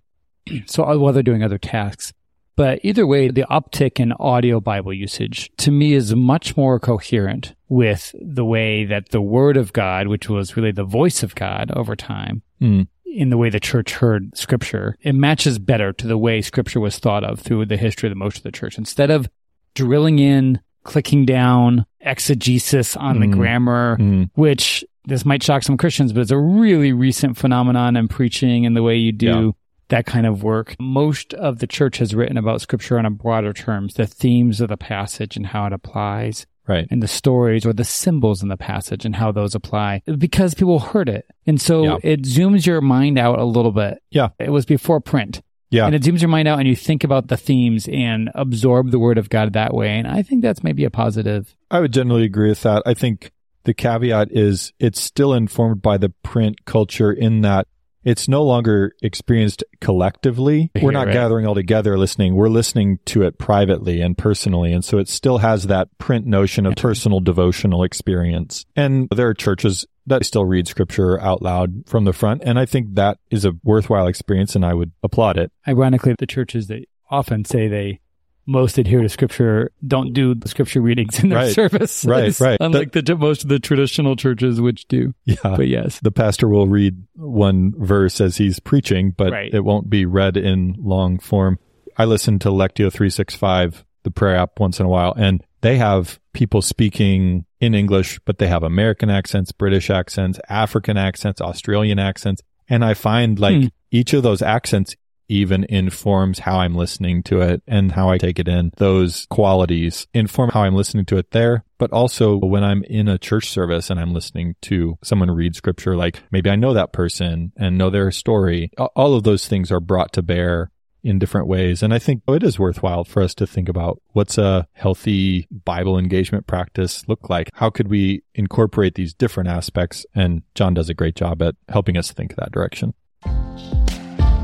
So 0.67 0.84
uh, 0.84 0.95
while 0.99 1.11
they're 1.11 1.23
doing 1.23 1.41
other 1.43 1.57
tasks. 1.57 2.13
But 2.62 2.80
either 2.84 3.07
way, 3.07 3.28
the 3.30 3.47
uptick 3.49 3.99
in 3.99 4.12
audio 4.14 4.59
Bible 4.59 4.93
usage 4.93 5.49
to 5.57 5.72
me 5.72 5.93
is 5.93 6.14
much 6.16 6.55
more 6.55 6.80
coherent 6.80 7.55
with 7.70 8.14
the 8.22 8.45
way 8.45 8.86
that 8.86 9.09
the 9.09 9.20
Word 9.20 9.57
of 9.57 9.74
God, 9.74 10.05
which 10.05 10.30
was 10.30 10.55
really 10.55 10.72
the 10.72 10.84
voice 10.84 11.24
of 11.24 11.34
God 11.34 11.72
over 11.76 11.95
time, 11.95 12.43
Mm. 12.62 12.86
in 13.03 13.32
the 13.32 13.38
way 13.39 13.49
the 13.49 13.59
church 13.59 13.93
heard 13.93 14.38
Scripture, 14.38 14.95
it 15.01 15.16
matches 15.16 15.57
better 15.57 15.91
to 15.91 16.05
the 16.05 16.20
way 16.20 16.39
Scripture 16.39 16.80
was 16.80 16.99
thought 16.99 17.24
of 17.24 17.39
through 17.39 17.66
the 17.66 17.78
history 17.78 18.05
of 18.07 18.12
the 18.12 18.16
most 18.26 18.38
of 18.38 18.43
the 18.43 18.51
church. 18.51 18.78
Instead 18.78 19.09
of 19.09 19.28
drilling 19.74 20.20
in, 20.20 20.59
clicking 20.84 21.26
down, 21.26 21.88
exegesis 22.01 22.95
on 22.95 23.22
the 23.22 23.26
Mm. 23.26 23.32
grammar, 23.34 23.97
Mm. 23.99 24.30
which 24.36 24.86
this 25.05 25.26
might 25.26 25.41
shock 25.41 25.64
some 25.64 25.78
Christians, 25.78 26.14
but 26.14 26.22
it's 26.22 26.30
a 26.30 26.38
really 26.38 26.93
recent 26.93 27.38
phenomenon 27.38 27.95
in 27.97 28.07
preaching 28.07 28.68
and 28.68 28.76
the 28.78 28.84
way 28.84 28.97
you 28.97 29.12
do 29.12 29.26
Yeah. 29.26 29.51
That 29.91 30.05
kind 30.05 30.25
of 30.25 30.43
work. 30.43 30.75
Most 30.79 31.33
of 31.35 31.59
the 31.59 31.67
church 31.67 31.99
has 31.99 32.13
written 32.15 32.37
about 32.37 32.59
scripture 32.61 32.97
on 32.97 33.05
a 33.05 33.11
broader 33.11 33.53
terms, 33.53 33.93
the 33.93 34.07
themes 34.07 34.59
of 34.59 34.67
the 34.69 34.77
passage 34.77 35.37
and 35.37 35.45
how 35.45 35.65
it 35.67 35.73
applies, 35.73 36.45
Right. 36.67 36.87
and 36.91 37.01
the 37.03 37.07
stories 37.07 37.65
or 37.65 37.73
the 37.73 37.83
symbols 37.83 38.41
in 38.43 38.49
the 38.49 38.57
passage 38.57 39.05
and 39.05 39.15
how 39.15 39.31
those 39.31 39.55
apply 39.55 40.01
because 40.17 40.53
people 40.53 40.79
heard 40.79 41.09
it. 41.09 41.25
And 41.47 41.59
so 41.61 41.83
Yeah. 41.83 41.97
it 42.03 42.21
zooms 42.23 42.65
your 42.65 42.81
mind 42.81 43.17
out 43.19 43.39
a 43.39 43.43
little 43.45 43.71
bit. 43.71 43.99
Yeah. 44.11 44.29
It 44.39 44.51
was 44.51 44.65
before 44.65 44.99
print. 45.01 45.41
Yeah. 45.69 45.85
And 45.85 45.95
it 45.95 46.01
zooms 46.03 46.21
your 46.21 46.29
mind 46.29 46.47
out 46.47 46.59
and 46.59 46.67
you 46.67 46.75
think 46.75 47.03
about 47.03 47.27
the 47.29 47.37
themes 47.37 47.87
and 47.91 48.29
absorb 48.35 48.91
the 48.91 48.99
word 48.99 49.17
of 49.17 49.29
God 49.29 49.53
that 49.53 49.73
way. 49.73 49.97
And 49.97 50.07
I 50.07 50.21
think 50.21 50.41
that's 50.41 50.63
maybe 50.63 50.83
a 50.83 50.89
positive. 50.91 51.55
I 51.69 51.79
would 51.79 51.93
generally 51.93 52.23
agree 52.25 52.49
with 52.49 52.61
that. 52.63 52.83
I 52.85 52.93
think 52.93 53.31
the 53.63 53.73
caveat 53.73 54.29
is 54.31 54.73
it's 54.79 55.01
still 55.01 55.33
informed 55.33 55.81
by 55.81 55.97
the 55.97 56.09
print 56.23 56.65
culture 56.65 57.11
in 57.11 57.41
that 57.41 57.67
it's 58.03 58.27
no 58.27 58.43
longer 58.43 58.95
experienced 59.01 59.63
collectively. 59.79 60.71
We're 60.81 60.91
not 60.91 61.07
right. 61.07 61.13
gathering 61.13 61.45
all 61.45 61.55
together 61.55 61.97
listening. 61.97 62.35
We're 62.35 62.49
listening 62.49 62.99
to 63.05 63.23
it 63.23 63.37
privately 63.37 64.01
and 64.01 64.17
personally. 64.17 64.73
And 64.73 64.83
so 64.83 64.97
it 64.97 65.07
still 65.07 65.39
has 65.39 65.67
that 65.67 65.95
print 65.97 66.25
notion 66.25 66.65
of 66.65 66.75
personal 66.75 67.19
devotional 67.19 67.83
experience. 67.83 68.65
And 68.75 69.07
there 69.15 69.27
are 69.27 69.33
churches 69.33 69.85
that 70.07 70.25
still 70.25 70.45
read 70.45 70.67
scripture 70.67 71.19
out 71.19 71.41
loud 71.41 71.87
from 71.87 72.05
the 72.05 72.13
front. 72.13 72.41
And 72.43 72.57
I 72.57 72.65
think 72.65 72.95
that 72.95 73.19
is 73.29 73.45
a 73.45 73.53
worthwhile 73.63 74.07
experience 74.07 74.55
and 74.55 74.65
I 74.65 74.73
would 74.73 74.91
applaud 75.03 75.37
it. 75.37 75.51
Ironically, 75.67 76.15
the 76.17 76.25
churches 76.25 76.67
that 76.67 76.85
often 77.09 77.45
say 77.45 77.67
they 77.67 77.99
most 78.45 78.77
adhere 78.77 79.01
to 79.01 79.09
scripture 79.09 79.71
don't 79.85 80.13
do 80.13 80.33
the 80.35 80.47
scripture 80.47 80.81
readings 80.81 81.19
in 81.21 81.29
their 81.29 81.37
Right. 81.39 81.53
service. 81.53 82.03
Right, 82.05 82.37
right. 82.39 82.57
Unlike 82.61 82.91
the, 82.93 83.15
most 83.15 83.43
of 83.43 83.49
the 83.49 83.59
traditional 83.59 84.15
churches, 84.15 84.59
which 84.59 84.87
do. 84.87 85.13
Yeah. 85.25 85.35
But 85.43 85.67
yes. 85.67 85.99
the 85.99 86.11
pastor 86.11 86.47
will 86.47 86.67
read 86.67 87.03
one 87.15 87.73
verse 87.77 88.19
as 88.19 88.37
he's 88.37 88.59
preaching, 88.59 89.11
but 89.15 89.31
Right. 89.31 89.53
it 89.53 89.63
won't 89.63 89.89
be 89.89 90.05
read 90.05 90.37
in 90.37 90.75
long 90.79 91.19
form. 91.19 91.59
I 91.97 92.05
listen 92.05 92.39
to 92.39 92.49
Lectio 92.49 92.91
365, 92.91 93.85
the 94.03 94.11
prayer 94.11 94.35
app 94.37 94.59
once 94.59 94.79
in 94.79 94.85
a 94.85 94.89
while, 94.89 95.13
and 95.15 95.43
they 95.61 95.77
have 95.77 96.19
people 96.33 96.61
speaking 96.63 97.45
in 97.59 97.75
English, 97.75 98.19
but 98.25 98.39
they 98.39 98.47
have 98.47 98.63
American 98.63 99.09
accents, 99.11 99.51
British 99.51 99.89
accents, 99.91 100.39
African 100.49 100.97
accents, 100.97 101.39
Australian 101.41 101.99
accents. 101.99 102.41
And 102.67 102.83
I 102.83 102.95
find 102.95 103.39
like 103.39 103.55
Hmm. 103.55 103.67
each 103.91 104.13
of 104.13 104.23
those 104.23 104.41
accents 104.41 104.95
even 105.32 105.63
informs 105.69 106.39
how 106.39 106.59
I'm 106.59 106.75
listening 106.75 107.23
to 107.23 107.41
it 107.41 107.63
and 107.65 107.93
how 107.93 108.09
I 108.09 108.17
take 108.17 108.38
it 108.38 108.47
in. 108.47 108.71
Those 108.77 109.25
qualities 109.29 110.07
inform 110.13 110.49
how 110.49 110.63
I'm 110.63 110.75
listening 110.75 111.05
to 111.05 111.17
it 111.17 111.32
there, 111.32 111.63
but 111.77 111.91
also 111.93 112.36
when 112.36 112.63
I'm 112.63 112.84
in 112.84 113.07
a 113.07 113.17
church 113.17 113.49
service 113.49 113.89
and 113.89 113.99
I'm 113.99 114.13
listening 114.13 114.55
to 114.63 114.97
someone 115.03 115.32
read 115.32 115.55
scripture, 115.55 115.95
like 115.95 116.21
maybe 116.32 116.49
I 116.49 116.57
know 116.57 116.73
that 116.73 116.91
person 116.91 117.53
and 117.55 117.77
know 117.77 117.89
their 117.89 118.11
story. 118.11 118.71
All 118.77 119.15
of 119.15 119.23
those 119.23 119.47
things 119.47 119.71
are 119.71 119.79
brought 119.79 120.11
to 120.13 120.21
bear 120.21 120.69
in 121.03 121.17
different 121.17 121.47
ways. 121.47 121.82
And 121.82 121.93
I 121.93 121.99
think 121.99 122.23
it 122.27 122.43
is 122.43 122.59
worthwhile 122.59 123.03
for 123.03 123.23
us 123.23 123.34
to 123.36 123.47
think 123.47 123.69
about 123.69 124.01
what's 124.11 124.38
a 124.38 124.67
healthy 124.73 125.47
Bible 125.49 125.97
engagement 125.97 126.45
practice 126.45 127.07
look 127.07 127.29
like? 127.29 127.49
How 127.53 127.69
could 127.69 127.88
we 127.88 128.23
incorporate 128.36 128.95
these 128.95 129.13
different 129.13 129.49
aspects? 129.49 130.05
And 130.13 130.43
John 130.53 130.73
does 130.73 130.89
a 130.89 130.93
great 130.93 131.15
job 131.15 131.41
at 131.41 131.55
helping 131.69 131.97
us 131.97 132.11
think 132.11 132.36
that 132.36 132.51
direction. 132.51 132.93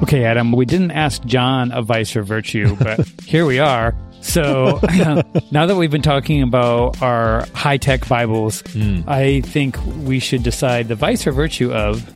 Okay, 0.03 0.23
Adam, 0.25 0.51
we 0.51 0.65
didn't 0.65 0.91
ask 0.91 1.23
John 1.25 1.71
a 1.71 1.81
vice 1.81 2.15
or 2.15 2.21
virtue, 2.23 2.75
but 2.75 3.05
here 3.25 3.45
we 3.45 3.59
are. 3.59 3.95
So 4.21 4.79
now 5.51 5.65
that 5.65 5.75
we've 5.75 5.89
been 5.91 6.01
talking 6.03 6.43
about 6.43 7.01
our 7.01 7.45
high 7.53 7.77
tech 7.77 8.07
Bibles, 8.07 8.61
Hmm. 8.73 9.01
I 9.07 9.41
think 9.41 9.77
we 10.03 10.19
should 10.19 10.43
decide 10.43 10.87
the 10.87 10.95
vice 10.95 11.25
or 11.25 11.31
virtue 11.31 11.73
of 11.73 12.15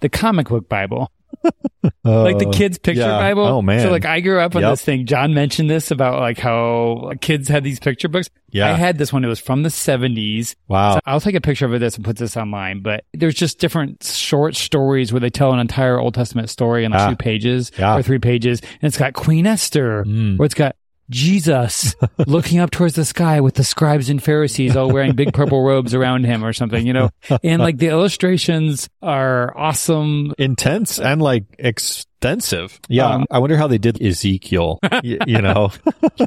the 0.00 0.08
comic 0.08 0.48
book 0.48 0.68
Bible. 0.68 1.10
like 2.04 2.38
the 2.38 2.50
kids 2.52 2.78
picture 2.78 3.00
yeah. 3.02 3.18
Bible. 3.18 3.44
Oh, 3.46 3.62
man. 3.62 3.80
So 3.82 3.90
like 3.90 4.04
I 4.04 4.20
grew 4.20 4.38
up 4.40 4.54
on 4.56 4.62
Yep. 4.62 4.72
this 4.72 4.84
thing. 4.84 5.06
John 5.06 5.34
mentioned 5.34 5.68
this 5.70 5.90
about 5.90 6.20
like 6.20 6.38
how 6.38 7.12
kids 7.20 7.48
had 7.48 7.64
these 7.64 7.80
picture 7.80 8.08
books. 8.08 8.28
Yeah. 8.50 8.68
I 8.68 8.72
had 8.74 8.98
this 8.98 9.12
one. 9.12 9.24
It 9.24 9.28
was 9.28 9.40
from 9.40 9.62
the 9.62 9.70
seventies. 9.70 10.54
Wow. 10.68 10.94
So 10.94 11.00
I'll 11.06 11.20
take 11.20 11.34
a 11.34 11.40
picture 11.40 11.66
of 11.72 11.80
this 11.80 11.96
and 11.96 12.04
put 12.04 12.16
this 12.16 12.36
online. 12.36 12.80
But 12.82 13.04
there's 13.14 13.34
just 13.34 13.58
different 13.58 14.04
short 14.04 14.54
stories 14.56 15.12
where 15.12 15.20
they 15.20 15.30
tell 15.30 15.52
an 15.52 15.58
entire 15.58 15.98
Old 15.98 16.14
Testament 16.14 16.50
story 16.50 16.84
in 16.84 16.92
like 16.92 17.00
Ah. 17.00 17.10
two 17.10 17.16
pages 17.16 17.72
Yeah. 17.78 17.96
or 17.96 18.02
three 18.02 18.18
pages. 18.18 18.60
And 18.60 18.88
it's 18.88 18.98
got 18.98 19.14
Queen 19.14 19.46
Esther, 19.46 20.04
Mm. 20.04 20.38
or 20.38 20.44
it's 20.44 20.54
got 20.54 20.76
Jesus 21.10 21.94
looking 22.26 22.58
up 22.58 22.70
towards 22.70 22.94
the 22.94 23.04
sky 23.04 23.40
with 23.40 23.54
the 23.54 23.64
scribes 23.64 24.08
and 24.08 24.22
Pharisees 24.22 24.76
all 24.76 24.90
wearing 24.90 25.14
big 25.14 25.32
purple 25.32 25.62
robes 25.62 25.94
around 25.94 26.24
him 26.24 26.44
or 26.44 26.52
something, 26.52 26.86
you 26.86 26.92
know? 26.92 27.10
And 27.42 27.60
like 27.60 27.78
the 27.78 27.88
illustrations 27.88 28.88
are 29.02 29.56
awesome. 29.56 30.32
Intense 30.38 30.98
and 30.98 31.20
like 31.20 31.44
extensive. 31.58 32.80
Yeah. 32.88 33.06
Um, 33.08 33.26
I 33.30 33.38
wonder 33.40 33.56
how 33.56 33.66
they 33.66 33.78
did 33.78 34.00
Ezekiel, 34.02 34.78
y- 34.82 35.18
you 35.26 35.42
know? 35.42 35.70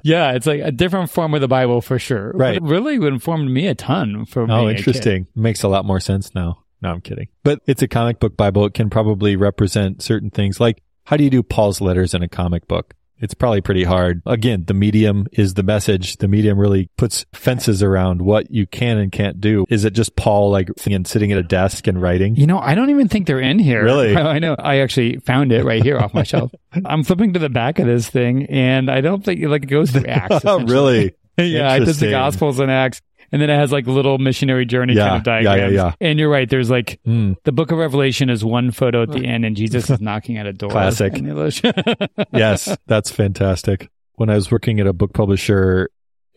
Yeah, 0.03 0.33
it's 0.33 0.45
like 0.45 0.61
a 0.61 0.71
different 0.71 1.09
form 1.09 1.33
of 1.33 1.41
the 1.41 1.47
Bible 1.47 1.81
for 1.81 1.97
sure. 1.99 2.31
Right. 2.33 2.59
But 2.59 2.67
it 2.67 2.69
really 2.69 2.95
informed 2.95 3.49
me 3.49 3.67
a 3.67 3.75
ton 3.75 4.25
for 4.25 4.43
Oh, 4.43 4.47
being 4.47 4.59
a 4.69 4.71
kid. 4.73 4.77
interesting. 4.79 5.27
Makes 5.35 5.63
a 5.63 5.67
lot 5.67 5.85
more 5.85 5.99
sense 5.99 6.35
now. 6.35 6.63
No, 6.81 6.91
I'm 6.91 7.01
kidding. 7.01 7.27
But 7.43 7.61
it's 7.65 7.81
a 7.81 7.87
comic 7.87 8.19
book 8.19 8.35
Bible. 8.37 8.65
It 8.65 8.73
can 8.73 8.89
probably 8.89 9.35
represent 9.35 10.01
certain 10.01 10.29
things. 10.29 10.59
Like, 10.59 10.83
how 11.05 11.17
do 11.17 11.23
you 11.23 11.29
do 11.29 11.41
Paul's 11.43 11.81
letters 11.81 12.13
in 12.13 12.21
a 12.23 12.27
comic 12.27 12.67
book? 12.67 12.93
It's 13.19 13.33
probably 13.33 13.61
pretty 13.61 13.83
hard. 13.83 14.21
Again, 14.25 14.65
the 14.67 14.73
medium 14.73 15.27
is 15.31 15.53
the 15.53 15.63
message. 15.63 16.17
The 16.17 16.27
medium 16.27 16.59
really 16.59 16.89
puts 16.97 17.25
fences 17.33 17.81
around 17.81 18.21
what 18.21 18.51
you 18.51 18.67
can 18.67 18.97
and 18.97 19.11
can't 19.11 19.39
do. 19.39 19.65
Is 19.69 19.85
it 19.85 19.93
just 19.93 20.15
Paul 20.15 20.51
like 20.51 20.69
and 20.85 21.07
sitting 21.07 21.31
at 21.31 21.37
a 21.37 21.43
desk 21.43 21.87
and 21.87 22.01
writing? 22.01 22.35
You 22.35 22.45
know, 22.47 22.59
I 22.59 22.75
don't 22.75 22.89
even 22.89 23.07
think 23.07 23.27
they're 23.27 23.39
in 23.39 23.59
here. 23.59 23.83
Really? 23.83 24.15
I 24.17 24.39
know. 24.39 24.55
I 24.59 24.79
actually 24.79 25.17
found 25.19 25.51
it 25.51 25.63
right 25.63 25.81
here 25.81 25.97
off 25.97 26.13
my 26.13 26.23
shelf. 26.23 26.53
I'm 26.85 27.03
flipping 27.03 27.33
to 27.33 27.39
the 27.39 27.49
back 27.49 27.79
of 27.79 27.85
this 27.85 28.09
thing, 28.09 28.47
and 28.47 28.91
I 28.91 29.01
don't 29.01 29.23
think 29.23 29.41
like 29.45 29.63
it 29.63 29.67
goes 29.67 29.91
through 29.91 30.05
Acts. 30.07 30.43
Oh, 30.45 30.59
really? 30.59 31.15
yeah, 31.37 31.73
it 31.75 31.85
does 31.85 31.99
the 31.99 32.11
Gospels 32.11 32.59
and 32.59 32.71
Acts, 32.71 33.01
and 33.35 33.41
then 33.41 33.49
it 33.49 33.59
has 33.59 33.69
like 33.69 33.85
little 33.85 34.17
missionary 34.17 34.65
journey 34.65 34.93
Yeah, 34.93 35.19
kind 35.21 35.27
of 35.27 35.43
yeah, 35.43 35.55
yeah, 35.55 35.67
yeah. 35.67 35.91
And 35.99 36.17
you're 36.17 36.29
right. 36.29 36.49
There's 36.49 36.69
like 36.69 37.01
Hmm. 37.03 37.33
the 37.43 37.51
Book 37.51 37.69
of 37.71 37.77
Revelation 37.77 38.29
is 38.29 38.45
one 38.45 38.71
photo 38.71 39.01
at 39.03 39.11
the 39.11 39.25
end, 39.25 39.43
and 39.43 39.57
Jesus 39.57 39.89
is 39.89 39.99
knocking 40.07 40.37
at 40.37 40.45
a 40.45 40.53
door. 40.53 40.69
Classic. 40.69 41.17
And 41.17 41.27
the 41.27 41.31
illustration- 41.31 41.95
yes, 42.33 42.77
that's 42.87 43.11
fantastic. 43.11 43.89
When 44.13 44.29
I 44.29 44.35
was 44.35 44.49
working 44.49 44.79
at 44.79 44.87
a 44.87 44.93
book 44.93 45.11
publisher, 45.13 45.89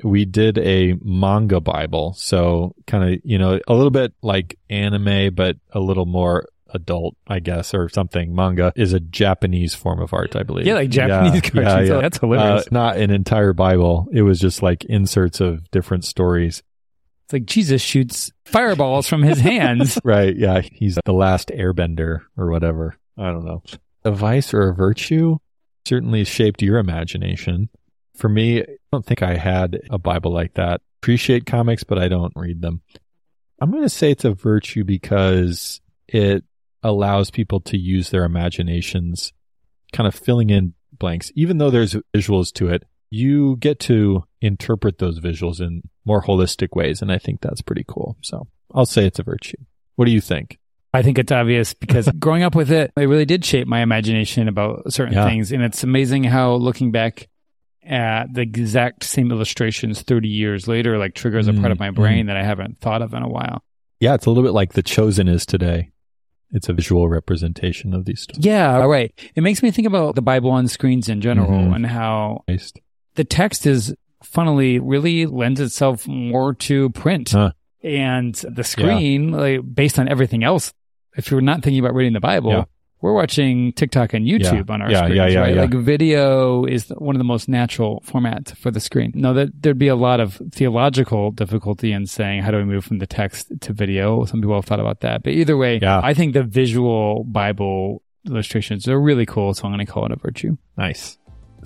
we 0.03 0.25
did 0.25 0.59
a 0.59 0.95
manga 1.01 1.61
Bible. 1.61 2.15
So 2.19 2.75
kind 2.89 3.15
of, 3.15 3.21
you 3.23 3.39
know, 3.39 3.61
a 3.69 3.75
little 3.75 3.93
bit 3.93 4.13
like 4.21 4.59
anime, 4.69 5.33
but 5.37 5.55
a 5.71 5.79
little 5.79 6.05
more 6.07 6.49
adult, 6.75 7.17
I 7.29 7.39
guess, 7.39 7.75
or 7.75 7.89
something. 7.89 8.35
Manga 8.35 8.73
is 8.75 8.93
a 8.93 8.99
Japanese 8.99 9.75
form 9.77 10.01
of 10.03 10.13
art, 10.13 10.35
I 10.35 10.43
believe. 10.43 10.67
Yeah, 10.67 10.75
like 10.75 10.91
Japanese 10.91 11.35
yeah, 11.55 11.63
cartoons. 11.63 11.91
Oh, 11.91 12.01
that's 12.01 12.19
hilarious. 12.19 12.63
Uh, 12.67 12.69
not 12.73 12.97
an 12.97 13.11
entire 13.13 13.53
Bible. 13.53 14.09
It 14.13 14.23
was 14.23 14.41
just 14.41 14.63
like 14.63 14.85
inserts 14.85 15.41
of 15.41 15.71
different 15.71 16.05
stories. 16.05 16.63
It's 17.29 17.35
like 17.35 17.45
Jesus 17.45 17.83
shoots 17.83 18.33
fireballs 18.47 19.07
from 19.07 19.23
his 19.23 19.39
hands. 19.39 19.99
Right. 20.05 20.35
Yeah. 20.35 20.63
He's 20.63 20.99
the 21.05 21.13
last 21.13 21.49
airbender 21.49 22.21
or 22.39 22.51
whatever. 22.51 22.97
I 23.19 23.25
don't 23.25 23.45
know. 23.45 23.63
A 24.03 24.11
vice 24.11 24.55
or 24.55 24.71
a 24.71 24.75
virtue 24.75 25.37
certainly 25.87 26.25
shaped 26.25 26.63
your 26.63 26.79
imagination. 26.79 27.69
For 28.15 28.31
me, 28.31 28.63
I 28.63 28.67
don't 28.91 29.05
think 29.05 29.23
I 29.23 29.37
had 29.37 29.79
a 29.91 29.99
Bible 29.99 30.33
like 30.33 30.55
that. 30.55 30.81
Appreciate 31.03 31.45
comics, 31.45 31.85
but 31.85 31.99
I 31.99 32.09
don't 32.09 32.33
read 32.35 32.63
them. 32.63 32.81
I'm 33.61 33.73
going 33.73 33.83
to 33.83 33.91
say 33.91 34.11
it's 34.11 34.25
a 34.25 34.33
virtue 34.33 34.85
because 34.85 35.83
it 36.07 36.45
allows 36.83 37.31
people 37.31 37.61
to 37.61 37.77
use 37.77 38.09
their 38.09 38.25
imaginations, 38.25 39.35
kind 39.93 40.07
of 40.07 40.15
filling 40.15 40.49
in 40.49 40.73
blanks. 40.93 41.31
Even 41.35 41.59
though 41.59 41.71
there's 41.71 41.95
visuals 42.17 42.55
to 42.55 42.69
it, 42.69 42.85
you 43.11 43.57
get 43.57 43.81
to 43.81 44.25
interpret 44.41 44.99
those 44.99 45.21
visuals 45.21 45.61
in 45.61 45.83
more 46.05 46.23
holistic 46.23 46.75
ways. 46.77 47.03
And 47.03 47.11
I 47.13 47.19
think 47.19 47.41
that's 47.41 47.61
pretty 47.63 47.85
cool. 47.87 48.17
So 48.23 48.47
I'll 48.75 48.87
say 48.87 49.05
it's 49.07 49.19
a 49.19 49.23
virtue. 49.25 49.57
What 49.97 50.05
do 50.05 50.11
you 50.13 50.21
think? 50.21 50.59
I 50.95 51.03
think 51.03 51.19
it's 51.19 51.33
obvious 51.33 51.75
because 51.75 52.09
growing 52.19 52.43
up 52.43 52.55
with 52.55 52.71
it, 52.71 52.93
it 52.97 53.03
really 53.07 53.25
did 53.27 53.45
shape 53.45 53.67
my 53.67 53.81
imagination 53.83 54.49
about 54.49 54.93
certain 54.93 55.15
Yeah. 55.15 55.27
things. 55.27 55.53
And 55.53 55.63
it's 55.63 55.83
amazing 55.85 56.25
how 56.25 56.55
looking 56.55 56.93
back 56.93 57.29
at 57.85 58.33
the 58.33 58.43
exact 58.43 59.05
same 59.05 59.31
illustrations 59.31 60.03
30 60.03 60.29
years 60.29 60.69
later, 60.69 60.99
like 60.99 61.15
triggers 61.15 61.49
a 61.49 61.53
part 61.55 61.73
of 61.73 61.79
my 61.79 61.91
Mm, 61.91 61.95
brain 61.95 62.27
that 62.27 62.37
I 62.37 62.43
haven't 62.45 62.81
thought 62.81 63.03
of 63.03 63.15
in 63.15 63.23
a 63.23 63.29
while. 63.29 63.63
Yeah, 64.01 64.15
it's 64.15 64.27
a 64.27 64.31
little 64.31 64.43
bit 64.45 64.53
like 64.53 64.75
The 64.75 64.83
Chosen 64.83 65.27
is 65.27 65.45
today. 65.47 65.91
It's 66.51 66.69
a 66.69 66.73
visual 66.73 67.09
representation 67.09 67.93
of 67.95 68.05
these 68.05 68.23
stories. 68.23 68.45
Yeah, 68.45 68.77
right. 68.85 69.13
It 69.35 69.43
makes 69.43 69.63
me 69.63 69.71
think 69.71 69.87
about 69.87 70.15
the 70.15 70.23
Bible 70.23 70.51
on 70.51 70.67
screens 70.69 71.09
in 71.09 71.21
general 71.21 71.49
Mhm. 71.51 71.75
and 71.77 71.87
how 71.87 72.45
the 73.15 73.25
text 73.25 73.67
is 73.67 73.95
funnily 74.31 74.79
really 74.79 75.27
lends 75.27 75.61
itself 75.61 76.07
more 76.07 76.55
to 76.55 76.91
print. 76.91 77.31
Huh. 77.31 77.53
And 77.83 78.35
the 78.35 78.65
screen, 78.65 79.31
like 79.33 79.61
based 79.75 79.99
on 79.99 80.09
everything 80.09 80.43
else, 80.45 80.73
if 81.17 81.31
you're 81.31 81.41
not 81.41 81.63
thinking 81.63 81.81
about 81.81 81.95
reading 81.95 82.13
the 82.13 82.21
Bible, 82.21 82.51
Yeah. 82.51 82.65
we're 83.01 83.15
watching 83.15 83.73
TikTok 83.73 84.15
and 84.15 84.27
YouTube 84.27 84.67
Yeah. 84.69 84.75
on 84.75 84.83
our 84.83 84.91
Yeah, 84.91 84.99
screens, 84.99 85.17
yeah, 85.17 85.27
yeah, 85.29 85.41
right? 85.41 85.55
yeah. 85.55 85.61
Like 85.63 85.71
video 85.75 86.65
is 86.65 86.89
one 86.99 87.15
of 87.15 87.19
the 87.19 87.25
most 87.25 87.49
natural 87.49 88.03
formats 88.07 88.55
for 88.57 88.71
the 88.73 88.81
screen. 88.81 89.13
No, 89.15 89.33
that 89.35 89.51
there'd 89.63 89.79
be 89.79 89.89
a 89.89 89.97
lot 89.97 90.19
of 90.21 90.41
theological 90.53 91.31
difficulty 91.31 91.93
in 91.93 92.07
saying 92.07 92.43
how 92.43 92.51
do 92.51 92.57
we 92.59 92.65
move 92.65 92.85
from 92.85 92.99
the 92.99 93.07
text 93.07 93.53
to 93.61 93.73
video. 93.73 94.25
Some 94.25 94.41
people 94.41 94.57
have 94.57 94.65
thought 94.65 94.81
about 94.81 95.01
that, 95.01 95.23
but 95.23 95.33
either 95.33 95.57
way, 95.57 95.79
Yeah. 95.81 96.01
I 96.03 96.15
think 96.15 96.35
the 96.35 96.43
visual 96.43 97.25
Bible 97.25 98.03
illustrations 98.27 98.89
are 98.89 99.01
really 99.01 99.25
cool. 99.27 99.55
So 99.55 99.65
I'm 99.67 99.73
going 99.73 99.87
to 99.87 99.91
call 99.91 100.05
it 100.05 100.13
a 100.13 100.17
virtue. 100.17 100.57
Nice. 100.77 101.17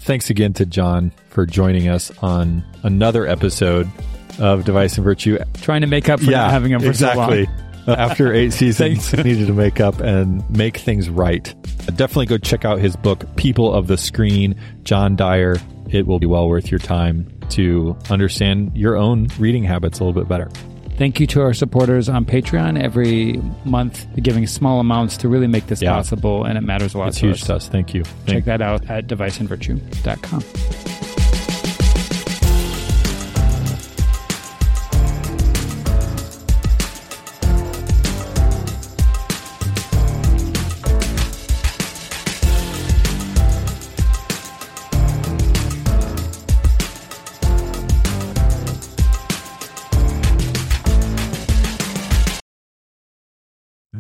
Thanks 0.00 0.30
again 0.30 0.52
to 0.54 0.66
John 0.66 1.12
for 1.28 1.46
joining 1.46 1.88
us 1.88 2.10
on 2.18 2.64
another 2.82 3.26
episode 3.26 3.90
of 4.38 4.64
Device 4.64 4.96
and 4.96 5.04
Virtue. 5.04 5.38
Trying 5.60 5.82
to 5.82 5.86
make 5.86 6.08
up 6.08 6.20
for 6.20 6.30
not 6.30 6.50
having 6.50 6.72
him 6.72 6.80
for 6.80 6.92
so 6.92 7.08
exactly. 7.08 7.46
long. 7.46 7.56
After 7.98 8.32
eight 8.32 8.52
seasons, 8.52 9.12
needed 9.24 9.48
to 9.48 9.52
make 9.52 9.80
up 9.80 10.00
and 10.00 10.48
make 10.48 10.76
things 10.76 11.10
right. 11.10 11.52
Definitely 11.86 12.26
go 12.26 12.38
check 12.38 12.64
out 12.64 12.78
his 12.78 12.94
book, 12.94 13.24
People 13.36 13.72
of 13.72 13.88
the 13.88 13.96
Screen, 13.96 14.54
John 14.84 15.16
Dyer. 15.16 15.56
It 15.90 16.06
will 16.06 16.20
be 16.20 16.26
well 16.26 16.48
worth 16.48 16.70
your 16.70 16.78
time 16.78 17.26
to 17.50 17.96
understand 18.08 18.76
your 18.76 18.96
own 18.96 19.28
reading 19.38 19.64
habits 19.64 19.98
a 19.98 20.04
little 20.04 20.20
bit 20.20 20.28
better. 20.28 20.48
Thank 20.96 21.18
you 21.18 21.26
to 21.28 21.40
our 21.40 21.54
supporters 21.54 22.08
on 22.08 22.24
Patreon 22.24 22.80
every 22.80 23.40
month, 23.64 24.06
giving 24.22 24.46
small 24.46 24.78
amounts 24.78 25.16
to 25.18 25.28
really 25.28 25.46
make 25.48 25.66
this 25.66 25.82
Yeah. 25.82 25.92
possible, 25.94 26.44
and 26.44 26.56
it 26.56 26.60
matters 26.62 26.94
a 26.94 26.98
lot 26.98 27.08
It's 27.08 27.18
to 27.20 27.26
huge 27.26 27.40
us. 27.42 27.46
to 27.46 27.54
us. 27.56 27.68
Thank 27.68 27.94
you. 27.94 28.04
Check 28.26 28.44
that 28.44 28.60
out 28.62 28.88
at 28.88 29.06
deviceandvirtue.com. 29.08 31.01